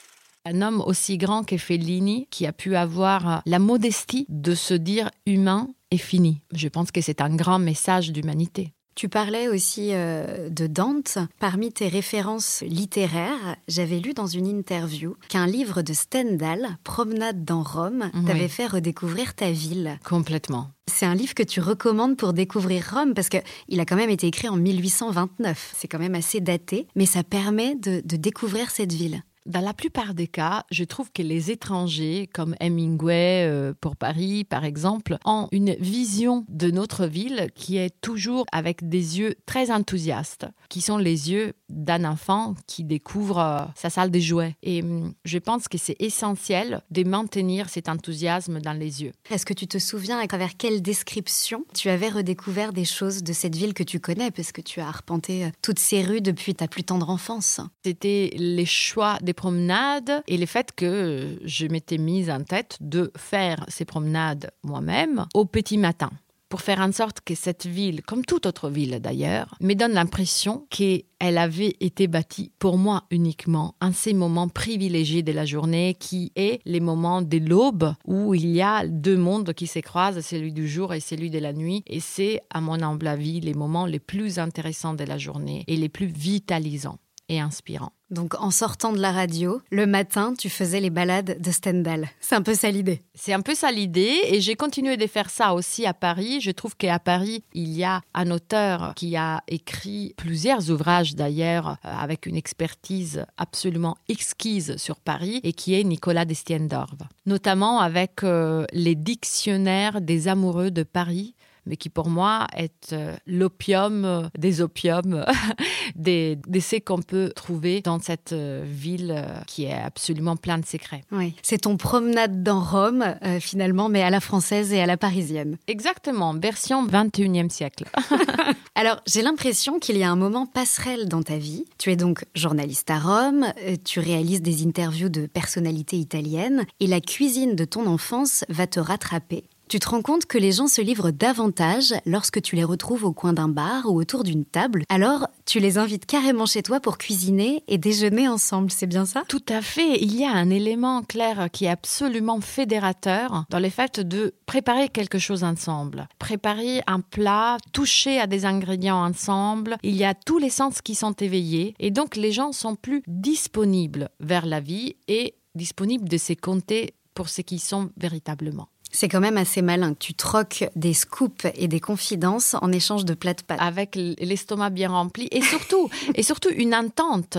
Un 0.49 0.63
homme 0.63 0.81
aussi 0.81 1.19
grand 1.19 1.43
que 1.43 1.57
Fellini, 1.57 2.29
qui 2.31 2.47
a 2.47 2.53
pu 2.53 2.77
avoir 2.77 3.43
la 3.47 3.59
modestie 3.59 4.27
de 4.29 4.55
se 4.55 4.75
dire 4.75 5.11
humain 5.27 5.67
et 5.91 5.99
fini. 5.99 6.41
Je 6.53 6.69
pense 6.69 6.93
que 6.93 7.01
c'est 7.01 7.21
un 7.21 7.35
grand 7.35 7.59
message 7.59 8.13
d'humanité. 8.13 8.73
Tu 8.95 9.09
parlais 9.09 9.49
aussi 9.49 9.91
euh, 9.93 10.49
de 10.49 10.69
Dante. 10.69 11.19
Parmi 11.41 11.73
tes 11.73 11.89
références 11.89 12.63
littéraires, 12.65 13.57
j'avais 13.67 13.99
lu 13.99 14.15
dans 14.15 14.29
une 14.29 14.47
interview 14.47 15.17
qu'un 15.29 15.47
livre 15.47 15.83
de 15.83 15.93
Stendhal, 15.93 16.79
Promenade 16.85 17.45
dans 17.45 17.65
Rome, 17.65 18.13
t'avait 18.25 18.47
fait 18.47 18.69
redécouvrir 18.69 19.35
ta 19.35 19.51
ville. 19.51 19.99
Complètement. 20.05 20.71
C'est 20.89 21.07
un 21.07 21.17
livre 21.17 21.35
que 21.35 21.43
tu 21.43 21.61
recommandes 21.61 22.17
pour 22.17 22.33
découvrir 22.33 22.89
Rome 22.95 23.15
parce 23.15 23.29
qu'il 23.29 23.81
a 23.81 23.85
quand 23.85 23.97
même 23.97 24.11
été 24.11 24.29
écrit 24.29 24.49
en 24.49 24.57
1829. 24.57 25.75
C'est 25.77 25.89
quand 25.89 25.99
même 25.99 26.15
assez 26.15 26.41
daté, 26.41 26.87
mais 26.95 27.05
ça 27.05 27.25
permet 27.25 27.75
de 27.75 28.17
découvrir 28.17 28.71
cette 28.71 28.93
ville. 28.93 29.25
Dans 29.47 29.61
la 29.61 29.73
plupart 29.73 30.15
des 30.15 30.27
cas, 30.27 30.65
je 30.73 30.83
trouve 30.83 31.13
que 31.13 31.23
les 31.23 31.53
étrangers, 31.53 32.29
comme 32.35 32.57
Hemingway 32.59 33.47
euh, 33.47 33.75
pour 33.81 33.95
Paris 33.95 34.43
par 34.43 34.65
exemple, 34.65 35.19
ont 35.25 35.47
une 35.53 35.75
vision 35.75 36.45
de 36.49 36.73
notre 36.73 37.07
ville 37.07 37.51
qui 37.55 37.77
est 37.77 37.95
toujours 38.01 38.45
avec 38.51 38.89
des 38.89 39.21
yeux 39.21 39.37
très 39.47 39.71
enthousiastes, 39.71 40.47
qui 40.69 40.81
sont 40.81 40.99
les 40.99 41.31
yeux 41.31 41.53
d'un 41.69 42.05
enfant 42.05 42.57
qui 42.67 42.83
découvre 42.83 43.39
euh, 43.39 43.61
sa 43.77 43.89
salle 43.89 44.11
de 44.11 44.19
jouets. 44.19 44.57
Et 44.65 44.83
hum, 44.83 45.15
je 45.25 45.39
pense 45.39 45.69
que 45.69 45.79
c'est 45.79 45.97
essentiel 46.01 46.81
de 46.91 47.05
maintenir 47.05 47.69
cet 47.69 47.89
enthousiasme 47.89 48.61
dans 48.61 48.73
les 48.73 49.05
yeux. 49.05 49.13
Est-ce 49.31 49.47
que 49.47 49.55
tu 49.55 49.69
te 49.69 49.79
souviens 49.79 50.19
à 50.19 50.27
travers 50.27 50.57
quelle 50.57 50.83
description 50.83 51.65
tu 51.73 51.89
avais 51.89 52.09
redécouvert 52.09 52.73
des 52.73 52.85
choses 52.85 53.23
de 53.23 53.33
cette 53.33 53.55
ville 53.55 53.75
que 53.75 53.85
tu 53.85 54.01
connais, 54.01 54.33
parce 54.33 54.51
que 54.51 54.61
tu 54.61 54.81
as 54.81 54.89
arpenté 54.89 55.45
euh, 55.45 55.51
toutes 55.63 55.79
ces 55.79 56.03
rues 56.03 56.21
depuis 56.21 56.57
ta 56.57 56.67
plus 56.67 56.83
tendre 56.83 57.11
enfance? 57.11 57.61
C'était 57.85 58.33
les 58.37 58.67
choix 58.67 59.19
des 59.23 59.36
promenades 59.37 60.23
et 60.27 60.37
le 60.37 60.47
fait 60.47 60.73
que 60.75 61.39
je 61.45 61.67
m'étais 61.67 61.99
mise 61.99 62.31
en 62.31 62.43
tête 62.43 62.79
de 62.81 63.13
faire 63.17 63.65
ces 63.69 63.85
promenades 63.85 64.51
moi-même 64.65 65.27
au 65.35 65.45
petit 65.45 65.79
matin 65.79 66.11
pour 66.49 66.61
faire 66.61 66.81
en 66.81 66.93
sorte 66.93 67.21
que 67.21 67.35
cette 67.35 67.67
ville, 67.67 68.03
comme 68.03 68.25
toute 68.25 68.47
autre 68.47 68.71
ville 68.71 69.01
d'ailleurs, 69.01 69.55
me 69.61 69.75
donne 69.75 69.93
l'impression 69.93 70.67
qu'elle 70.71 71.39
avait 71.39 71.77
été 71.81 72.07
bâtie 72.07 72.53
pour 72.59 72.79
moi 72.79 73.05
uniquement 73.11 73.75
en 73.81 73.93
ces 73.93 74.15
moments 74.15 74.49
privilégiés 74.49 75.23
de 75.23 75.33
la 75.33 75.45
journée 75.45 75.97
qui 75.99 76.33
est 76.37 76.61
les 76.65 76.81
moments 76.81 77.23
de 77.23 77.39
l'aube 77.39 77.95
où 78.05 78.35
il 78.35 78.47
y 78.47 78.63
a 78.63 78.87
deux 78.87 79.17
mondes 79.17 79.53
qui 79.55 79.67
se 79.67 79.81
croisent, 79.81 80.21
celui 80.21 80.53
du 80.53 80.69
jour 80.69 80.95
et 80.95 81.01
celui 81.01 81.31
de 81.31 81.39
la 81.39 81.53
nuit. 81.53 81.83
Et 81.87 82.01
c'est, 82.01 82.41
à 82.51 82.61
mon 82.61 82.81
humble 82.81 83.09
avis, 83.09 83.41
les 83.41 83.55
moments 83.55 83.87
les 83.87 84.01
plus 84.01 84.39
intéressants 84.39 84.95
de 84.95 85.05
la 85.05 85.19
journée 85.19 85.65
et 85.67 85.77
les 85.77 85.89
plus 85.89 86.07
vitalisants 86.07 86.99
et 87.29 87.41
inspirants. 87.41 87.93
Donc 88.11 88.35
en 88.41 88.51
sortant 88.51 88.93
de 88.93 89.01
la 89.01 89.11
radio, 89.11 89.61
le 89.71 89.87
matin, 89.87 90.35
tu 90.39 90.49
faisais 90.49 90.81
les 90.81 90.91
balades 90.91 91.41
de 91.41 91.51
Stendhal. 91.51 92.09
C'est 92.21 92.37
un 92.37 92.43
peu 92.43 92.55
ça 92.55 92.71
l'idée. 92.71 93.03
C'est 93.15 93.33
un 93.33 93.41
peu 93.41 93.55
ça 93.55 93.73
l'idée 93.73 94.21
et 94.25 94.41
j'ai 94.41 94.55
continué 94.55 94.97
de 94.97 95.07
faire 95.07 95.29
ça 95.29 95.55
aussi 95.55 95.87
à 95.87 95.95
Paris. 95.95 96.41
Je 96.41 96.53
trouve 96.53 96.77
qu'à 96.77 96.99
Paris, 96.99 97.43
il 97.53 97.71
y 97.71 97.83
a 97.83 98.03
un 98.15 98.31
auteur 98.31 98.93
qui 98.95 99.17
a 99.17 99.43
écrit 99.49 100.15
plusieurs 100.17 100.71
ouvrages 100.71 101.17
d'ailleurs 101.17 101.79
euh, 101.85 101.93
avec 101.99 102.27
une 102.27 102.37
expertise 102.37 103.27
absolument 103.37 103.97
exquise 104.09 104.77
sur 104.77 105.01
Paris 105.01 105.41
et 105.43 105.53
qui 105.53 105.75
est 105.75 105.83
Nicolas 105.83 106.25
Destiendorf. 106.25 106.95
Notamment 107.27 107.81
avec 107.81 108.23
euh, 108.23 108.67
les 108.73 108.95
dictionnaires 108.95 110.01
des 110.01 110.29
amoureux 110.29 110.71
de 110.71 110.85
Paris 110.85 111.35
mais 111.67 111.77
qui 111.77 111.89
pour 111.89 112.09
moi 112.09 112.47
est 112.57 112.93
euh, 112.93 113.15
l'opium 113.27 114.05
euh, 114.05 114.23
des 114.39 114.61
opiums, 114.61 115.25
des, 115.97 116.39
des 116.47 116.81
qu'on 116.81 117.01
peut 117.01 117.33
trouver 117.35 117.81
dans 117.81 118.01
cette 118.01 118.33
euh, 118.33 118.65
ville 118.67 119.25
qui 119.47 119.65
est 119.65 119.73
absolument 119.73 120.37
plein 120.37 120.59
de 120.59 120.67
secrets. 120.67 121.03
Oui, 121.13 121.35
c'est 121.43 121.63
ton 121.63 121.77
promenade 121.77 122.43
dans 122.43 122.61
Rome 122.61 123.17
finalement, 123.41 123.89
mais 123.89 124.03
à 124.03 124.11
la 124.11 124.21
française 124.21 124.73
et 124.73 124.81
à 124.81 124.87
la 124.87 124.97
parisienne. 124.97 125.57
Exactement, 125.69 126.35
version 126.35 126.87
21e 126.87 127.49
siècle. 127.49 127.85
Alors, 128.75 129.01
j'ai 129.07 129.23
l'impression 129.23 129.79
qu'il 129.79 129.97
y 129.97 130.03
a 130.03 130.11
un 130.11 130.17
moment 130.17 130.45
passerelle 130.45 131.09
dans 131.09 131.23
ta 131.23 131.39
vie. 131.39 131.65
Tu 131.79 131.91
es 131.91 131.97
donc 131.97 132.25
journaliste 132.35 132.91
à 132.91 132.99
Rome, 132.99 133.47
tu 133.85 134.01
réalises 134.01 134.43
des 134.43 134.67
interviews 134.67 135.09
de 135.09 135.27
personnalités 135.27 135.97
italiennes 135.97 136.67
et 136.81 136.87
la 136.87 137.01
cuisine 137.01 137.55
de 137.55 137.65
ton 137.65 137.87
enfance 137.87 138.45
va 138.49 138.67
te 138.67 138.81
rattraper 138.81 139.45
Tu 139.69 139.81
te 139.81 139.89
rends 139.89 140.03
compte 140.03 140.27
que 140.27 140.39
les 140.39 140.53
gens 140.53 140.69
se 140.69 140.81
livrent 140.81 141.11
davantage 141.11 141.93
lorsque 142.05 142.41
tu 142.41 142.55
les 142.55 142.63
retrouves 142.63 143.03
au 143.03 143.13
coin 143.13 143.33
d'un 143.33 143.49
bar 143.49 143.87
ou 143.87 143.99
autour 143.99 144.23
d'une 144.23 144.45
table. 144.45 144.85
Alors, 144.89 145.27
tu 145.45 145.59
les 145.59 145.77
invites 145.77 146.07
carrément 146.07 146.47
chez 146.47 146.63
toi 146.63 146.79
pour 146.79 146.99
cuisiner 146.99 147.65
et 147.67 147.77
déjeuner 147.77 148.29
ensemble, 148.29 148.71
c'est 148.71 148.87
bien 148.87 149.05
ça? 149.07 149.25
Tout 149.27 149.45
à 149.49 149.63
fait. 149.63 150.01
Il 150.01 150.15
y 150.15 150.25
a 150.25 150.31
un 150.31 150.51
élément 150.51 151.03
clair 151.03 151.49
qui 151.51 151.65
est 151.65 151.69
absolument 151.69 152.41
fédérateur 152.41 153.45
dans 153.51 153.59
le 153.59 153.69
fait 153.69 153.99
de 153.99 154.35
préparer 154.47 154.89
quelque 154.89 155.19
chose 155.19 155.43
ensemble. 155.43 156.07
Préparer 156.21 156.83
un 156.87 157.01
plat, 157.01 157.57
toucher 157.73 158.21
à 158.21 158.29
des 158.29 158.45
ingrédients 158.45 159.05
ensemble. 159.05 159.79
Il 159.83 159.97
y 159.97 160.05
a 160.05 160.15
tous 160.15 160.39
les 160.39 160.51
sens 160.51 160.81
qui 160.81 160.95
sont 160.95 161.15
éveillés 161.15 161.75
et 161.81 161.91
donc 161.91 162.15
les 162.15 162.31
gens 162.31 162.53
sont 162.53 162.77
plus 162.77 163.03
disponibles 163.09 164.11
vers 164.21 164.47
la 164.47 164.61
vie 164.61 164.95
et 165.09 165.35
disponibles 165.57 166.09
de 166.09 166.19
se 166.19 166.35
compter 166.35 166.95
pour 167.15 167.29
ce 167.31 167.41
qu'ils 167.41 167.59
sont 167.59 167.91
véritablement. 167.97 168.69
C'est 168.93 169.09
quand 169.09 169.21
même 169.21 169.37
assez 169.37 169.63
malin. 169.63 169.95
Tu 169.95 170.15
troques 170.15 170.65
des 170.75 170.95
scoops 170.95 171.47
et 171.55 171.69
des 171.69 171.81
confidences 171.81 172.55
en 172.61 172.73
échange 172.73 173.05
de 173.05 173.15
plats 173.15 173.35
de 173.35 173.43
pâtes. 173.43 173.59
Avec 173.61 173.95
l'estomac 173.95 174.71
bien 174.71 174.91
rempli 174.91 175.29
et 175.31 175.43
surtout, 175.43 175.91
et 176.15 176.23
surtout 176.23 176.51
une 176.51 176.75
entente 176.75 177.39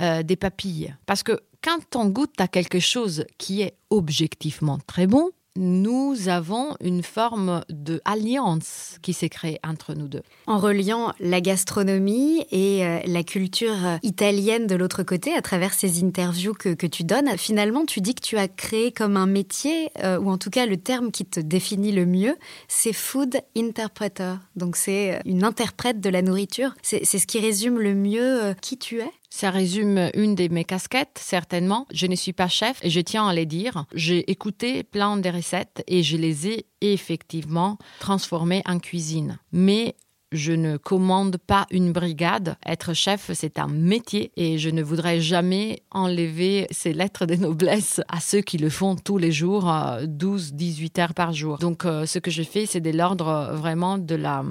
euh, 0.00 0.22
des 0.22 0.36
papilles. 0.36 0.94
Parce 1.06 1.22
que 1.22 1.40
quand 1.62 1.96
on 1.96 2.06
goûte 2.06 2.40
à 2.40 2.48
quelque 2.48 2.80
chose 2.80 3.24
qui 3.38 3.62
est 3.62 3.76
objectivement 3.90 4.78
très 4.86 5.06
bon, 5.06 5.30
nous 5.56 6.28
avons 6.28 6.76
une 6.80 7.02
forme 7.02 7.62
de 7.68 8.00
alliance 8.04 8.98
qui 9.02 9.12
s'est 9.12 9.28
créée 9.28 9.58
entre 9.66 9.94
nous 9.94 10.08
deux. 10.08 10.22
En 10.46 10.58
reliant 10.58 11.12
la 11.20 11.40
gastronomie 11.40 12.44
et 12.50 12.84
euh, 12.84 13.00
la 13.06 13.22
culture 13.22 13.98
italienne 14.02 14.66
de 14.66 14.74
l'autre 14.74 15.02
côté, 15.02 15.34
à 15.34 15.42
travers 15.42 15.74
ces 15.74 16.04
interviews 16.04 16.54
que, 16.54 16.86
tu 16.86 17.04
donnes, 17.04 17.36
finalement, 17.36 17.84
tu 17.84 18.00
dis 18.00 18.14
que 18.14 18.20
tu 18.20 18.36
as 18.36 18.48
créé 18.48 18.92
comme 18.92 19.16
un 19.16 19.26
métier, 19.26 19.90
euh, 20.02 20.18
ou 20.18 20.30
en 20.30 20.38
tout 20.38 20.50
cas 20.50 20.66
le 20.66 20.76
terme 20.76 21.10
qui 21.10 21.24
te 21.24 21.40
définit 21.40 21.92
le 21.92 22.06
mieux, 22.06 22.36
c'est 22.68 22.92
food 22.92 23.40
interpreter. 23.56 24.34
Donc 24.54 24.76
c'est 24.76 25.14
euh, 25.14 25.18
une 25.24 25.44
interprète 25.44 26.00
de 26.00 26.10
la 26.10 26.22
nourriture. 26.22 26.74
C'est 26.82 27.04
ce 27.04 27.26
qui 27.26 27.40
résume 27.40 27.80
le 27.80 27.94
mieux 27.94 28.54
qui 28.60 28.78
tu 28.78 29.00
es 29.00 29.10
ça 29.30 29.50
résume 29.50 30.10
une 30.14 30.34
de 30.34 30.48
mes 30.48 30.64
casquettes, 30.64 31.18
certainement. 31.20 31.86
Je 31.92 32.06
ne 32.06 32.14
suis 32.14 32.32
pas 32.32 32.48
chef 32.48 32.78
et 32.82 32.90
je 32.90 33.00
tiens 33.00 33.28
à 33.28 33.34
les 33.34 33.46
dire. 33.46 33.84
J'ai 33.94 34.30
écouté 34.30 34.82
plein 34.82 35.16
de 35.16 35.28
recettes 35.28 35.82
et 35.86 36.02
je 36.02 36.16
les 36.16 36.48
ai 36.48 36.66
effectivement 36.80 37.78
transformées 38.00 38.62
en 38.66 38.78
cuisine. 38.78 39.38
Mais 39.52 39.96
je 40.32 40.52
ne 40.52 40.76
commande 40.76 41.36
pas 41.38 41.66
une 41.70 41.92
brigade. 41.92 42.56
Être 42.66 42.94
chef, 42.94 43.30
c'est 43.32 43.58
un 43.58 43.68
métier 43.68 44.32
et 44.36 44.58
je 44.58 44.70
ne 44.70 44.82
voudrais 44.82 45.20
jamais 45.20 45.82
enlever 45.90 46.66
ces 46.70 46.92
lettres 46.92 47.26
de 47.26 47.36
noblesse 47.36 48.00
à 48.08 48.20
ceux 48.20 48.40
qui 48.40 48.58
le 48.58 48.70
font 48.70 48.96
tous 48.96 49.18
les 49.18 49.32
jours, 49.32 49.66
12-18 49.66 51.00
heures 51.00 51.14
par 51.14 51.32
jour. 51.32 51.58
Donc, 51.58 51.84
euh, 51.84 52.06
ce 52.06 52.18
que 52.18 52.30
je 52.30 52.42
fais, 52.42 52.66
c'est 52.66 52.80
de 52.80 52.90
l'ordre 52.90 53.50
vraiment 53.54 53.98
de 53.98 54.14
la 54.14 54.44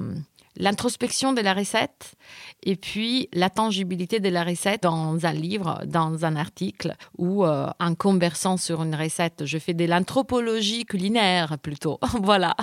l'introspection 0.56 1.32
de 1.32 1.40
la 1.40 1.54
recette 1.54 2.14
et 2.62 2.76
puis 2.76 3.28
la 3.32 3.50
tangibilité 3.50 4.20
de 4.20 4.28
la 4.28 4.44
recette 4.44 4.82
dans 4.82 5.24
un 5.24 5.32
livre, 5.32 5.82
dans 5.86 6.24
un 6.24 6.36
article 6.36 6.94
ou 7.18 7.44
euh, 7.44 7.68
en 7.78 7.94
conversant 7.94 8.56
sur 8.56 8.82
une 8.82 8.94
recette. 8.94 9.44
Je 9.44 9.58
fais 9.58 9.74
de 9.74 9.84
l'anthropologie 9.84 10.84
culinaire 10.84 11.58
plutôt. 11.58 11.98
voilà. 12.22 12.54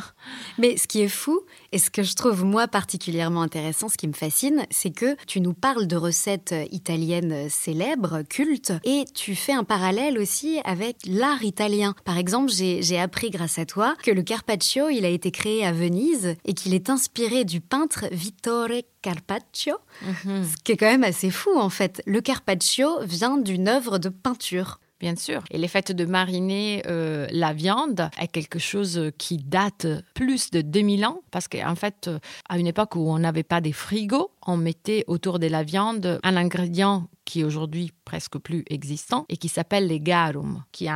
Mais 0.57 0.77
ce 0.77 0.87
qui 0.87 1.01
est 1.01 1.07
fou 1.07 1.41
et 1.71 1.77
ce 1.77 1.89
que 1.89 2.03
je 2.03 2.15
trouve 2.15 2.43
moi 2.43 2.67
particulièrement 2.67 3.41
intéressant, 3.41 3.89
ce 3.89 3.97
qui 3.97 4.07
me 4.07 4.13
fascine, 4.13 4.65
c'est 4.69 4.91
que 4.91 5.15
tu 5.25 5.41
nous 5.41 5.53
parles 5.53 5.87
de 5.87 5.95
recettes 5.95 6.55
italiennes 6.71 7.49
célèbres, 7.49 8.23
cultes, 8.29 8.73
et 8.83 9.05
tu 9.13 9.35
fais 9.35 9.53
un 9.53 9.63
parallèle 9.63 10.17
aussi 10.17 10.59
avec 10.65 10.97
l'art 11.05 11.43
italien. 11.43 11.95
Par 12.05 12.17
exemple, 12.17 12.51
j'ai 12.51 12.99
appris 12.99 13.29
grâce 13.29 13.59
à 13.59 13.65
toi 13.65 13.95
que 14.03 14.11
le 14.11 14.23
carpaccio, 14.23 14.89
il 14.89 15.05
a 15.05 15.09
été 15.09 15.31
créé 15.31 15.65
à 15.65 15.71
Venise 15.71 16.35
et 16.45 16.53
qu'il 16.53 16.73
est 16.73 16.89
inspiré 16.89 17.45
du 17.45 17.61
pain 17.61 17.82
Vittore 18.11 18.81
Carpaccio, 19.01 19.75
mhm. 20.01 20.45
ce 20.45 20.57
qui 20.63 20.73
est 20.73 20.77
quand 20.77 20.91
même 20.91 21.03
assez 21.03 21.29
fou 21.29 21.51
en 21.55 21.69
fait. 21.69 22.01
Le 22.05 22.21
Carpaccio 22.21 23.03
vient 23.03 23.37
d'une 23.37 23.67
œuvre 23.67 23.97
de 23.97 24.09
peinture. 24.09 24.79
Bien 24.99 25.17
sûr. 25.17 25.43
Et 25.51 25.57
le 25.57 25.67
fait 25.67 25.91
de 25.91 26.05
mariner 26.05 26.81
euh, 26.87 27.27
la 27.29 27.51
viande 27.51 28.09
est 28.17 28.29
quelque 28.29 28.57
chose 28.57 29.11
qui 29.17 29.37
date 29.37 29.85
plus 30.13 30.49
de 30.49 30.61
2000 30.61 31.05
ans, 31.05 31.21
parce 31.29 31.49
qu'en 31.49 31.75
fait, 31.75 32.09
à 32.47 32.57
une 32.57 32.67
époque 32.67 32.95
où 32.95 33.11
on 33.11 33.19
n'avait 33.19 33.43
pas 33.43 33.59
des 33.59 33.73
frigos, 33.73 34.31
on 34.45 34.57
mettait 34.57 35.03
autour 35.07 35.39
de 35.39 35.47
la 35.47 35.63
viande 35.63 36.19
un 36.23 36.37
ingrédient 36.37 37.07
qui 37.25 37.41
est 37.41 37.43
aujourd'hui 37.43 37.91
presque 38.05 38.37
plus 38.37 38.63
existant 38.69 39.25
et 39.29 39.37
qui 39.37 39.47
s'appelle 39.47 39.87
les 39.87 39.99
garum, 39.99 40.63
qui 40.71 40.87
est 40.87 40.91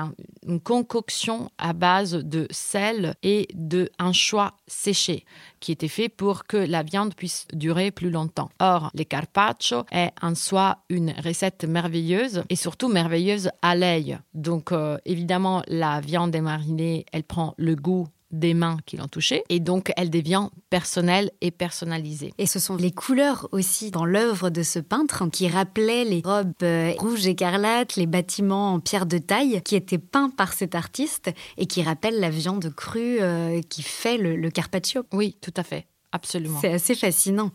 une 0.45 0.60
concoction 0.60 1.49
à 1.57 1.73
base 1.73 2.12
de 2.12 2.47
sel 2.51 3.15
et 3.23 3.47
de 3.53 3.89
choix 4.12 4.53
séché, 4.67 5.25
qui 5.60 5.71
était 5.71 5.88
fait 5.88 6.10
pour 6.10 6.45
que 6.45 6.57
la 6.57 6.83
viande 6.83 7.15
puisse 7.15 7.47
durer 7.53 7.91
plus 7.91 8.10
longtemps. 8.10 8.49
Or, 8.60 8.91
les 8.93 9.05
carpaccio 9.05 9.86
est 9.91 10.12
en 10.21 10.36
soi 10.36 10.79
une 10.89 11.13
recette 11.23 11.63
merveilleuse 11.65 12.43
et 12.49 12.55
surtout 12.55 12.89
merveilleuse 12.89 13.49
à 13.62 13.75
l'œil. 13.75 14.17
Donc, 14.33 14.71
euh, 14.71 14.97
évidemment, 15.05 15.63
la 15.67 16.01
viande 16.01 16.36
est 16.36 16.41
marinée, 16.41 17.05
elle 17.12 17.23
prend 17.23 17.53
le 17.57 17.75
goût 17.75 18.07
des 18.31 18.53
mains 18.53 18.77
qui 18.85 18.97
l'ont 18.97 19.07
touchée 19.07 19.43
et 19.49 19.59
donc 19.59 19.91
elle 19.95 20.09
devient 20.09 20.49
personnelle 20.69 21.31
et 21.41 21.51
personnalisée. 21.51 22.33
Et 22.37 22.45
ce 22.45 22.59
sont 22.59 22.75
les 22.75 22.91
couleurs 22.91 23.47
aussi 23.51 23.91
dans 23.91 24.05
l'œuvre 24.05 24.49
de 24.49 24.63
ce 24.63 24.79
peintre 24.79 25.25
qui 25.27 25.47
rappelaient 25.47 26.03
les 26.03 26.21
robes 26.23 26.51
euh, 26.63 26.93
rouges 26.97 27.27
écarlates, 27.27 27.95
les 27.95 28.07
bâtiments 28.07 28.73
en 28.73 28.79
pierre 28.79 29.05
de 29.05 29.17
taille 29.17 29.61
qui 29.63 29.75
étaient 29.75 29.97
peints 29.97 30.29
par 30.29 30.53
cet 30.53 30.75
artiste 30.75 31.29
et 31.57 31.65
qui 31.67 31.81
rappellent 31.83 32.19
la 32.19 32.29
viande 32.29 32.73
crue 32.75 33.19
euh, 33.21 33.61
qui 33.69 33.81
fait 33.81 34.17
le, 34.17 34.35
le 34.35 34.49
carpaccio. 34.49 35.03
Oui, 35.13 35.37
tout 35.41 35.53
à 35.55 35.63
fait, 35.63 35.87
absolument. 36.11 36.59
C'est 36.61 36.73
assez 36.73 36.95
fascinant. 36.95 37.51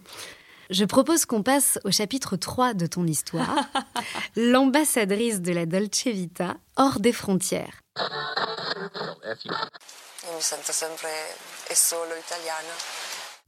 Je 0.70 0.86
propose 0.86 1.26
qu'on 1.26 1.42
passe 1.42 1.78
au 1.84 1.90
chapitre 1.90 2.36
3 2.36 2.72
de 2.72 2.86
ton 2.86 3.06
histoire, 3.06 3.56
l'ambassadrice 4.36 5.42
de 5.42 5.52
la 5.52 5.66
Dolce 5.66 6.06
Vita 6.06 6.56
hors 6.76 6.98
des 6.98 7.12
frontières. 7.12 7.82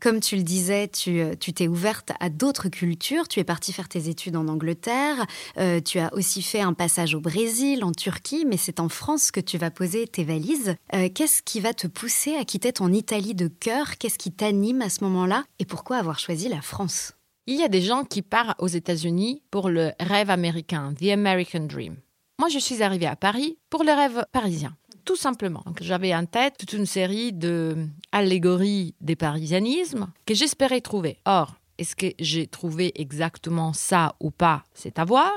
Comme 0.00 0.20
tu 0.20 0.36
le 0.36 0.42
disais, 0.42 0.88
tu 0.88 1.34
t'es 1.38 1.66
ouverte 1.66 2.10
à 2.20 2.28
d'autres 2.28 2.68
cultures. 2.68 3.26
Tu 3.26 3.40
es 3.40 3.44
partie 3.44 3.72
faire 3.72 3.88
tes 3.88 4.10
études 4.10 4.36
en 4.36 4.48
Angleterre. 4.48 5.24
Euh, 5.56 5.80
tu 5.80 5.98
as 5.98 6.12
aussi 6.12 6.42
fait 6.42 6.60
un 6.60 6.74
passage 6.74 7.14
au 7.14 7.20
Brésil, 7.20 7.82
en 7.84 7.92
Turquie, 7.92 8.44
mais 8.46 8.58
c'est 8.58 8.80
en 8.80 8.90
France 8.90 9.30
que 9.30 9.40
tu 9.40 9.56
vas 9.56 9.70
poser 9.70 10.06
tes 10.06 10.24
valises. 10.24 10.76
Euh, 10.94 11.08
qu'est-ce 11.08 11.42
qui 11.42 11.60
va 11.60 11.72
te 11.72 11.86
pousser 11.86 12.36
à 12.36 12.44
quitter 12.44 12.72
ton 12.72 12.92
Italie 12.92 13.34
de 13.34 13.48
cœur? 13.48 13.96
Qu'est-ce 13.96 14.18
qui 14.18 14.30
t'anime 14.30 14.82
à 14.82 14.90
ce 14.90 15.04
moment-là? 15.04 15.44
Et 15.58 15.64
pourquoi 15.64 15.96
avoir 15.96 16.18
choisi 16.18 16.48
la 16.48 16.60
France? 16.60 17.12
Il 17.46 17.58
y 17.58 17.62
a 17.62 17.68
des 17.68 17.82
gens 17.82 18.04
qui 18.04 18.20
partent 18.20 18.60
aux 18.60 18.68
États-Unis 18.68 19.42
pour 19.50 19.70
le 19.70 19.92
rêve 20.00 20.28
américain, 20.28 20.92
The 21.00 21.12
American 21.12 21.60
Dream. 21.60 21.96
Moi, 22.38 22.48
je 22.48 22.58
suis 22.58 22.82
arrivée 22.82 23.06
à 23.06 23.16
Paris 23.16 23.58
pour 23.70 23.84
le 23.84 23.92
rêve 23.92 24.24
parisien 24.32 24.76
tout 25.04 25.16
simplement. 25.16 25.62
J'avais 25.80 26.14
en 26.14 26.24
tête 26.24 26.56
toute 26.58 26.72
une 26.72 26.86
série 26.86 27.32
d'allégories 27.32 28.94
des 29.00 29.16
parisianismes 29.16 30.08
que 30.26 30.34
j'espérais 30.34 30.80
trouver. 30.80 31.18
Or, 31.26 31.56
est-ce 31.78 31.96
que 31.96 32.06
j'ai 32.18 32.46
trouvé 32.46 32.92
exactement 32.94 33.72
ça 33.72 34.14
ou 34.20 34.30
pas 34.30 34.64
C'est 34.74 34.98
à 34.98 35.04
voir. 35.04 35.32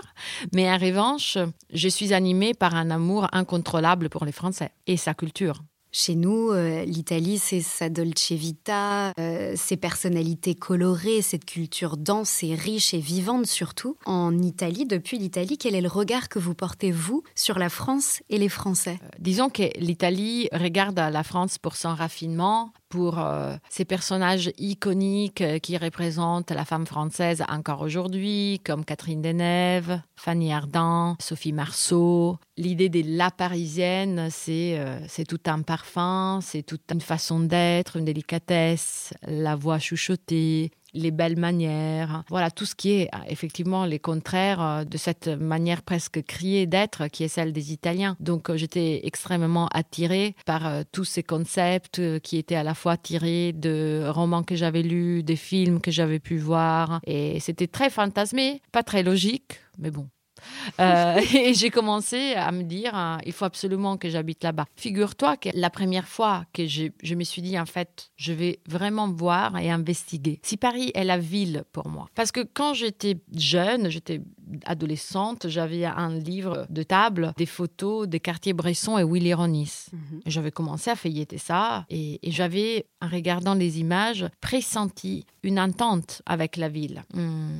Mais 0.53 0.69
en 0.69 0.77
revanche, 0.77 1.37
je 1.73 1.87
suis 1.87 2.13
animée 2.13 2.53
par 2.53 2.75
un 2.75 2.91
amour 2.91 3.27
incontrôlable 3.31 4.09
pour 4.09 4.25
les 4.25 4.31
Français 4.31 4.71
et 4.85 4.97
sa 4.97 5.13
culture. 5.13 5.63
Chez 5.99 6.13
nous, 6.13 6.51
euh, 6.51 6.85
l'Italie, 6.85 7.39
c'est 7.39 7.59
sa 7.59 7.89
dolce 7.89 8.31
vita, 8.31 9.13
euh, 9.19 9.53
ses 9.55 9.77
personnalités 9.77 10.53
colorées, 10.53 11.23
cette 11.23 11.43
culture 11.43 11.97
dense 11.97 12.43
et 12.43 12.53
riche 12.53 12.93
et 12.93 12.99
vivante 12.99 13.47
surtout. 13.47 13.97
En 14.05 14.37
Italie, 14.37 14.85
depuis 14.85 15.17
l'Italie, 15.17 15.57
quel 15.57 15.73
est 15.73 15.81
le 15.81 15.87
regard 15.87 16.29
que 16.29 16.37
vous 16.37 16.53
portez, 16.53 16.91
vous, 16.91 17.23
sur 17.33 17.57
la 17.57 17.69
France 17.69 18.21
et 18.29 18.37
les 18.37 18.47
Français? 18.47 18.99
Euh, 19.01 19.07
Disons 19.17 19.49
que 19.49 19.63
l'Italie 19.79 20.49
regarde 20.53 20.99
la 20.99 21.23
France 21.23 21.57
pour 21.57 21.75
son 21.75 21.95
raffinement, 21.95 22.71
pour 22.89 23.19
ces 23.69 23.85
personnages 23.85 24.51
iconiques 24.57 25.43
qui 25.61 25.77
représentent 25.77 26.51
la 26.51 26.65
femme 26.65 26.85
française 26.85 27.43
encore 27.49 27.81
aujourd'hui, 27.81 28.61
comme 28.65 28.85
Catherine 28.85 29.21
Deneuve, 29.21 29.99
Fanny 30.15 30.53
Ardant, 30.53 31.15
Sophie 31.19 31.53
Marceau. 31.53 32.37
L'idée 32.57 32.89
de 32.89 33.03
la 33.05 33.31
parisienne, 33.31 34.29
c'est 34.31 34.79
c'est 35.07 35.25
tout 35.25 35.39
un 35.47 35.61
parfum, 35.61 36.39
c'est 36.41 36.63
toute 36.63 36.91
une 36.91 37.01
façon 37.01 37.39
d'être, 37.39 37.97
une 37.97 38.05
délicatesse, 38.05 39.13
la 39.23 39.55
voix 39.55 39.79
chuchotée, 39.79 40.71
les 40.97 41.11
belles 41.11 41.37
manières, 41.37 42.23
voilà 42.29 42.51
tout 42.51 42.65
ce 42.65 42.75
qui 42.75 42.91
est 42.91 43.09
effectivement 43.27 43.85
les 43.85 43.99
contraires 43.99 44.61
euh, 44.61 44.83
de 44.83 44.97
cette 44.97 45.27
manière 45.27 45.81
presque 45.83 46.23
criée 46.23 46.65
d'être 46.65 47.07
qui 47.07 47.23
est 47.23 47.27
celle 47.27 47.53
des 47.53 47.71
Italiens. 47.71 48.15
Donc 48.19 48.49
euh, 48.49 48.57
j'étais 48.57 49.01
extrêmement 49.03 49.67
attirée 49.67 50.35
par 50.45 50.67
euh, 50.67 50.83
tous 50.91 51.05
ces 51.05 51.23
concepts 51.23 52.01
qui 52.19 52.37
étaient 52.37 52.55
à 52.55 52.63
la 52.63 52.73
fois 52.73 52.97
tirés 52.97 53.53
de 53.53 54.05
romans 54.09 54.43
que 54.43 54.55
j'avais 54.55 54.81
lus, 54.81 55.23
des 55.23 55.35
films 55.35 55.79
que 55.79 55.91
j'avais 55.91 56.19
pu 56.19 56.37
voir. 56.37 56.99
Et 57.05 57.39
c'était 57.39 57.67
très 57.67 57.89
fantasmé, 57.89 58.61
pas 58.71 58.83
très 58.83 59.03
logique, 59.03 59.59
mais 59.77 59.91
bon, 59.91 60.07
Euh, 60.79 61.19
et 61.33 61.53
j'ai 61.53 61.69
commencé 61.71 62.33
à 62.33 62.51
me 62.51 62.61
dire, 62.61 62.91
euh, 62.95 63.17
il 63.25 63.31
faut 63.31 63.45
absolument 63.45 63.97
que 63.97 64.09
j'habite 64.09 64.43
là-bas. 64.43 64.65
Figure-toi 64.75 65.37
que 65.37 65.49
la 65.53 65.69
première 65.69 66.07
fois 66.07 66.45
que 66.53 66.67
je, 66.67 66.87
je, 67.01 67.15
me 67.15 67.23
suis 67.23 67.41
dit, 67.41 67.57
en 67.57 67.65
fait, 67.65 68.11
je 68.15 68.31
vais 68.31 68.59
vraiment 68.67 69.07
voir 69.09 69.57
et 69.57 69.71
investiguer 69.71 70.39
si 70.43 70.55
Paris 70.57 70.91
est 70.93 71.03
la 71.03 71.17
ville 71.17 71.63
pour 71.71 71.87
moi. 71.87 72.09
Parce 72.15 72.31
que 72.31 72.41
quand 72.41 72.73
j'étais 72.73 73.17
jeune, 73.33 73.89
j'étais 73.89 74.21
adolescente, 74.65 75.47
j'avais 75.47 75.85
un 75.85 76.13
livre 76.13 76.67
de 76.69 76.83
table, 76.83 77.33
des 77.37 77.45
photos 77.45 78.07
des 78.07 78.19
quartiers 78.19 78.53
Bresson 78.53 78.97
et 78.97 79.03
Willy 79.03 79.33
Ronis. 79.33 79.87
Mhm. 79.91 80.21
J'avais 80.25 80.51
commencé 80.51 80.89
à 80.89 80.95
feuilleter 80.95 81.37
ça 81.37 81.85
et, 81.89 82.19
j'avais, 82.23 82.85
en 83.01 83.07
regardant 83.07 83.53
les 83.53 83.79
images, 83.79 84.25
pressenti 84.41 85.25
une 85.43 85.59
entente 85.59 86.21
avec 86.25 86.57
la 86.57 86.69
ville. 86.69 87.03
Hmm. 87.13 87.59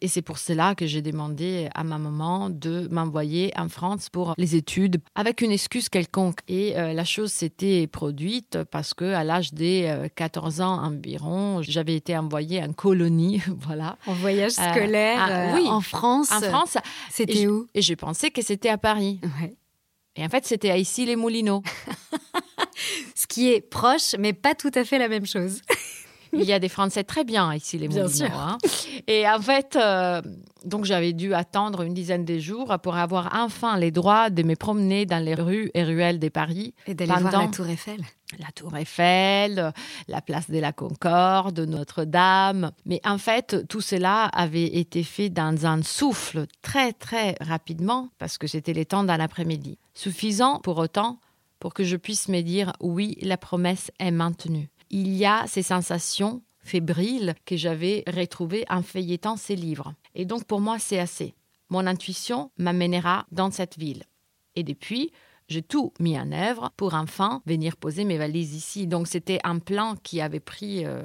Et 0.00 0.06
c'est 0.06 0.22
pour 0.22 0.38
cela 0.38 0.76
que 0.76 0.86
j'ai 0.86 1.02
demandé 1.02 1.68
à 1.74 1.82
ma 1.82 1.98
maman 1.98 2.50
de 2.50 2.86
m'envoyer 2.92 3.52
en 3.56 3.68
France 3.68 4.08
pour 4.10 4.34
les 4.38 4.54
études 4.54 5.00
avec 5.16 5.40
une 5.40 5.50
excuse 5.50 5.88
quelconque. 5.88 6.38
Et 6.46 6.78
euh, 6.78 6.92
la 6.92 7.04
chose 7.04 7.32
s'était 7.32 7.88
produite 7.88 8.58
parce 8.70 8.94
que 8.94 9.04
à 9.04 9.24
l'âge 9.24 9.52
de 9.52 10.06
14 10.06 10.60
euh, 10.60 10.64
ans 10.64 10.84
environ, 10.84 11.62
j'avais 11.62 11.96
été 11.96 12.16
envoyée 12.16 12.62
en 12.62 12.72
colonie, 12.72 13.42
voilà. 13.58 13.98
En 14.06 14.14
voyage 14.14 14.52
euh, 14.60 14.70
scolaire 14.70 15.54
oui, 15.56 15.66
en 15.66 15.80
France. 15.80 16.30
En 16.30 16.40
France. 16.42 16.76
C'était 17.10 17.48
où? 17.48 17.66
Et 17.74 17.82
je 17.82 17.94
pensais 17.94 18.30
que 18.30 18.42
c'était 18.42 18.68
à 18.68 18.78
Paris. 18.78 19.20
Et 20.14 20.24
en 20.24 20.28
fait, 20.28 20.46
c'était 20.46 20.70
à 20.70 20.78
Issy-les-Moulineaux. 20.78 21.62
Ce 23.16 23.26
qui 23.26 23.50
est 23.50 23.60
proche, 23.60 24.14
mais 24.18 24.32
pas 24.32 24.54
tout 24.54 24.70
à 24.74 24.84
fait 24.84 24.98
la 24.98 25.08
même 25.08 25.26
chose. 25.26 25.60
Il 26.32 26.44
y 26.44 26.52
a 26.52 26.58
des 26.58 26.68
Français 26.68 27.04
très 27.04 27.24
bien 27.24 27.54
ici, 27.54 27.78
les 27.78 27.88
Moulineaux. 27.88 28.26
Hein. 28.34 28.58
Et 29.06 29.28
en 29.28 29.40
fait, 29.40 29.76
euh, 29.76 30.20
donc 30.64 30.84
j'avais 30.84 31.12
dû 31.12 31.34
attendre 31.34 31.82
une 31.82 31.94
dizaine 31.94 32.24
de 32.24 32.38
jours 32.38 32.76
pour 32.82 32.96
avoir 32.96 33.30
enfin 33.34 33.78
les 33.78 33.90
droits 33.90 34.30
de 34.30 34.42
me 34.42 34.54
promener 34.54 35.06
dans 35.06 35.22
les 35.22 35.34
rues 35.34 35.70
et 35.74 35.84
ruelles 35.84 36.18
de 36.18 36.28
Paris. 36.28 36.74
Et 36.86 36.94
d'aller 36.94 37.12
voir 37.20 37.42
la 37.42 37.48
Tour 37.48 37.66
Eiffel. 37.68 38.00
La 38.38 38.52
Tour 38.54 38.76
Eiffel, 38.76 39.72
la 40.06 40.20
place 40.20 40.50
de 40.50 40.58
la 40.58 40.72
Concorde, 40.72 41.60
Notre-Dame. 41.60 42.72
Mais 42.84 43.00
en 43.04 43.16
fait, 43.16 43.66
tout 43.68 43.80
cela 43.80 44.24
avait 44.26 44.66
été 44.66 45.02
fait 45.02 45.30
dans 45.30 45.64
un 45.64 45.82
souffle 45.82 46.44
très, 46.60 46.92
très 46.92 47.36
rapidement 47.40 48.10
parce 48.18 48.36
que 48.36 48.46
c'était 48.46 48.74
les 48.74 48.84
temps 48.84 49.04
d'un 49.04 49.20
après-midi. 49.20 49.78
Suffisant 49.94 50.60
pour 50.60 50.76
autant 50.76 51.18
pour 51.58 51.74
que 51.74 51.84
je 51.84 51.96
puisse 51.96 52.28
me 52.28 52.42
dire 52.42 52.72
oui, 52.80 53.16
la 53.22 53.36
promesse 53.36 53.90
est 53.98 54.10
maintenue 54.10 54.68
il 54.90 55.14
y 55.14 55.26
a 55.26 55.46
ces 55.46 55.62
sensations 55.62 56.42
fébriles 56.60 57.34
que 57.44 57.56
j'avais 57.56 58.04
retrouvées 58.06 58.64
en 58.68 58.82
feuilletant 58.82 59.36
ces 59.36 59.56
livres. 59.56 59.94
Et 60.14 60.24
donc 60.24 60.44
pour 60.44 60.60
moi, 60.60 60.78
c'est 60.78 60.98
assez. 60.98 61.34
Mon 61.70 61.86
intuition 61.86 62.50
m'amènera 62.58 63.26
dans 63.30 63.50
cette 63.50 63.78
ville. 63.78 64.04
Et 64.54 64.62
depuis, 64.62 65.12
j'ai 65.48 65.62
tout 65.62 65.92
mis 65.98 66.18
en 66.18 66.32
œuvre 66.32 66.70
pour 66.76 66.94
enfin 66.94 67.42
venir 67.46 67.76
poser 67.76 68.04
mes 68.04 68.18
valises 68.18 68.54
ici. 68.54 68.86
Donc 68.86 69.06
c'était 69.06 69.40
un 69.44 69.58
plan 69.58 69.96
qui 70.02 70.20
avait 70.20 70.40
pris 70.40 70.84
euh, 70.84 71.02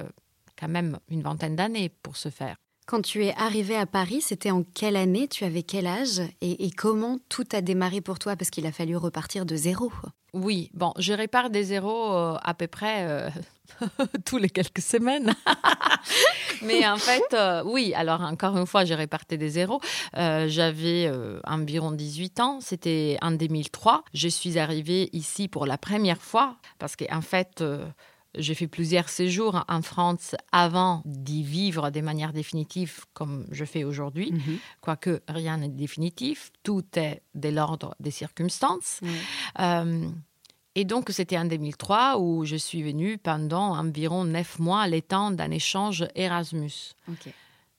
quand 0.58 0.68
même 0.68 0.98
une 1.08 1.22
vingtaine 1.22 1.56
d'années 1.56 1.90
pour 2.02 2.16
se 2.16 2.28
faire. 2.28 2.56
Quand 2.86 3.00
tu 3.00 3.24
es 3.24 3.34
arrivé 3.36 3.76
à 3.76 3.86
Paris, 3.86 4.20
c'était 4.20 4.50
en 4.50 4.62
quelle 4.62 4.96
année? 4.96 5.26
Tu 5.26 5.44
avais 5.44 5.62
quel 5.62 5.86
âge? 5.86 6.20
Et, 6.42 6.70
comment 6.70 7.18
tout 7.30 7.46
a 7.52 7.62
démarré 7.62 8.02
pour 8.02 8.18
toi? 8.18 8.36
Parce 8.36 8.50
qu'il 8.50 8.66
a 8.66 8.72
fallu 8.72 8.94
repartir 8.96 9.46
de 9.46 9.56
zéro. 9.56 9.90
Oui, 10.34 10.70
bon, 10.74 10.92
je 10.98 11.14
répare 11.14 11.48
des 11.48 11.64
zéros 11.64 12.12
euh, 12.12 12.36
à 12.42 12.52
peu 12.52 12.66
près 12.66 13.06
euh, 13.08 13.30
tous 14.24 14.38
les 14.38 14.50
quelques 14.50 14.80
semaines. 14.80 15.34
Mais 16.62 16.86
en 16.86 16.96
fait, 16.96 17.34
euh, 17.34 17.62
oui, 17.64 17.92
alors 17.94 18.20
encore 18.22 18.56
une 18.56 18.66
fois, 18.66 18.84
j'ai 18.84 18.94
réparté 18.94 19.36
des 19.36 19.50
zéros. 19.50 19.80
J'avais 20.14 21.10
environ 21.44 21.92
18 21.92 22.40
ans, 22.40 22.58
c'était 22.60 23.18
en 23.22 23.32
2003. 23.32 24.04
Je 24.14 24.28
suis 24.28 24.58
arrivée 24.58 25.10
ici 25.12 25.48
pour 25.48 25.66
la 25.66 25.78
première 25.78 26.22
fois 26.22 26.56
parce 26.78 26.96
qu'en 26.96 27.18
en 27.18 27.20
fait, 27.20 27.62
j'ai 28.36 28.54
fait 28.54 28.66
plusieurs 28.66 29.08
séjours 29.08 29.64
en 29.68 29.82
France 29.82 30.34
avant 30.52 31.02
d'y 31.04 31.42
vivre 31.42 31.90
de 31.90 32.00
manière 32.00 32.32
définitive 32.32 33.04
comme 33.12 33.46
je 33.50 33.64
fais 33.64 33.84
aujourd'hui, 33.84 34.32
mhm. 34.32 34.58
quoique 34.80 35.22
rien 35.28 35.58
n'est 35.58 35.68
définitif, 35.68 36.50
tout 36.62 36.84
est 36.96 37.22
de 37.34 37.48
l'ordre 37.48 37.94
des 38.00 38.10
circonstances. 38.10 39.00
Euh, 39.60 40.08
et 40.74 40.84
donc, 40.84 41.10
c'était 41.10 41.38
en 41.38 41.44
2003 41.44 42.18
où 42.18 42.44
je 42.44 42.56
suis 42.56 42.82
venue 42.82 43.16
pendant 43.18 43.76
environ 43.76 44.24
neuf 44.24 44.58
mois, 44.58 44.88
les 44.88 45.02
temps 45.02 45.30
d'un 45.30 45.50
échange 45.50 46.06
Erasmus. 46.16 46.94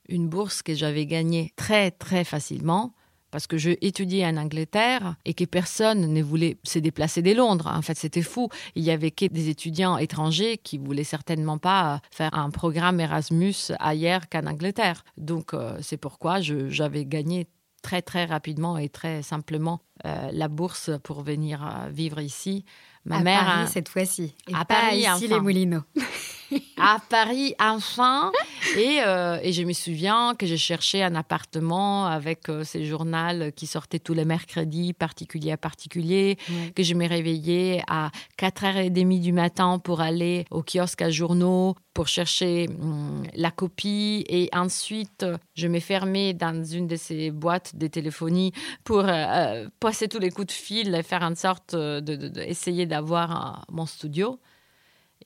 Une 0.07 0.29
bourse 0.29 0.61
que 0.61 0.73
j'avais 0.73 1.05
gagnée 1.05 1.51
très, 1.55 1.91
très 1.91 2.23
facilement 2.23 2.93
parce 3.31 3.47
que 3.47 3.57
je 3.57 3.71
étudiais 3.81 4.25
en 4.25 4.37
Angleterre 4.37 5.15
et 5.25 5.33
que 5.33 5.43
personne 5.43 6.13
ne 6.13 6.23
voulait 6.23 6.55
se 6.63 6.79
déplacer 6.79 7.21
de 7.21 7.33
Londres. 7.33 7.69
En 7.69 7.81
fait, 7.81 7.97
c'était 7.97 8.21
fou. 8.21 8.47
Il 8.75 8.83
y 8.83 8.91
avait 8.91 9.11
que 9.11 9.25
des 9.25 9.49
étudiants 9.49 9.97
étrangers 9.97 10.57
qui 10.57 10.77
voulaient 10.77 11.03
certainement 11.03 11.57
pas 11.57 11.99
faire 12.11 12.33
un 12.33 12.49
programme 12.49 13.01
Erasmus 13.01 13.73
ailleurs 13.79 14.29
qu'en 14.29 14.45
Angleterre. 14.45 15.03
Donc, 15.17 15.53
euh, 15.53 15.77
c'est 15.81 15.97
pourquoi 15.97 16.39
j'avais 16.39 17.03
gagné 17.03 17.47
très 17.85 18.01
très 18.01 18.25
rapidement 18.25 18.79
et 18.79 18.89
très 18.89 19.21
simplement 19.21 19.79
euh, 20.05 20.29
la 20.33 20.47
bourse 20.47 20.89
pour 21.03 21.21
venir 21.21 21.63
euh, 21.63 21.89
vivre 21.89 22.19
ici. 22.19 22.65
Ma 23.05 23.17
à 23.17 23.19
mère 23.21 23.45
Paris 23.45 23.67
cette 23.67 23.89
fois-ci. 23.89 24.33
À 24.51 24.65
Paris, 24.65 25.05
ici 25.05 25.27
les 25.27 25.39
Moulineaux. 25.39 25.83
à 26.77 26.99
Paris 27.09 27.55
enfin. 27.59 28.31
Et, 28.77 28.99
euh, 29.05 29.37
et, 29.41 29.53
je 29.53 29.63
me 29.63 29.73
souviens 29.73 30.35
que 30.35 30.45
j'ai 30.45 30.57
cherché 30.57 31.03
un 31.03 31.15
appartement 31.15 32.07
avec 32.07 32.49
euh, 32.49 32.63
ces 32.63 32.85
journaux 32.85 33.51
qui 33.55 33.67
sortaient 33.67 33.99
tous 33.99 34.13
les 34.13 34.25
mercredis, 34.25 34.93
particulier 34.93 35.51
à 35.51 35.57
particulier, 35.57 36.37
que 36.75 36.83
je 36.83 36.93
me 36.93 37.07
réveillais 37.07 37.81
à 37.87 38.11
4h30 38.39 39.19
du 39.19 39.31
matin 39.31 39.79
pour 39.79 40.01
aller 40.01 40.45
au 40.51 40.63
kiosque 40.63 41.01
à 41.01 41.09
journaux 41.09 41.75
pour 41.93 42.07
chercher 42.07 42.67
hum, 42.81 43.23
la 43.35 43.51
copie. 43.51 44.25
Et 44.27 44.49
ensuite, 44.53 45.25
je 45.53 45.67
me 45.67 45.79
fermais 45.79 46.33
dans 46.33 46.63
une 46.63 46.87
de 46.87 46.95
ces 46.95 47.31
boîtes 47.31 47.75
de 47.75 47.87
téléphonie 47.87 48.51
pour 48.83 49.03
euh, 49.05 49.67
passer 49.79 50.07
tous 50.07 50.19
les 50.19 50.31
coups 50.31 50.47
de 50.47 50.51
fil 50.51 50.93
et 50.93 51.03
faire 51.03 51.23
en 51.23 51.35
sorte 51.35 51.75
d'essayer 51.75 52.85
d'avoir 52.85 53.65
mon 53.71 53.85
studio. 53.85 54.39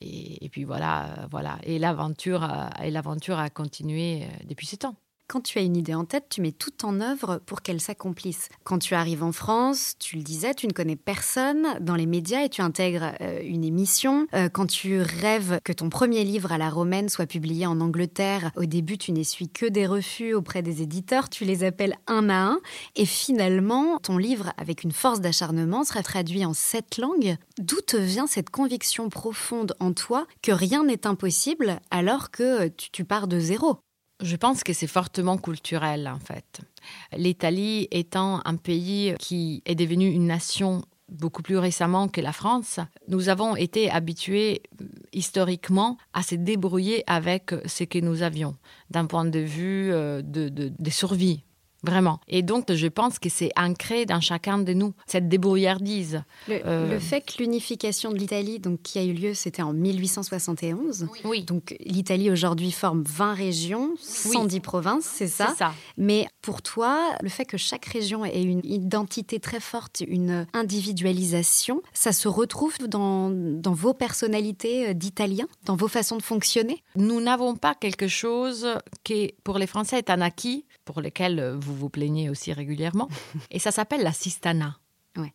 Et, 0.00 0.48
puis 0.48 0.64
voilà, 0.64 1.06
euh, 1.06 1.26
voilà. 1.30 1.58
Et 1.62 1.78
l'aventure, 1.78 2.48
et 2.82 2.90
l'aventure 2.90 3.38
a 3.38 3.50
continué 3.50 4.22
euh, 4.22 4.26
depuis 4.44 4.66
ce 4.66 4.76
temps. 4.76 4.96
Quand 5.30 5.42
tu 5.42 5.60
as 5.60 5.62
une 5.62 5.76
idée 5.76 5.94
en 5.94 6.04
tête, 6.04 6.24
tu 6.28 6.40
mets 6.40 6.50
tout 6.50 6.84
en 6.84 7.00
œuvre 7.00 7.40
pour 7.46 7.62
qu'elle 7.62 7.80
s'accomplisse. 7.80 8.48
Quand 8.64 8.80
tu 8.80 8.96
arrives 8.96 9.22
en 9.22 9.30
France, 9.30 9.94
tu 10.00 10.16
le 10.16 10.24
disais, 10.24 10.54
tu 10.54 10.66
ne 10.66 10.72
connais 10.72 10.96
personne 10.96 11.78
dans 11.80 11.94
les 11.94 12.06
médias 12.06 12.42
et 12.42 12.48
tu 12.48 12.62
intègres 12.62 13.12
euh, 13.20 13.40
une 13.44 13.62
émission. 13.62 14.26
Euh, 14.34 14.48
quand 14.48 14.66
tu 14.66 15.00
rêves 15.00 15.60
que 15.62 15.72
ton 15.72 15.88
premier 15.88 16.24
livre 16.24 16.50
à 16.50 16.58
la 16.58 16.68
romaine 16.68 17.08
soit 17.08 17.26
publié 17.26 17.64
en 17.64 17.80
Angleterre, 17.80 18.50
au 18.56 18.64
début, 18.64 18.98
tu 18.98 19.12
n'essuies 19.12 19.48
que 19.48 19.66
des 19.66 19.86
refus 19.86 20.34
auprès 20.34 20.62
des 20.62 20.82
éditeurs, 20.82 21.28
tu 21.28 21.44
les 21.44 21.62
appelles 21.62 21.94
un 22.08 22.28
à 22.28 22.40
un 22.46 22.58
et 22.96 23.06
finalement, 23.06 23.98
ton 23.98 24.18
livre, 24.18 24.52
avec 24.56 24.82
une 24.82 24.90
force 24.90 25.20
d'acharnement, 25.20 25.84
sera 25.84 26.02
traduit 26.02 26.44
en 26.44 26.54
sept 26.54 26.98
langues. 26.98 27.36
D'où 27.60 27.80
te 27.86 27.96
vient 27.96 28.26
cette 28.26 28.50
conviction 28.50 29.08
profonde 29.08 29.76
en 29.78 29.92
toi 29.92 30.26
que 30.42 30.50
rien 30.50 30.82
n'est 30.82 31.06
impossible 31.06 31.78
alors 31.92 32.32
que 32.32 32.66
tu 32.66 33.04
pars 33.04 33.28
de 33.28 33.38
zéro? 33.38 33.78
Je 34.22 34.36
pense 34.36 34.64
que 34.64 34.72
c'est 34.72 34.86
fortement 34.86 35.38
culturel 35.38 36.08
en 36.08 36.18
fait. 36.18 36.60
L'Italie 37.16 37.88
étant 37.90 38.40
un 38.44 38.56
pays 38.56 39.14
qui 39.18 39.62
est 39.66 39.74
devenu 39.74 40.08
une 40.10 40.26
nation 40.26 40.82
beaucoup 41.08 41.42
plus 41.42 41.58
récemment 41.58 42.08
que 42.08 42.20
la 42.20 42.32
France, 42.32 42.78
nous 43.08 43.28
avons 43.28 43.56
été 43.56 43.90
habitués 43.90 44.62
historiquement 45.12 45.98
à 46.12 46.22
se 46.22 46.36
débrouiller 46.36 47.02
avec 47.06 47.50
ce 47.66 47.84
que 47.84 47.98
nous 47.98 48.22
avions 48.22 48.56
d'un 48.90 49.06
point 49.06 49.24
de 49.24 49.40
vue 49.40 49.92
euh, 49.92 50.22
de, 50.22 50.48
de 50.48 50.90
survie 50.90 51.42
Vraiment. 51.82 52.20
Et 52.28 52.42
donc, 52.42 52.72
je 52.72 52.86
pense 52.86 53.18
que 53.18 53.28
c'est 53.28 53.50
ancré 53.56 54.06
dans 54.06 54.20
chacun 54.20 54.58
de 54.58 54.72
nous, 54.72 54.92
cette 55.06 55.28
débrouillardise. 55.28 56.22
Le, 56.48 56.66
euh, 56.66 57.00
fait 57.00 57.22
que 57.22 57.42
l'unification 57.42 58.12
de 58.12 58.18
l'Italie, 58.18 58.58
donc 58.58 58.82
qui 58.82 58.98
a 58.98 59.04
eu 59.04 59.12
lieu, 59.12 59.34
c'était 59.34 59.62
en 59.62 59.72
1871. 59.72 61.08
Oui. 61.24 61.44
Donc, 61.44 61.74
l'Italie 61.80 62.30
aujourd'hui 62.30 62.70
forme 62.70 63.02
20 63.06 63.34
régions, 63.34 63.94
110 64.00 64.60
provinces, 64.60 65.04
c'est 65.04 65.26
ça? 65.28 65.54
ça. 65.56 65.72
Mais 65.96 66.26
pour 66.42 66.62
toi, 66.62 67.14
le 67.22 67.28
fait 67.28 67.44
que 67.44 67.56
chaque 67.56 67.86
région 67.86 68.24
ait 68.24 68.42
une 68.42 68.64
identité 68.64 69.40
très 69.40 69.60
forte, 69.60 70.02
une 70.06 70.46
individualisation, 70.52 71.82
ça 71.92 72.12
se 72.12 72.28
retrouve 72.28 72.76
dans, 72.88 73.30
dans 73.30 73.72
vos 73.72 73.94
personnalités 73.94 74.88
euh, 74.88 74.94
d'Italiens, 74.94 75.48
dans 75.64 75.76
vos 75.76 75.88
façons 75.88 76.16
de 76.16 76.22
fonctionner? 76.22 76.82
Nous 76.96 77.20
n'avons 77.20 77.56
pas 77.56 77.74
quelque 77.74 78.08
chose 78.08 78.66
qui, 79.04 79.34
pour 79.44 79.58
les 79.58 79.66
Français, 79.66 79.98
est 79.98 80.10
un 80.10 80.20
acquis, 80.20 80.64
pour 80.92 81.02
lequel 81.02 81.54
vous 81.54 81.70
vous 81.70 81.76
vous 81.76 81.88
plaignez 81.90 82.28
aussi 82.30 82.52
régulièrement. 82.52 83.08
Et 83.50 83.58
ça 83.58 83.70
s'appelle 83.70 84.02
la 84.02 84.12
sistana. 84.12 84.76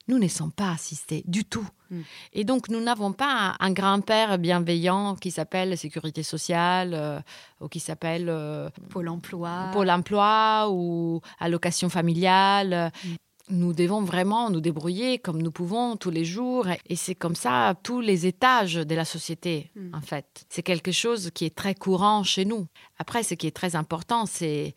Nous 0.08 0.20
ne 0.20 0.28
sommes 0.28 0.52
pas 0.52 0.72
assistés 0.72 1.24
du 1.28 1.44
tout. 1.44 1.68
Mm. 1.90 2.02
Et 2.34 2.44
donc, 2.44 2.70
nous 2.70 2.80
n'avons 2.80 3.12
pas 3.14 3.56
un, 3.60 3.72
grand-père 3.72 4.38
bienveillant 4.38 5.16
qui 5.16 5.32
s'appelle 5.32 5.78
Sécurité 5.78 6.24
sociale 6.24 6.94
euh, 6.94 7.20
ou 7.60 7.68
qui 7.68 7.80
s'appelle 7.80 8.28
euh, 8.30 8.70
Pôle 8.90 9.10
emploi. 9.10 9.70
Pôle 9.74 9.90
emploi 9.90 10.68
ou 10.72 11.22
allocation 11.40 11.90
familiale. 11.90 12.92
Mm. 13.04 13.16
Nous 13.50 13.74
devons 13.74 14.02
vraiment 14.02 14.50
nous 14.50 14.62
débrouiller 14.62 15.20
comme 15.20 15.42
nous 15.42 15.52
pouvons 15.52 15.98
tous 15.98 16.10
les 16.10 16.26
jours. 16.26 16.68
Et 16.88 16.96
c'est 16.96 17.14
comme 17.14 17.36
ça 17.36 17.68
à 17.68 17.76
tous 17.76 18.02
les 18.02 18.26
étages 18.26 18.76
de 18.76 18.96
la 18.96 19.06
société, 19.06 19.72
Mm. 19.76 19.94
en 19.94 20.02
fait. 20.02 20.46
C'est 20.50 20.64
quelque 20.64 20.92
chose 20.92 21.32
qui 21.34 21.46
est 21.46 21.56
très 21.56 21.76
courant 21.76 22.24
chez 22.24 22.46
nous. 22.46 22.68
Après, 22.98 23.24
ce 23.24 23.34
qui 23.34 23.46
est 23.46 23.56
très 23.56 23.76
important, 23.76 24.26
c'est 24.26 24.74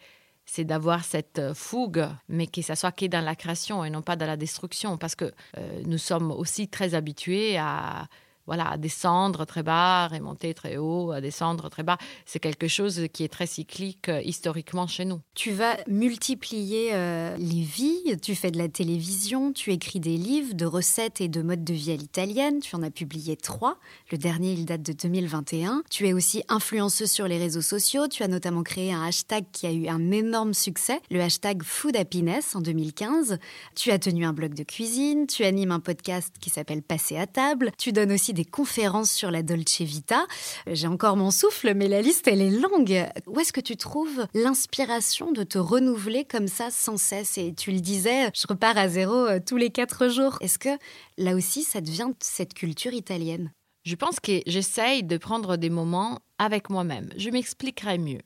c'est 0.50 0.64
d'avoir 0.64 1.04
cette 1.04 1.38
euh, 1.38 1.52
fougue, 1.52 2.08
mais 2.30 2.46
que 2.46 2.62
ça 2.62 2.74
soit 2.74 2.90
que 2.90 3.04
dans 3.04 3.22
la 3.22 3.36
création 3.36 3.84
et 3.84 3.90
non 3.90 4.00
pas 4.00 4.16
dans 4.16 4.26
la 4.26 4.38
destruction, 4.38 4.96
parce 4.96 5.14
que 5.14 5.26
euh, 5.58 5.82
nous 5.84 5.98
sommes 5.98 6.30
aussi 6.30 6.68
très 6.68 6.94
habitués 6.94 7.58
à 7.58 8.08
voilà, 8.48 8.78
descendre 8.78 9.44
très 9.44 9.62
bas, 9.62 10.08
remonter 10.08 10.54
très 10.54 10.78
haut, 10.78 11.12
à 11.12 11.20
descendre 11.20 11.68
très 11.68 11.82
bas. 11.82 11.98
C'est 12.24 12.38
quelque 12.38 12.66
chose 12.66 13.02
qui 13.12 13.22
est 13.22 13.28
très 13.28 13.46
cyclique 13.46 14.08
euh, 14.08 14.22
historiquement 14.22 14.86
chez 14.86 15.04
nous. 15.04 15.20
Tu 15.34 15.52
vas 15.52 15.76
multiplier 15.86 16.94
euh, 16.94 17.36
les 17.36 17.60
vies, 17.60 18.16
tu 18.22 18.34
fais 18.34 18.50
de 18.50 18.56
la 18.56 18.68
télévision, 18.68 19.52
tu 19.52 19.70
écris 19.70 20.00
des 20.00 20.16
livres 20.16 20.54
de 20.54 20.64
recettes 20.64 21.20
et 21.20 21.28
de 21.28 21.42
modes 21.42 21.62
de 21.62 21.74
vie 21.74 21.92
à 21.92 21.96
l'italienne, 21.96 22.60
tu 22.60 22.74
en 22.74 22.82
as 22.82 22.90
publié 22.90 23.36
trois, 23.36 23.76
le 24.10 24.16
dernier 24.16 24.52
il 24.52 24.64
date 24.64 24.82
de 24.82 24.94
2021. 24.94 25.82
Tu 25.90 26.08
es 26.08 26.14
aussi 26.14 26.42
influenceuse 26.48 27.10
sur 27.10 27.28
les 27.28 27.36
réseaux 27.36 27.60
sociaux, 27.60 28.08
tu 28.08 28.22
as 28.22 28.28
notamment 28.28 28.62
créé 28.62 28.94
un 28.94 29.02
hashtag 29.02 29.44
qui 29.52 29.66
a 29.66 29.72
eu 29.72 29.88
un 29.88 30.10
énorme 30.10 30.54
succès, 30.54 31.02
le 31.10 31.20
hashtag 31.20 31.62
Food 31.62 31.96
Happiness 31.96 32.56
en 32.56 32.62
2015. 32.62 33.38
Tu 33.76 33.90
as 33.90 33.98
tenu 33.98 34.24
un 34.24 34.32
blog 34.32 34.54
de 34.54 34.62
cuisine, 34.62 35.26
tu 35.26 35.44
animes 35.44 35.72
un 35.72 35.80
podcast 35.80 36.34
qui 36.40 36.48
s'appelle 36.48 36.80
Passer 36.80 37.18
à 37.18 37.26
table, 37.26 37.72
tu 37.76 37.92
donnes 37.92 38.12
aussi 38.12 38.32
des 38.38 38.44
conférences 38.44 39.10
sur 39.10 39.32
la 39.32 39.42
Dolce 39.42 39.80
Vita. 39.80 40.24
J'ai 40.68 40.86
encore 40.86 41.16
mon 41.16 41.32
souffle, 41.32 41.74
mais 41.74 41.88
la 41.88 42.00
liste, 42.00 42.28
elle 42.28 42.40
est 42.40 42.50
longue. 42.50 43.04
Où 43.26 43.40
est-ce 43.40 43.52
que 43.52 43.60
tu 43.60 43.76
trouves 43.76 44.28
l'inspiration 44.32 45.32
de 45.32 45.42
te 45.42 45.58
renouveler 45.58 46.24
comme 46.24 46.46
ça 46.46 46.70
sans 46.70 46.98
cesse? 46.98 47.36
Et 47.36 47.52
tu 47.52 47.72
le 47.72 47.80
disais, 47.80 48.30
je 48.36 48.46
repars 48.48 48.78
à 48.78 48.88
zéro 48.88 49.16
euh, 49.16 49.40
tous 49.44 49.56
les 49.56 49.70
quatre 49.70 50.06
jours. 50.06 50.38
Est-ce 50.40 50.60
que 50.60 50.68
là 51.16 51.34
aussi, 51.34 51.64
ça 51.64 51.80
devient 51.80 52.10
cette 52.20 52.54
culture 52.54 52.92
italienne? 52.92 53.50
Je 53.82 53.96
pense 53.96 54.20
que 54.20 54.40
j'essaye 54.46 55.02
de 55.02 55.16
prendre 55.16 55.56
des 55.56 55.70
moments 55.70 56.20
avec 56.38 56.70
moi-même. 56.70 57.10
Je 57.16 57.30
m'expliquerai 57.30 57.98
mieux. 57.98 58.22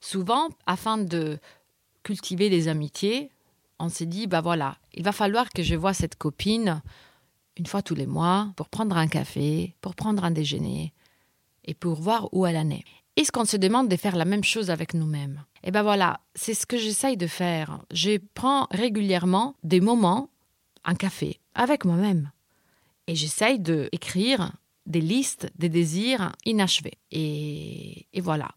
Souvent, 0.00 0.48
afin 0.66 0.96
de 0.96 1.40
cultiver 2.04 2.50
des 2.50 2.68
amitiés, 2.68 3.32
on 3.80 3.88
s'est 3.88 4.06
dit, 4.06 4.28
bah 4.28 4.42
voilà, 4.42 4.76
il 4.94 5.02
va 5.02 5.10
falloir 5.10 5.50
que 5.50 5.64
je 5.64 5.74
vois 5.74 5.92
cette 5.92 6.14
copine 6.14 6.82
une 7.56 7.66
fois 7.66 7.82
tous 7.82 7.94
les 7.94 8.06
mois 8.06 8.52
pour 8.56 8.68
prendre 8.68 8.96
un 8.96 9.08
café, 9.08 9.74
pour 9.80 9.94
prendre 9.94 10.24
un 10.24 10.30
déjeuner 10.30 10.92
et 11.64 11.74
pour 11.74 12.00
voir 12.00 12.28
où 12.32 12.46
elle 12.46 12.56
en 12.56 12.70
est. 12.70 12.84
Est-ce 13.16 13.32
qu'on 13.32 13.44
se 13.44 13.56
demande 13.56 13.88
de 13.88 13.96
faire 13.96 14.16
la 14.16 14.24
même 14.24 14.44
chose 14.44 14.70
avec 14.70 14.94
nous-mêmes? 14.94 15.44
Eh 15.62 15.70
bien 15.70 15.82
voilà, 15.82 16.20
c'est 16.34 16.54
ce 16.54 16.64
que 16.64 16.78
j'essaye 16.78 17.16
de 17.16 17.26
faire. 17.26 17.84
Je 17.92 18.18
prends 18.34 18.66
régulièrement 18.70 19.56
des 19.62 19.80
moments, 19.80 20.30
un 20.84 20.94
café, 20.94 21.40
avec 21.54 21.84
moi-même. 21.84 22.30
Et 23.06 23.14
j'essaye 23.14 23.58
d'écrire 23.58 24.52
des 24.86 25.00
listes 25.00 25.50
des 25.58 25.68
désirs 25.68 26.32
inachevés. 26.44 26.98
Et, 27.10 28.06
et 28.12 28.20
voilà, 28.20 28.48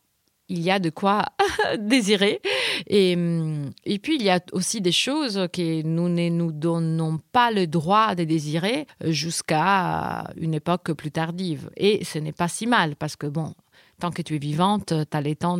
il 0.53 0.61
y 0.61 0.69
a 0.69 0.77
de 0.77 0.91
quoi 0.91 1.25
désirer. 1.79 2.39
Et, 2.87 3.17
et, 3.85 3.99
puis, 3.99 4.15
il 4.15 4.23
y 4.23 4.29
a 4.29 4.39
aussi 4.51 4.81
des 4.81 4.91
choses 4.91 5.47
que 5.51 5.81
nous 5.81 6.09
ne 6.09 6.29
nous 6.29 6.51
donnons 6.51 7.19
pas 7.31 7.51
le 7.51 7.65
droit 7.65 8.13
de 8.13 8.23
désirer 8.23 8.85
jusqu'à 9.03 10.25
une 10.37 10.53
époque 10.53 10.93
plus 10.93 11.11
tardive. 11.11 11.71
Et 11.75 12.05
ce 12.05 12.19
n'est 12.19 12.31
pas 12.31 12.47
si 12.47 12.67
mal, 12.67 12.95
parce 12.95 13.15
que, 13.15 13.25
bon, 13.25 13.53
tant 14.03 14.11
que 14.11 14.21
tu 14.21 14.35
es 14.35 14.37
vivante, 14.37 14.87
tu 15.09 15.17
as 15.17 15.21
le 15.21 15.33
temps 15.33 15.57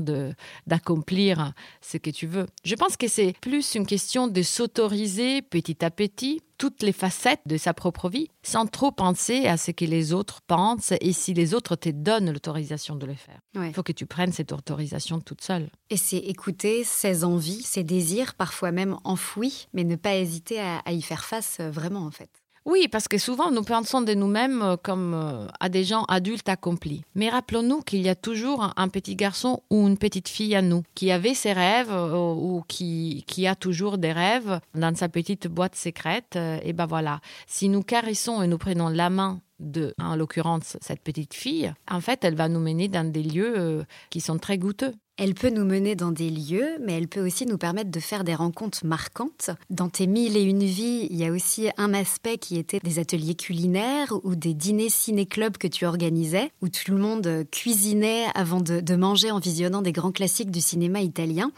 d'accomplir 0.68 1.54
ce 1.82 1.98
que 1.98 2.10
tu 2.10 2.28
veux. 2.28 2.46
Je 2.66 2.76
pense 2.76 2.98
que 2.98 3.08
c'est 3.08 3.34
plus 3.40 3.76
une 3.76 3.86
question 3.86 4.28
de 4.28 4.42
s'autoriser 4.42 5.42
petit 5.42 5.84
à 5.84 5.90
petit 5.90 6.42
toutes 6.58 6.84
les 6.84 6.92
facettes 6.92 7.42
de 7.46 7.58
sa 7.58 7.74
propre 7.74 8.10
vie, 8.10 8.28
sans 8.42 8.66
trop 8.68 8.92
penser 8.92 9.48
à 9.48 9.56
ce 9.58 9.72
que 9.72 9.86
les 9.86 10.12
autres 10.14 10.42
pensent 10.46 10.94
et 11.00 11.14
si 11.14 11.34
les 11.34 11.54
autres 11.54 11.76
te 11.78 11.90
donnent 11.90 12.32
l'autorisation 12.32 12.96
de 12.96 13.06
le 13.06 13.16
faire. 13.16 13.40
Il 13.54 13.60
Ouais. 13.62 13.74
faut 13.74 13.84
que 13.84 13.92
tu 13.94 14.06
prennes 14.06 14.32
cette 14.34 14.52
autorisation 14.52 15.20
toute 15.22 15.42
seule. 15.42 15.70
Et 15.90 15.98
c'est 15.98 16.18
écouter 16.18 16.84
ses 16.84 17.24
envies, 17.24 17.62
ses 17.64 17.84
désirs, 17.84 18.34
parfois 18.36 18.72
même 18.72 18.98
enfouis, 19.06 19.68
mais 19.74 19.84
ne 19.86 19.96
pas 19.96 20.16
hésiter 20.16 20.60
à, 20.60 20.80
à 20.80 20.92
y 20.92 21.02
faire 21.02 21.24
face 21.26 21.58
euh, 21.60 21.72
vraiment 21.72 22.06
en 22.06 22.12
fait. 22.12 22.30
Oui, 22.66 22.88
parce 22.90 23.10
que 23.10 23.18
souvent 23.18 23.52
nous 23.52 23.64
pensons 23.64 24.02
de 24.02 24.14
nous-mêmes 24.14 24.62
euh, 24.62 24.78
comme 24.82 25.14
euh, 25.14 25.48
à 25.60 25.68
des 25.68 25.84
gens 25.84 26.04
adultes 26.06 26.48
accomplis. 26.48 27.04
Mais 27.14 27.30
rappelons-nous 27.30 27.82
qu'il 27.82 28.02
y 28.02 28.08
a 28.08 28.16
toujours 28.16 28.72
un 28.78 28.88
petit 28.88 29.18
garçon 29.18 29.64
ou 29.70 29.86
une 29.86 29.98
petite 29.98 30.30
fille 30.30 30.56
à 30.56 30.62
nous 30.62 30.84
qui 30.96 31.12
avait 31.12 31.34
ses 31.34 31.52
rêves 31.52 31.92
euh, 31.92 32.34
ou 32.34 32.64
qui, 32.66 33.26
qui 33.28 33.48
a 33.48 33.56
toujours 33.56 33.98
des 33.98 34.14
rêves 34.14 34.62
dans 34.76 34.96
sa 34.96 35.10
petite 35.10 35.48
boîte 35.48 35.76
secrète. 35.76 36.38
Et 36.64 36.72
ben 36.72 36.86
voilà, 36.86 37.20
si 37.48 37.68
nous 37.68 37.84
caressons 37.84 38.42
et 38.42 38.48
nous 38.48 38.58
prenons 38.58 38.88
la 38.88 39.10
main 39.10 39.42
de, 39.60 39.94
en 40.00 40.16
l'occurrence, 40.16 40.78
cette 40.82 41.02
petite 41.02 41.34
fille, 41.34 41.74
en 41.90 42.00
fait, 42.00 42.24
elle 42.24 42.36
va 42.36 42.48
nous 42.48 42.60
mener 42.60 42.88
dans 42.88 43.10
des 43.10 43.24
lieux 43.24 43.86
qui 44.10 44.22
sont 44.22 44.38
très 44.38 44.58
goûteux. 44.58 44.94
Elle 45.18 45.36
peut 45.36 45.52
nous 45.52 45.64
mener 45.64 45.96
dans 45.96 46.12
des 46.12 46.32
lieux, 46.32 46.78
mais 46.82 46.94
elle 46.94 47.08
peut 47.08 47.24
aussi 47.24 47.46
nous 47.46 47.60
permettre 47.60 47.92
de 47.92 48.00
faire 48.00 48.24
des 48.24 48.34
rencontres 48.34 48.84
marquantes. 48.84 49.52
Dans 49.70 49.88
tes 49.88 50.08
mille 50.08 50.36
et 50.36 50.42
une 50.42 50.64
vies, 50.64 51.08
il 51.10 51.16
y 51.18 51.26
a 51.26 51.32
aussi 51.32 51.70
un 51.78 51.94
aspect 51.94 52.40
qui 52.40 52.58
était 52.58 52.80
des 52.80 52.98
ateliers 52.98 53.36
culinaires 53.36 54.12
ou 54.24 54.36
des 54.36 54.56
dîners 54.56 54.90
ciné-clubs 54.90 55.58
que 55.58 55.68
tu 55.68 55.86
organisais, 55.86 56.52
où 56.62 56.70
tout 56.70 56.92
le 56.92 56.98
monde 56.98 57.46
cuisinait 57.52 58.26
avant 58.34 58.60
de, 58.60 58.80
de 58.80 58.96
manger 58.96 59.30
en 59.30 59.38
visionnant 59.38 59.84
des 59.84 59.92
grands 59.92 60.12
classiques 60.12 60.52
du 60.52 60.62
cinéma 60.62 61.02
italien. 61.02 61.52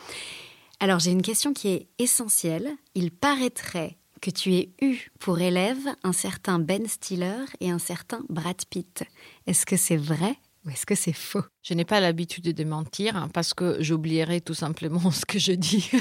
Alors 0.82 1.00
j'ai 1.00 1.12
une 1.12 1.22
question 1.22 1.54
qui 1.54 1.70
est 1.70 1.88
essentielle. 1.98 2.70
Il 2.94 3.12
paraîtrait 3.12 3.98
que 4.22 4.32
tu 4.32 4.54
aies 4.56 4.72
eu 4.82 5.08
pour 5.20 5.40
élève 5.40 5.88
un 6.04 6.14
certain 6.14 6.60
Ben 6.60 6.88
Stiller 6.88 7.46
et 7.62 7.70
un 7.70 7.80
certain 7.80 8.22
Brad 8.28 8.66
Pitt. 8.70 9.04
Est-ce 9.48 9.66
que 9.66 9.78
c'est 9.78 9.98
vrai 9.98 10.36
ou 10.66 10.70
est-ce 10.70 10.86
que 10.86 10.96
c'est 10.96 11.14
faux? 11.14 11.44
Je 11.62 11.74
n'ai 11.74 11.86
pas 11.86 12.00
l'habitude 12.00 12.46
de 12.46 12.64
mentir 12.64 13.16
hein, 13.16 13.30
parce 13.34 13.54
que 13.54 13.78
j'oublierai 13.82 14.42
tout 14.42 14.54
simplement 14.54 15.12
ce 15.12 15.26
que 15.26 15.40
je 15.40 15.52
dis. 15.52 15.92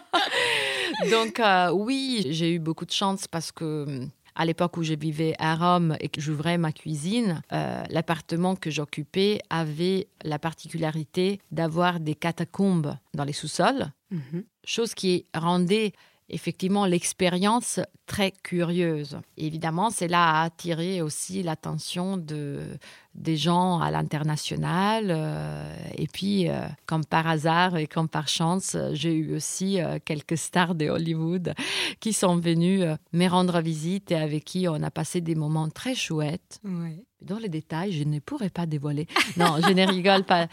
Donc 1.10 1.40
euh, 1.40 1.70
oui, 1.70 2.26
j'ai 2.30 2.54
eu 2.54 2.58
beaucoup 2.58 2.86
de 2.86 2.92
chance 2.92 3.26
parce 3.26 3.52
que 3.52 4.06
à 4.36 4.44
l'époque 4.44 4.76
où 4.76 4.82
je 4.82 4.94
vivais 4.94 5.34
à 5.38 5.54
Rome 5.54 5.96
et 6.00 6.08
que 6.08 6.20
j'ouvrais 6.20 6.58
ma 6.58 6.72
cuisine, 6.72 7.42
euh, 7.52 7.84
l'appartement 7.88 8.56
que 8.56 8.70
j'occupais 8.70 9.40
avait 9.48 10.08
la 10.24 10.38
particularité 10.38 11.40
d'avoir 11.52 12.00
des 12.00 12.14
catacombes 12.14 12.96
dans 13.12 13.24
les 13.24 13.32
sous-sols, 13.32 13.92
chose 14.64 14.94
qui 14.94 15.26
rendait 15.34 15.92
effectivement 16.28 16.86
l'expérience 16.86 17.80
très 18.06 18.32
curieuse. 18.32 19.18
Évidemment, 19.36 19.90
cela 19.90 20.30
a 20.30 20.44
attiré 20.44 21.02
aussi 21.02 21.42
l'attention 21.42 22.16
de, 22.16 22.60
des 23.14 23.36
gens 23.36 23.80
à 23.80 23.90
l'international. 23.90 25.06
euh, 25.10 25.74
et 25.96 26.06
puis, 26.06 26.48
euh, 26.48 26.66
comme 26.86 27.04
par 27.04 27.26
hasard 27.26 27.76
et 27.76 27.86
comme 27.86 28.08
par 28.08 28.28
chance, 28.28 28.76
j'ai 28.92 29.14
eu 29.14 29.34
aussi 29.34 29.80
euh, 29.80 29.98
quelques 30.04 30.38
stars 30.38 30.74
de 30.74 30.88
Hollywood 30.88 31.54
qui 32.00 32.12
sont 32.12 32.36
venus 32.36 32.82
euh, 32.82 32.96
me 33.12 33.28
rendre 33.28 33.60
visite 33.60 34.10
et 34.10 34.16
avec 34.16 34.44
qui 34.44 34.66
on 34.68 34.82
a 34.82 34.90
passé 34.90 35.20
des 35.20 35.34
moments 35.34 35.68
très 35.68 35.94
chouettes. 35.94 36.60
Dans 37.24 37.38
les 37.38 37.48
détails, 37.48 37.92
je 37.92 38.04
ne 38.04 38.18
pourrais 38.18 38.50
pas 38.50 38.66
dévoiler. 38.66 39.06
Non, 39.38 39.56
je 39.66 39.72
ne 39.72 39.86
rigole 39.86 40.24
pas. 40.24 40.46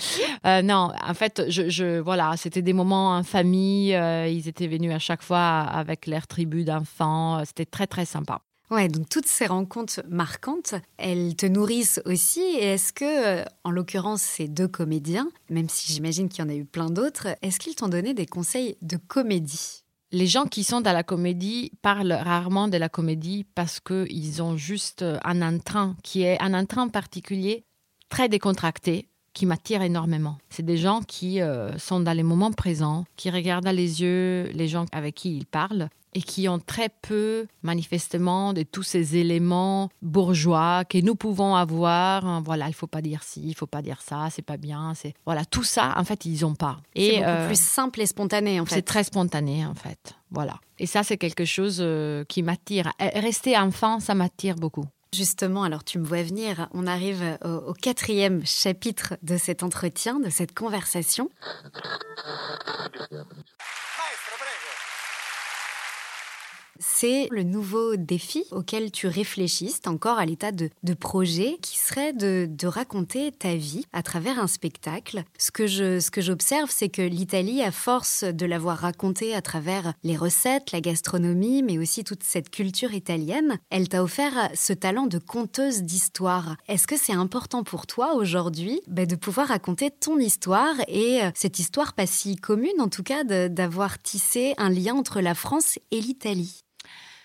Euh, 0.45 0.61
non, 0.61 0.91
en 1.05 1.13
fait, 1.13 1.43
je, 1.49 1.99
voilà, 1.99 2.35
c'était 2.37 2.61
des 2.61 2.71
moments 2.71 3.17
en 3.17 3.23
famille. 3.23 3.93
euh, 3.93 4.27
ils 4.27 4.47
étaient 4.47 4.67
venus 4.67 4.93
à 4.93 4.99
chaque 4.99 5.21
fois 5.21 5.59
avec 5.59 6.07
leur 6.07 6.27
tribu 6.27 6.63
d'enfants. 6.63 7.43
C'était 7.45 7.65
très, 7.65 7.87
très 7.87 8.05
sympa. 8.05 8.41
Ouais, 8.69 8.87
donc 8.87 9.09
toutes 9.09 9.27
ces 9.27 9.47
rencontres 9.47 10.01
marquantes, 10.07 10.75
elles 10.97 11.35
te 11.35 11.45
nourrissent 11.45 12.01
aussi. 12.05 12.39
Et 12.39 12.73
est-ce 12.73 12.93
que, 12.93 13.41
euh, 13.41 13.45
en 13.65 13.71
l'occurrence, 13.71 14.21
ces 14.21 14.47
deux 14.47 14.69
comédiens, 14.69 15.27
même 15.49 15.67
si 15.67 15.91
j'imagine 15.91 16.29
qu'il 16.29 16.41
y 16.41 16.47
en 16.47 16.49
a 16.49 16.55
eu 16.55 16.63
plein 16.63 16.89
d'autres, 16.89 17.27
est-ce 17.41 17.59
qu'ils 17.59 17.75
t'ont 17.75 17.89
donné 17.89 18.13
des 18.13 18.25
conseils 18.25 18.77
de 18.81 18.95
comédie? 18.95 19.80
Les 20.13 20.27
gens 20.27 20.45
qui 20.45 20.65
sont 20.65 20.81
dans 20.81 20.91
la 20.91 21.03
comédie 21.03 21.71
parlent 21.81 22.11
rarement 22.11 22.67
de 22.67 22.75
la 22.77 22.89
comédie 22.89 23.45
parce 23.55 23.79
qu'ils 23.79 24.43
ont 24.43 24.57
juste 24.57 25.05
un 25.23 25.41
entrain 25.41 25.95
qui 26.03 26.23
est 26.23 26.41
un 26.41 26.53
entrain 26.53 26.89
particulier, 26.89 27.65
très 28.09 28.27
décontracté, 28.27 29.07
qui 29.33 29.45
m'attirent 29.45 29.81
énormément. 29.81 30.37
C'est 30.49 30.65
des 30.65 30.77
gens 30.77 31.01
qui 31.01 31.41
euh, 31.41 31.77
sont 31.77 31.99
dans 31.99 32.13
les 32.13 32.23
moments 32.23 32.51
présents, 32.51 33.05
qui 33.15 33.29
regardent 33.29 33.65
dans 33.65 33.75
les 33.75 34.01
yeux 34.01 34.49
les 34.53 34.67
gens 34.67 34.85
avec 34.91 35.15
qui 35.15 35.37
ils 35.37 35.45
parlent 35.45 35.89
et 36.13 36.21
qui 36.21 36.49
ont 36.49 36.59
très 36.59 36.89
peu, 36.89 37.47
manifestement, 37.63 38.53
de 38.53 38.63
tous 38.63 38.83
ces 38.83 39.15
éléments 39.15 39.89
bourgeois 40.01 40.83
que 40.85 40.97
nous 40.97 41.15
pouvons 41.15 41.55
avoir. 41.55 42.41
Voilà, 42.41 42.67
il 42.67 42.73
faut 42.73 42.87
pas 42.87 43.01
dire 43.01 43.23
ci, 43.23 43.41
il 43.45 43.55
faut 43.55 43.67
pas 43.67 43.81
dire 43.81 44.01
ça, 44.01 44.27
c'est 44.29 44.41
pas 44.41 44.57
bien. 44.57 44.93
C'est 44.95 45.13
voilà, 45.25 45.45
tout 45.45 45.63
ça, 45.63 45.93
en 45.97 46.03
fait, 46.03 46.25
ils 46.25 46.45
ont 46.45 46.55
pas. 46.55 46.77
C'est 46.95 47.17
beaucoup 47.17 47.23
euh, 47.23 47.47
plus 47.47 47.59
simple 47.59 48.01
et 48.01 48.05
spontané, 48.05 48.59
en 48.59 48.65
fait. 48.65 48.75
C'est 48.75 48.81
très 48.81 49.03
spontané, 49.03 49.65
en 49.65 49.75
fait. 49.75 50.15
Voilà. 50.31 50.59
Et 50.79 50.85
ça, 50.85 51.03
c'est 51.03 51.17
quelque 51.17 51.45
chose 51.45 51.77
euh, 51.79 52.25
qui 52.25 52.43
m'attire. 52.43 52.91
Rester 52.99 53.57
enfant, 53.57 53.99
ça 53.99 54.13
m'attire 54.13 54.55
beaucoup. 54.55 54.85
Justement, 55.13 55.63
alors 55.63 55.83
tu 55.83 55.99
me 55.99 56.05
vois 56.05 56.23
venir, 56.23 56.69
on 56.73 56.87
arrive 56.87 57.37
au, 57.43 57.73
quatrième 57.73 58.45
chapitre 58.45 59.15
de 59.23 59.35
cet 59.35 59.61
entretien, 59.61 60.21
de 60.21 60.29
cette 60.29 60.53
conversation. 60.53 61.29
C'est 66.81 67.27
le 67.31 67.43
nouveau 67.43 67.95
défi 67.95 68.43
auquel 68.51 68.91
tu 68.91 69.07
réfléchis, 69.07 69.75
encore 69.85 70.17
à 70.17 70.25
l'état 70.25 70.51
de, 70.51 70.69
projet, 70.93 71.57
qui 71.61 71.77
serait 71.77 72.13
de, 72.13 72.49
raconter 72.65 73.31
ta 73.31 73.55
vie 73.55 73.85
à 73.93 74.03
travers 74.03 74.39
un 74.39 74.47
spectacle. 74.47 75.23
Ce 75.37 75.51
que 75.51 76.21
j'observe, 76.21 76.69
c'est 76.71 76.89
que 76.89 77.01
l'Italie, 77.01 77.61
à 77.61 77.71
force 77.71 78.23
de 78.23 78.45
l'avoir 78.45 78.79
raconté 78.79 79.35
à 79.35 79.41
travers 79.41 79.93
les 80.03 80.15
recettes, 80.15 80.71
la 80.71 80.81
gastronomie, 80.81 81.63
mais 81.63 81.77
aussi 81.77 82.03
toute 82.03 82.23
cette 82.23 82.49
culture 82.49 82.93
italienne, 82.93 83.59
elle 83.69 83.89
t'a 83.89 84.03
offert 84.03 84.49
ce 84.53 84.73
talent 84.73 85.07
de 85.07 85.17
conteuse 85.17 85.83
d'histoire. 85.83 86.55
Est-ce 86.67 86.87
que 86.87 86.97
c'est 86.97 87.13
important 87.13 87.63
pour 87.63 87.87
toi 87.87 88.15
aujourd'hui 88.15 88.81
bah, 88.87 89.05
de 89.05 89.15
pouvoir 89.15 89.49
raconter 89.49 89.91
ton 89.91 90.17
histoire 90.17 90.75
et 90.87 91.23
euh, 91.23 91.31
cette 91.35 91.59
histoire 91.59 91.93
pas 91.93 92.07
si 92.07 92.35
commune, 92.35 92.79
en 92.79 92.87
tout 92.87 93.03
cas, 93.03 93.23
d'avoir 93.23 94.01
tissé 94.01 94.53
un 94.57 94.69
lien 94.69 94.95
entre 94.95 95.21
la 95.21 95.35
France 95.35 95.77
et 95.91 96.01
l'Italie? 96.01 96.63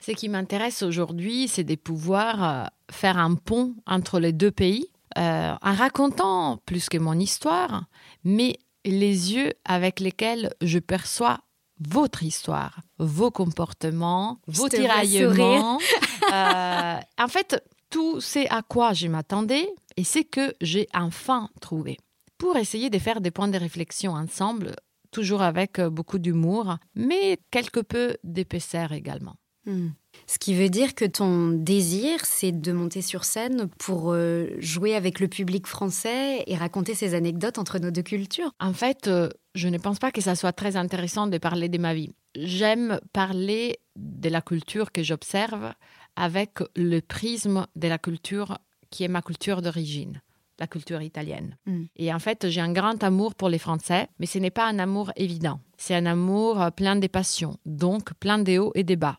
Ce 0.07 0.13
qui 0.13 0.29
m'intéresse 0.29 0.83
aujourd'hui, 0.83 1.49
c'est 1.49 1.65
de 1.65 1.75
pouvoir 1.75 2.45
euh, 2.45 2.65
faire 2.93 3.19
un 3.19 3.35
pont 3.35 3.75
entre 3.87 4.21
les 4.21 4.33
deux 4.33 4.53
pays 4.53 4.87
euh, 5.19 5.53
en 5.61 5.75
racontant 5.75 6.59
plus 6.65 6.89
que 6.89 6.99
mon 6.99 7.19
histoire, 7.19 7.87
mais 8.23 8.61
les 8.85 9.35
yeux 9.35 9.53
avec 9.65 9.99
lesquels 9.99 10.55
je 10.63 10.79
perçois 10.79 11.41
votre 11.81 12.23
histoire, 12.23 12.83
vos 12.99 13.33
comportements, 13.33 14.39
vos 14.47 14.69
tiraillements. 14.69 15.79
Euh, 16.33 16.99
en 17.19 17.29
fait, 17.29 17.63
tout 17.89 18.21
c'est 18.21 18.49
à 18.49 18.63
quoi 18.63 18.93
je 18.95 19.07
m'attendais 19.07 19.69
et 19.97 20.03
c'est 20.03 20.25
que 20.25 20.53
j'ai 20.61 20.89
enfin 20.93 21.51
trouvé. 21.61 21.99
Pour 22.37 22.57
essayer 22.57 22.91
de 22.91 22.99
faire 22.99 23.21
des 23.21 23.31
points 23.31 23.47
de 23.47 23.57
réflexion 23.57 24.11
ensemble, 24.11 24.75
toujours 25.13 25.43
avec 25.43 25.81
beaucoup 25.81 26.19
d'humour, 26.19 26.79
mais 26.97 27.39
quelque 27.53 27.79
peu 27.79 28.17
d'épaisseur 28.25 28.91
également. 28.91 29.37
Hmm. 29.67 29.89
Ce 30.27 30.39
qui 30.39 30.55
veut 30.55 30.71
dire 30.71 30.95
que 30.95 31.05
ton 31.05 31.51
désir, 31.51 32.25
c'est 32.25 32.53
de 32.53 32.73
monter 32.73 33.03
sur 33.03 33.25
scène 33.25 33.69
pour 33.79 34.12
euh, 34.12 34.49
jouer 34.59 34.95
avec 34.95 35.21
le 35.21 35.29
public 35.29 35.67
français 35.67 36.45
et 36.47 36.57
raconter 36.57 36.95
ces 36.95 37.14
anecdotes 37.14 37.59
entre 37.59 37.79
nos 37.79 37.91
deux 37.91 38.03
cultures. 38.03 38.53
En 38.61 38.73
fait, 38.73 39.09
euh, 39.09 39.29
je 39.55 39.69
ne 39.69 39.79
pense 39.79 39.99
pas 39.99 40.12
que 40.12 40.21
ça 40.21 40.35
soit 40.35 40.53
très 40.53 40.77
intéressant 40.77 41.27
de 41.27 41.39
parler 41.39 41.69
de 41.69 41.79
ma 41.79 41.95
vie. 41.95 42.12
J'aime 42.37 43.01
parler 43.12 43.79
de 43.97 44.29
la 44.29 44.41
culture 44.41 44.93
que 44.93 45.03
j'observe 45.03 45.73
avec 46.14 46.59
le 46.77 47.01
prisme 47.01 47.67
de 47.77 47.89
la 47.89 47.99
culture 47.99 48.59
qui 48.91 49.05
est 49.05 49.09
ma 49.09 49.23
culture 49.23 49.62
d'origine 49.62 50.23
la 50.59 50.67
culture 50.67 51.03
italienne. 51.03 51.57
Hmm. 51.67 51.85
Et 51.97 52.13
en 52.13 52.19
fait, 52.19 52.49
j'ai 52.49 52.61
un 52.61 52.73
grand 52.73 53.03
amour 53.03 53.35
pour 53.35 53.49
les 53.49 53.59
Français, 53.59 54.09
mais 54.19 54.27
ce 54.27 54.39
n'est 54.39 54.51
pas 54.51 54.67
un 54.67 54.79
amour 54.79 55.13
évident. 55.17 55.61
C'est 55.77 55.95
un 55.95 56.07
amour 56.07 56.61
euh, 56.61 56.71
plein 56.71 56.97
de 56.97 57.07
passions, 57.07 57.57
donc 57.67 58.15
plein 58.15 58.39
de 58.39 58.59
hauts 58.59 58.73
et 58.75 58.85
des 58.85 58.97
bas. 58.97 59.19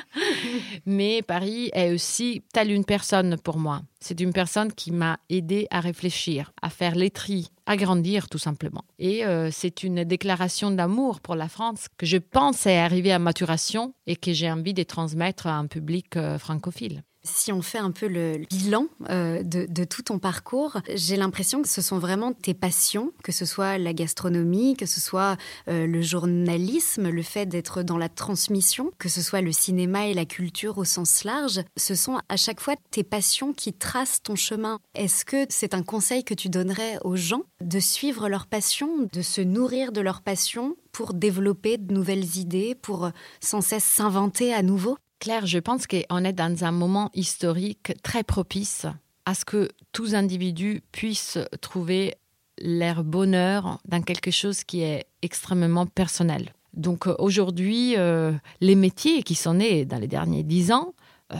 Mais 0.86 1.22
Paris 1.22 1.70
est 1.72 1.92
aussi 1.92 2.42
telle 2.52 2.70
une 2.70 2.84
personne 2.84 3.36
pour 3.38 3.58
moi. 3.58 3.82
C'est 4.00 4.20
une 4.20 4.32
personne 4.32 4.72
qui 4.72 4.90
m'a 4.90 5.18
aidé 5.28 5.66
à 5.70 5.80
réfléchir, 5.80 6.52
à 6.62 6.70
faire 6.70 6.94
les 6.94 7.10
tris, 7.10 7.50
à 7.66 7.76
grandir 7.76 8.28
tout 8.28 8.38
simplement. 8.38 8.84
Et 8.98 9.24
euh, 9.24 9.50
c'est 9.52 9.82
une 9.82 10.04
déclaration 10.04 10.70
d'amour 10.70 11.20
pour 11.20 11.34
la 11.34 11.48
France 11.48 11.86
que 11.96 12.06
je 12.06 12.18
pense 12.18 12.66
est 12.66 12.78
arrivée 12.78 13.12
à 13.12 13.18
maturation 13.18 13.94
et 14.06 14.16
que 14.16 14.32
j'ai 14.32 14.50
envie 14.50 14.74
de 14.74 14.82
transmettre 14.82 15.46
à 15.46 15.56
un 15.56 15.66
public 15.66 16.16
euh, 16.16 16.38
francophile. 16.38 17.02
Si 17.26 17.52
on 17.52 17.60
fait 17.60 17.78
un 17.78 17.90
peu 17.90 18.06
le 18.06 18.38
bilan 18.48 18.86
euh, 19.10 19.42
de, 19.42 19.84
tout 19.84 20.02
ton 20.02 20.18
parcours, 20.18 20.78
j'ai 20.94 21.16
l'impression 21.16 21.60
que 21.60 21.68
ce 21.68 21.82
sont 21.82 21.98
vraiment 21.98 22.32
tes 22.32 22.54
passions, 22.54 23.12
que 23.22 23.32
ce 23.32 23.44
soit 23.44 23.78
la 23.78 23.92
gastronomie, 23.92 24.76
que 24.76 24.86
ce 24.86 25.00
soit 25.00 25.36
euh, 25.68 25.86
le 25.86 26.02
journalisme, 26.02 27.08
le 27.08 27.22
fait 27.22 27.46
d'être 27.46 27.82
dans 27.82 27.98
la 27.98 28.08
transmission, 28.08 28.92
que 28.98 29.08
ce 29.08 29.22
soit 29.22 29.40
le 29.40 29.52
cinéma 29.52 30.06
et 30.06 30.14
la 30.14 30.24
culture 30.24 30.78
au 30.78 30.84
sens 30.84 31.24
large. 31.24 31.60
Ce 31.76 31.94
sont 31.94 32.18
à 32.28 32.36
chaque 32.36 32.60
fois 32.60 32.74
tes 32.90 33.02
passions 33.02 33.52
qui 33.52 33.72
tracent 33.72 34.22
ton 34.22 34.36
chemin. 34.36 34.78
Est-ce 34.94 35.24
que 35.24 35.46
c'est 35.48 35.74
un 35.74 35.82
conseil 35.82 36.24
que 36.24 36.34
tu 36.34 36.48
donnerais 36.48 36.98
aux 37.02 37.16
gens 37.16 37.42
de 37.60 37.80
suivre 37.80 38.28
leur 38.28 38.46
passion, 38.46 39.08
de 39.12 39.22
se 39.22 39.40
nourrir 39.40 39.92
de 39.92 40.00
leur 40.00 40.22
passion 40.22 40.76
pour 40.92 41.12
développer 41.12 41.76
de 41.76 41.92
nouvelles 41.92 42.36
idées, 42.36 42.74
pour 42.74 43.10
sans 43.40 43.60
cesse 43.60 43.84
s'inventer 43.84 44.54
à 44.54 44.62
nouveau? 44.62 44.96
Claire, 45.18 45.46
je 45.46 45.58
pense 45.58 45.86
qu'on 45.86 46.24
est 46.24 46.32
dans 46.32 46.64
un 46.64 46.72
moment 46.72 47.10
historique 47.14 47.92
très 48.02 48.22
propice 48.22 48.86
à 49.24 49.34
ce 49.34 49.44
que 49.44 49.68
tous 49.92 50.14
individus 50.14 50.82
puissent 50.92 51.38
trouver 51.60 52.14
leur 52.60 53.04
bonheur 53.04 53.78
dans 53.86 54.02
quelque 54.02 54.30
chose 54.30 54.64
qui 54.64 54.82
est 54.82 55.06
extrêmement 55.22 55.86
personnel. 55.86 56.52
Donc 56.74 57.06
euh, 57.06 57.14
aujourd'hui, 57.18 57.96
euh, 57.96 58.32
les 58.60 58.74
métiers 58.74 59.22
qui 59.22 59.34
sont 59.34 59.54
nés 59.54 59.84
dans 59.84 59.98
les 59.98 60.06
derniers 60.06 60.42
dix 60.42 60.72
ans, 60.72 60.94
euh, 61.32 61.36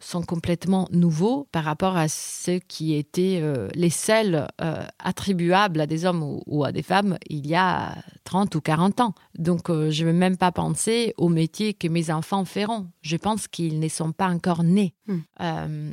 sont 0.00 0.22
complètement 0.22 0.88
nouveaux 0.90 1.48
par 1.52 1.64
rapport 1.64 1.96
à 1.96 2.08
ceux 2.08 2.58
qui 2.58 2.94
étaient 2.94 3.40
euh, 3.42 3.68
les 3.74 3.90
seuls 3.90 4.46
euh, 4.60 4.84
attribuables 4.98 5.80
à 5.80 5.86
des 5.86 6.04
hommes 6.04 6.40
ou, 6.46 6.64
à 6.64 6.72
des 6.72 6.82
femmes 6.82 7.18
il 7.28 7.46
y 7.46 7.54
a 7.54 7.96
30 8.24 8.54
ou 8.54 8.60
40 8.60 9.00
ans. 9.00 9.14
Donc 9.38 9.70
euh, 9.70 9.90
je 9.90 10.04
ne 10.04 10.10
vais 10.10 10.16
même 10.16 10.36
pas 10.36 10.52
penser 10.52 11.14
aux 11.16 11.28
métiers 11.28 11.74
que 11.74 11.88
mes 11.88 12.10
enfants 12.10 12.44
feront. 12.44 12.86
Je 13.02 13.16
pense 13.16 13.48
qu'ils 13.48 13.80
ne 13.80 13.88
sont 13.88 14.12
pas 14.12 14.28
encore 14.28 14.62
nés. 14.62 14.94
Hmm 15.06 15.90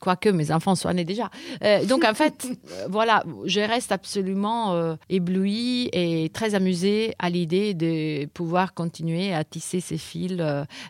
quoique 0.00 0.28
mes 0.30 0.50
enfants 0.50 0.74
soient 0.74 0.94
nés 0.94 1.04
déjà. 1.04 1.30
Euh, 1.62 1.84
donc 1.84 2.04
en 2.04 2.14
fait, 2.14 2.48
euh, 2.72 2.86
voilà, 2.90 3.22
je 3.44 3.60
reste 3.60 3.92
absolument 3.92 4.74
euh, 4.74 4.96
éblouie 5.08 5.88
et 5.92 6.30
très 6.32 6.54
amusée 6.54 7.14
à 7.18 7.30
l'idée 7.30 7.74
de 7.74 8.26
pouvoir 8.26 8.74
continuer 8.74 9.32
à 9.32 9.44
tisser 9.44 9.80
ces 9.80 9.98
fils 9.98 10.42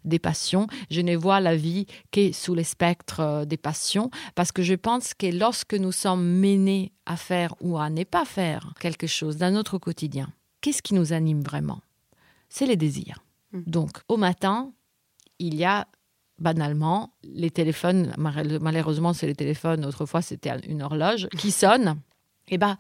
des 0.05 0.19
passions. 0.19 0.67
Je 0.91 1.01
ne 1.01 1.17
vois 1.17 1.41
la 1.41 1.57
vie 1.57 1.87
que 2.13 2.33
sous 2.33 2.55
le 2.55 2.63
spectre 2.63 3.45
des 3.47 3.57
passions 3.57 4.11
parce 4.35 4.53
que 4.53 4.63
je 4.63 4.75
pense 4.75 5.15
que 5.15 5.27
lorsque 5.27 5.75
nous 5.75 5.93
sommes 5.93 6.25
menés 6.25 6.93
à 7.07 7.17
faire 7.17 7.55
ou 7.61 7.79
à 7.79 7.91
ne 7.91 8.05
pas 8.05 8.25
faire 8.25 8.73
quelque 8.79 9.07
chose 9.07 9.37
dans 9.37 9.53
notre 9.53 9.79
quotidien, 9.79 10.33
qu'est-ce 10.61 10.83
qui 10.83 10.95
nous 10.95 11.13
anime 11.13 11.43
vraiment? 11.43 11.81
C'est 12.49 12.67
les 12.67 12.77
désirs. 12.77 13.25
Mmh. 13.53 13.61
Donc 13.67 13.91
au 14.09 14.17
matin, 14.17 14.73
il 15.39 15.55
y 15.55 15.65
a 15.65 15.89
banalement, 16.41 17.15
les 17.23 17.51
téléphones, 17.51 18.13
malheureusement 18.19 19.13
c'est 19.13 19.27
les 19.27 19.35
téléphones, 19.35 19.85
autrefois 19.85 20.23
c'était 20.23 20.51
une 20.67 20.83
horloge, 20.83 21.29
qui 21.39 21.51
sonne, 21.51 22.01
et 22.49 22.55
eh 22.55 22.59
ben, 22.59 22.77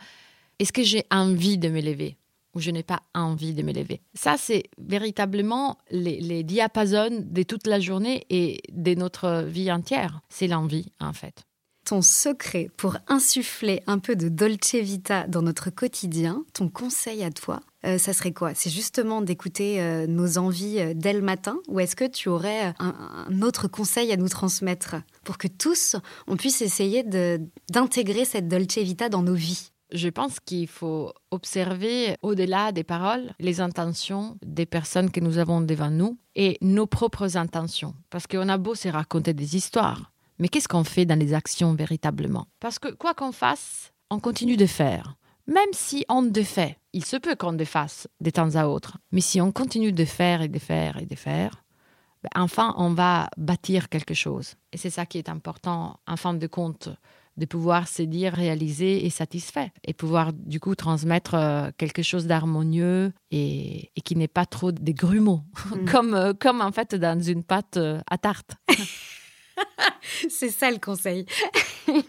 est-ce 0.58 0.72
que 0.72 0.82
j'ai 0.82 1.04
envie 1.10 1.58
de 1.58 1.68
m'élever 1.68 2.16
ou 2.54 2.60
je 2.60 2.70
n'ai 2.70 2.82
pas 2.82 3.00
envie 3.14 3.54
de 3.54 3.62
m'élever 3.62 4.02
Ça, 4.14 4.36
c'est 4.36 4.64
véritablement 4.78 5.78
les, 5.90 6.20
les 6.20 6.42
diapasons 6.42 7.24
de 7.24 7.42
toute 7.44 7.66
la 7.66 7.78
journée 7.78 8.26
et 8.28 8.60
de 8.72 8.94
notre 8.94 9.44
vie 9.44 9.70
entière. 9.70 10.20
C'est 10.28 10.48
l'envie, 10.48 10.92
en 10.98 11.12
fait. 11.12 11.44
Ton 11.84 12.02
secret 12.02 12.68
pour 12.76 12.96
insuffler 13.06 13.82
un 13.86 13.98
peu 13.98 14.16
de 14.16 14.28
dolce 14.28 14.74
vita 14.74 15.26
dans 15.28 15.42
notre 15.42 15.70
quotidien, 15.70 16.44
ton 16.52 16.68
conseil 16.68 17.22
à 17.22 17.30
toi, 17.30 17.60
euh, 17.86 17.98
ça 17.98 18.12
serait 18.12 18.32
quoi? 18.32 18.54
C'est 18.54 18.70
justement 18.70 19.22
d'écouter 19.22 19.80
euh, 19.80 20.06
nos 20.06 20.38
envies 20.38 20.78
euh, 20.78 20.92
dès 20.94 21.12
le 21.12 21.22
matin 21.22 21.58
Ou 21.68 21.80
est-ce 21.80 21.96
que 21.96 22.04
tu 22.04 22.28
aurais 22.28 22.74
un, 22.78 23.42
autre 23.42 23.68
conseil 23.68 24.12
à 24.12 24.16
nous 24.16 24.28
transmettre 24.28 24.96
pour 25.24 25.38
que 25.38 25.48
tous, 25.48 25.96
on 26.26 26.36
puisse 26.36 26.60
essayer 26.60 27.02
d'intégrer 27.02 28.24
cette 28.24 28.48
dolce 28.48 28.78
vita 28.78 29.08
dans 29.08 29.22
nos 29.22 29.34
vies? 29.34 29.70
Je 29.92 30.08
pense 30.08 30.38
qu'il 30.38 30.68
faut 30.68 31.12
observer 31.32 32.16
au-delà 32.22 32.70
des 32.70 32.84
paroles 32.84 33.32
les 33.40 33.60
intentions 33.60 34.36
des 34.44 34.66
personnes 34.66 35.10
que 35.10 35.18
nous 35.18 35.38
avons 35.38 35.60
devant 35.60 35.90
nous 35.90 36.16
et 36.36 36.58
nos 36.60 36.86
propres 36.86 37.36
intentions. 37.36 37.94
Parce 38.08 38.28
qu'on 38.28 38.48
a 38.48 38.56
beau 38.58 38.76
se 38.76 38.88
raconter 38.88 39.34
des 39.34 39.56
histoires, 39.56 40.12
mais 40.38 40.48
qu'est-ce 40.48 40.68
qu'on 40.68 40.84
fait 40.84 41.06
dans 41.06 41.18
les 41.18 41.34
actions 41.34 41.74
véritablement? 41.74 42.46
Parce 42.60 42.78
que 42.78 42.88
quoi 42.88 43.14
qu'on 43.14 43.32
fasse, 43.32 43.92
on 44.10 44.20
continue 44.20 44.56
de 44.56 44.66
faire. 44.66 45.16
Même 45.46 45.72
si 45.72 46.04
on 46.08 46.22
défait, 46.22 46.78
il 46.92 47.04
se 47.04 47.16
peut 47.16 47.34
qu'on 47.36 47.52
défasse 47.52 48.08
de 48.20 48.30
temps 48.30 48.54
à 48.54 48.66
autre, 48.66 48.98
mais 49.12 49.20
si 49.20 49.40
on 49.40 49.52
continue 49.52 49.92
de 49.92 50.04
faire 50.04 50.42
et 50.42 50.48
de 50.48 50.58
faire 50.58 50.96
et 50.98 51.06
de 51.06 51.14
faire, 51.16 51.64
ben, 52.22 52.42
enfin, 52.42 52.74
on 52.76 52.90
va 52.92 53.28
bâtir 53.36 53.88
quelque 53.88 54.14
chose. 54.14 54.54
Et 54.72 54.76
c'est 54.76 54.90
ça 54.90 55.06
qui 55.06 55.18
est 55.18 55.28
important, 55.28 55.98
en 56.06 56.16
fin 56.16 56.34
de 56.34 56.46
compte, 56.46 56.90
de 57.36 57.46
pouvoir 57.46 57.88
se 57.88 58.02
dire 58.02 58.34
réalisé 58.34 59.06
et 59.06 59.10
satisfait 59.10 59.72
et 59.84 59.94
pouvoir 59.94 60.32
du 60.34 60.60
coup 60.60 60.74
transmettre 60.74 61.34
euh, 61.34 61.70
quelque 61.78 62.02
chose 62.02 62.26
d'harmonieux 62.26 63.12
et, 63.30 63.90
et 63.96 64.00
qui 64.02 64.14
n'est 64.16 64.28
pas 64.28 64.44
trop 64.46 64.72
des 64.72 64.92
grumeaux, 64.94 65.40
Mm. 65.74 65.84
comme, 65.90 66.14
euh, 66.14 66.32
comme 66.38 66.60
en 66.60 66.72
fait 66.72 66.94
dans 66.94 67.18
une 67.20 67.42
pâte 67.44 67.78
euh, 67.78 68.00
à 68.10 68.18
tarte. 68.18 68.56
C'est 70.28 70.50
ça 70.50 70.70
le 70.70 70.78
conseil. 70.78 71.24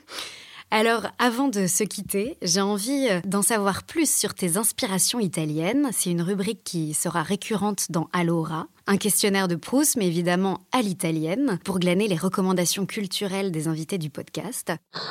Alors, 0.74 1.08
avant 1.20 1.50
de 1.50 1.68
se 1.68 1.84
quitter, 1.84 2.38
j'ai 2.42 2.62
envie 2.62 3.10
euh, 3.10 3.20
d'en 3.26 3.42
savoir 3.42 3.84
plus 3.84 4.10
sur 4.10 4.34
tes 4.34 4.56
inspirations 4.56 5.20
italiennes. 5.20 5.90
C'est 5.92 6.12
une 6.12 6.22
rubrique 6.22 6.64
qui 6.64 6.94
sera 6.94 7.24
récurrente 7.24 7.92
dans 7.92 8.08
Allora. 8.14 8.68
Un 8.88 8.96
questionnaire 8.96 9.50
de 9.50 9.56
Proust, 9.56 9.98
mais 9.98 10.08
évidemment 10.08 10.62
à 10.72 10.82
l'italienne, 10.82 11.60
pour 11.66 11.78
glaner 11.78 12.08
les 12.08 12.16
recommandations 12.16 12.86
culturelles 12.86 13.52
des 13.52 13.68
invités 13.68 13.98
du 13.98 14.10
podcast. 14.10 14.72
Ah, 14.94 15.02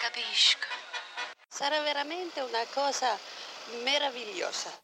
capisco. 0.00 0.60
Sarà 1.50 1.82
veramente 1.82 2.38
una 2.38 2.64
cosa. 2.72 3.08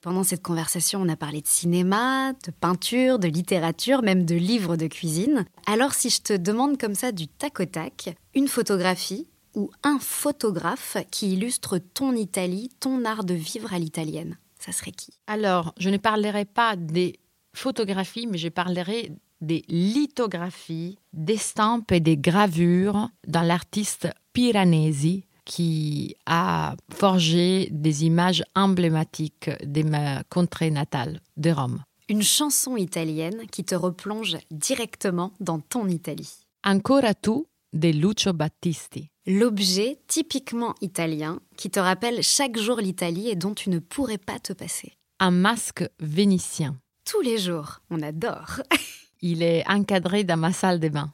Pendant 0.00 0.24
cette 0.24 0.42
conversation, 0.42 1.00
on 1.02 1.08
a 1.08 1.16
parlé 1.16 1.40
de 1.40 1.46
cinéma, 1.46 2.32
de 2.32 2.50
peinture, 2.50 3.18
de 3.18 3.28
littérature, 3.28 4.02
même 4.02 4.24
de 4.24 4.34
livres 4.34 4.76
de 4.76 4.86
cuisine. 4.86 5.44
Alors, 5.66 5.94
si 5.94 6.10
je 6.10 6.20
te 6.22 6.32
demande 6.32 6.78
comme 6.78 6.94
ça 6.94 7.12
du 7.12 7.28
tac 7.28 7.60
au 7.60 7.64
tac, 7.64 8.14
une 8.34 8.48
photographie 8.48 9.26
ou 9.54 9.70
un 9.82 9.98
photographe 9.98 10.96
qui 11.10 11.34
illustre 11.34 11.78
ton 11.78 12.14
Italie, 12.14 12.70
ton 12.80 13.04
art 13.04 13.24
de 13.24 13.34
vivre 13.34 13.72
à 13.72 13.78
l'italienne, 13.78 14.38
ça 14.58 14.72
serait 14.72 14.92
qui? 14.92 15.12
Alors, 15.26 15.74
je 15.78 15.90
ne 15.90 15.98
parlerai 15.98 16.44
pas 16.44 16.76
des 16.76 17.18
photographies, 17.54 18.26
mais 18.26 18.38
je 18.38 18.48
parlerai 18.48 19.12
des 19.40 19.64
lithographies, 19.68 20.98
des 21.12 21.36
stampes 21.36 21.92
et 21.92 22.00
des 22.00 22.16
gravures 22.16 23.08
dans 23.26 23.42
l'artiste 23.42 24.08
Piranesi 24.32 25.24
qui 25.44 26.16
a 26.26 26.74
forgé 26.92 27.68
des 27.70 28.04
images 28.04 28.44
emblématiques 28.54 29.50
de 29.64 29.82
ma 29.82 30.22
contrée 30.24 30.70
natale, 30.70 31.20
de 31.36 31.50
Rome. 31.50 31.82
Une 32.08 32.22
chanson 32.22 32.76
italienne 32.76 33.46
qui 33.50 33.64
te 33.64 33.74
replonge 33.74 34.36
directement 34.50 35.32
dans 35.40 35.60
ton 35.60 35.88
Italie. 35.88 36.44
Ancora 36.64 37.14
tu 37.14 37.44
de 37.72 37.88
Lucio 37.88 38.32
Battisti. 38.32 39.08
L'objet 39.26 39.98
typiquement 40.08 40.74
italien 40.80 41.38
qui 41.56 41.70
te 41.70 41.80
rappelle 41.80 42.22
chaque 42.22 42.58
jour 42.58 42.78
l'Italie 42.78 43.28
et 43.28 43.36
dont 43.36 43.54
tu 43.54 43.70
ne 43.70 43.78
pourrais 43.78 44.18
pas 44.18 44.38
te 44.38 44.52
passer. 44.52 44.92
Un 45.20 45.30
masque 45.30 45.88
vénitien. 46.00 46.76
Tous 47.08 47.20
les 47.20 47.38
jours, 47.38 47.80
on 47.90 48.02
adore. 48.02 48.60
Il 49.22 49.42
est 49.42 49.64
encadré 49.68 50.24
dans 50.24 50.36
ma 50.36 50.52
salle 50.52 50.80
de 50.80 50.88
bain. 50.88 51.10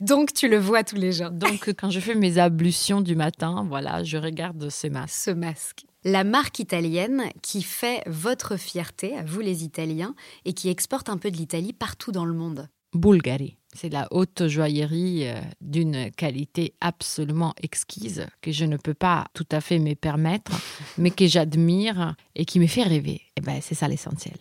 Donc 0.00 0.32
tu 0.32 0.48
le 0.48 0.58
vois 0.58 0.84
tous 0.84 0.96
les 0.96 1.12
jours. 1.12 1.30
Donc, 1.30 1.72
quand 1.78 1.90
je 1.90 2.00
fais 2.00 2.14
mes 2.14 2.38
ablutions 2.38 3.00
du 3.00 3.16
matin, 3.16 3.66
voilà, 3.68 4.02
je 4.04 4.16
regarde 4.16 4.68
ce 4.68 4.86
masque. 4.86 5.14
ce 5.14 5.30
masque. 5.30 5.84
La 6.04 6.24
marque 6.24 6.58
italienne 6.58 7.24
qui 7.42 7.62
fait 7.62 8.02
votre 8.06 8.56
fierté, 8.56 9.16
à 9.16 9.22
vous 9.22 9.40
les 9.40 9.62
Italiens, 9.62 10.14
et 10.44 10.52
qui 10.52 10.68
exporte 10.68 11.08
un 11.08 11.16
peu 11.16 11.30
de 11.30 11.36
l'Italie 11.36 11.72
partout 11.72 12.10
dans 12.10 12.24
le 12.24 12.34
monde. 12.34 12.68
Bulgari. 12.94 13.56
C'est 13.74 13.88
la 13.88 14.06
haute 14.10 14.48
joaillerie 14.48 15.28
euh, 15.28 15.40
d'une 15.62 16.10
qualité 16.10 16.74
absolument 16.80 17.54
exquise 17.62 18.26
que 18.42 18.52
je 18.52 18.66
ne 18.66 18.76
peux 18.76 18.94
pas 18.94 19.26
tout 19.32 19.46
à 19.50 19.62
fait 19.62 19.78
me 19.78 19.94
permettre, 19.94 20.52
mais 20.98 21.10
que 21.10 21.26
j'admire 21.26 22.14
et 22.34 22.44
qui 22.44 22.60
me 22.60 22.66
fait 22.66 22.82
rêver. 22.82 23.22
Et 23.36 23.40
ben, 23.40 23.60
c'est 23.62 23.74
ça 23.74 23.88
l'essentiel. 23.88 24.36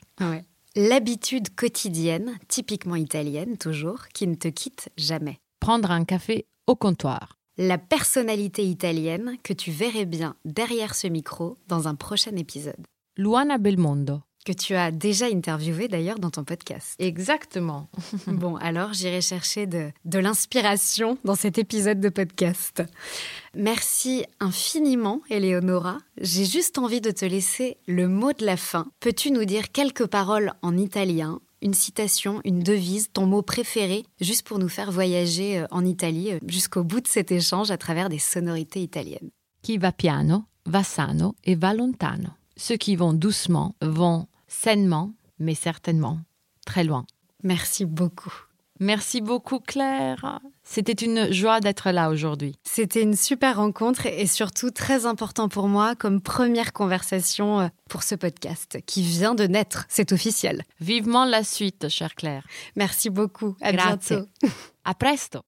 L'habitude 0.78 1.54
quotidienne, 1.54 2.40
typiquement 2.48 2.96
italienne 2.96 3.58
toujours, 3.58 4.08
qui 4.14 4.26
ne 4.26 4.36
te 4.36 4.48
quitte 4.48 4.88
jamais. 4.96 5.38
Prendre 5.60 5.92
un 5.92 6.06
café 6.06 6.46
au 6.66 6.78
comptoir. 6.78 7.36
La 7.58 7.78
personnalité 7.78 8.64
italienne 8.64 9.36
que 9.44 9.52
tu 9.52 9.70
verrais 9.70 10.06
bien 10.06 10.38
derrière 10.46 10.96
ce 10.96 11.08
micro 11.08 11.58
dans 11.68 11.90
un 11.90 11.96
prochain 11.96 12.38
épisode. 12.38 12.88
Luana 13.18 13.58
Belmondo. 13.58 14.22
Que 14.46 14.54
tu 14.54 14.74
as 14.74 14.92
déjà 14.92 15.28
interviewé 15.28 15.88
d'ailleurs 15.88 16.18
dans 16.18 16.32
ton 16.32 16.44
podcast. 16.44 16.96
Exactement. 17.00 17.90
Bon, 18.28 18.56
alors 18.56 18.94
j'irai 18.94 19.22
chercher 19.22 19.68
de, 19.68 19.92
de 20.06 20.20
l'inspiration 20.20 21.18
dans 21.24 21.36
cet 21.36 21.58
épisode 21.58 22.00
de 22.00 22.10
podcast. 22.10 22.82
Merci 23.56 24.26
infiniment, 24.40 25.22
Eleonora. 25.30 26.00
J'ai 26.20 26.46
juste 26.46 26.78
envie 26.78 27.02
de 27.02 27.12
te 27.12 27.26
laisser 27.26 27.78
le 27.88 28.08
mot 28.08 28.34
de 28.34 28.46
la 28.46 28.58
fin. 28.58 28.88
Peux-tu 29.00 29.32
nous 29.32 29.46
dire 29.46 29.72
quelques 29.72 30.08
paroles 30.08 30.54
en 30.62 30.78
italien 30.78 31.40
une 31.62 31.74
citation, 31.74 32.42
une 32.44 32.64
devise, 32.64 33.10
ton 33.14 33.26
mot 33.26 33.42
préféré, 33.42 34.04
juste 34.20 34.48
pour 34.48 34.60
nous 34.60 34.70
faire 34.70 34.92
voyager 34.92 35.60
euh, 35.60 35.68
en 35.72 35.86
Italie 35.86 36.32
euh, 36.32 36.40
jusqu'au 36.48 36.84
bout 36.84 37.02
de 37.02 37.08
cet 37.08 37.32
échange 37.32 37.72
à 37.72 37.78
travers 37.78 38.10
des 38.10 38.20
sonorités 38.20 38.82
italiennes? 38.82 39.30
Qui 39.62 39.78
va 39.78 39.92
piano, 39.92 40.44
va 40.66 40.84
sano 40.84 41.36
et 41.44 41.56
va 41.56 41.74
lontano. 41.74 42.30
Ceux 42.58 42.78
qui 42.78 42.96
vont 42.96 43.14
doucement 43.14 43.76
vont 43.82 44.28
sainement, 44.52 45.14
mais 45.40 45.56
certainement 45.56 46.20
très 46.66 46.84
loin. 46.84 47.06
Merci 47.44 47.86
beaucoup. 47.86 48.34
Merci 48.80 49.22
beaucoup 49.22 49.60
Claire. 49.60 50.40
C'était 50.64 51.06
une 51.06 51.32
joie 51.32 51.60
d'être 51.60 51.92
là 51.92 52.10
aujourd'hui. 52.10 52.56
C'était 52.64 53.04
une 53.04 53.16
super 53.16 53.58
rencontre 53.58 54.08
et 54.08 54.26
surtout 54.26 54.72
très 54.72 55.06
important 55.06 55.50
pour 55.50 55.68
moi 55.68 55.94
comme 55.96 56.20
première 56.20 56.74
conversation 56.74 57.60
euh, 57.60 57.68
pour 57.90 58.02
ce 58.02 58.16
podcast 58.16 58.80
qui 58.88 59.04
vient 59.04 59.36
de 59.36 59.44
naître, 59.44 59.86
c'est 59.88 60.12
officiel. 60.12 60.64
Vivement 60.80 61.26
la 61.26 61.44
suite, 61.44 61.90
chère 61.90 62.16
Claire. 62.16 62.48
Merci 62.76 63.12
beaucoup. 63.12 63.56
À 63.62 63.72
Grazie. 63.72 64.16
bientôt. 64.16 64.28
A 64.84 64.96
presto. 64.96 65.42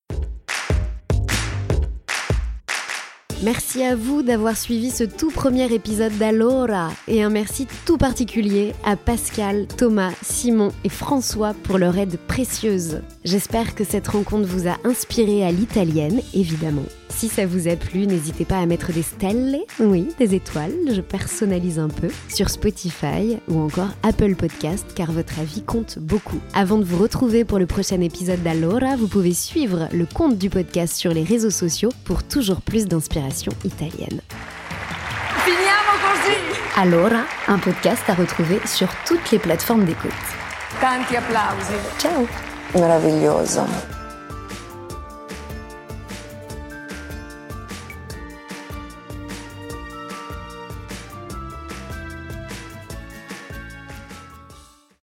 Merci 3.43 3.83
à 3.83 3.93
vous 3.97 4.23
d'avoir 4.23 4.55
suivi 4.55 4.89
ce 4.89 5.03
tout 5.03 5.29
premier 5.29 5.73
épisode 5.73 6.17
d'Alora 6.17 6.91
et 7.09 7.23
un 7.23 7.29
merci 7.29 7.67
tout 7.85 7.97
particulier 7.97 8.71
à 8.85 8.95
Pascal, 8.95 9.67
Thomas, 9.67 10.13
Simon 10.21 10.71
et 10.85 10.89
François 10.89 11.53
pour 11.63 11.77
leur 11.77 11.97
aide 11.97 12.17
précieuse. 12.29 13.01
J'espère 13.25 13.75
que 13.75 13.83
cette 13.83 14.07
rencontre 14.07 14.47
vous 14.47 14.69
a 14.69 14.77
inspiré 14.85 15.45
à 15.45 15.51
l'italienne, 15.51 16.21
évidemment. 16.33 16.85
Si 17.16 17.30
ça 17.30 17.45
vous 17.45 17.68
a 17.68 17.76
plu, 17.76 18.05
n'hésitez 18.05 18.43
pas 18.43 18.57
à 18.57 18.66
mettre 18.66 18.91
des 18.91 19.03
stelle, 19.03 19.59
oui, 19.80 20.09
des 20.20 20.36
étoiles, 20.36 20.74
je 20.91 20.99
personnalise 20.99 21.80
un 21.80 21.88
peu, 21.88 22.09
sur 22.28 22.49
Spotify 22.49 23.38
ou 23.47 23.61
encore 23.61 23.91
Apple 24.01 24.36
Podcast 24.36 24.86
car 24.95 25.11
votre 25.11 25.39
avis 25.39 25.61
compte 25.61 25.99
beaucoup. 25.99 26.39
Avant 26.53 26.78
de 26.78 26.84
vous 26.84 27.01
retrouver 27.01 27.45
pour 27.45 27.59
le 27.59 27.66
prochain 27.66 28.01
épisode 28.01 28.41
d'Allora, 28.43 28.95
vous 28.97 29.07
pouvez 29.07 29.34
suivre 29.34 29.88
le 29.93 30.05
compte 30.05 30.38
du 30.38 30.49
podcast 30.49 30.95
sur 30.95 31.14
les 31.14 31.24
réseaux 31.24 31.49
sociaux 31.49 31.91
pour 32.03 32.24
toujours 32.24 32.61
plus 32.61 32.88
d'inspiration 32.88 33.53
italienne. 33.64 34.20
Finiamo 35.45 35.93
così! 36.01 36.36
Allora, 36.76 37.26
un 37.47 37.59
podcast 37.59 38.03
à 38.09 38.16
retrouver 38.16 38.59
sur 38.66 38.89
toutes 39.05 39.32
les 39.32 39.39
plateformes 39.39 39.86
d'écoute. 39.86 40.11
Tanti 40.82 41.16
applausi. 41.16 41.74
Ciao 41.99 42.28
Meraviglioso. 42.76 43.61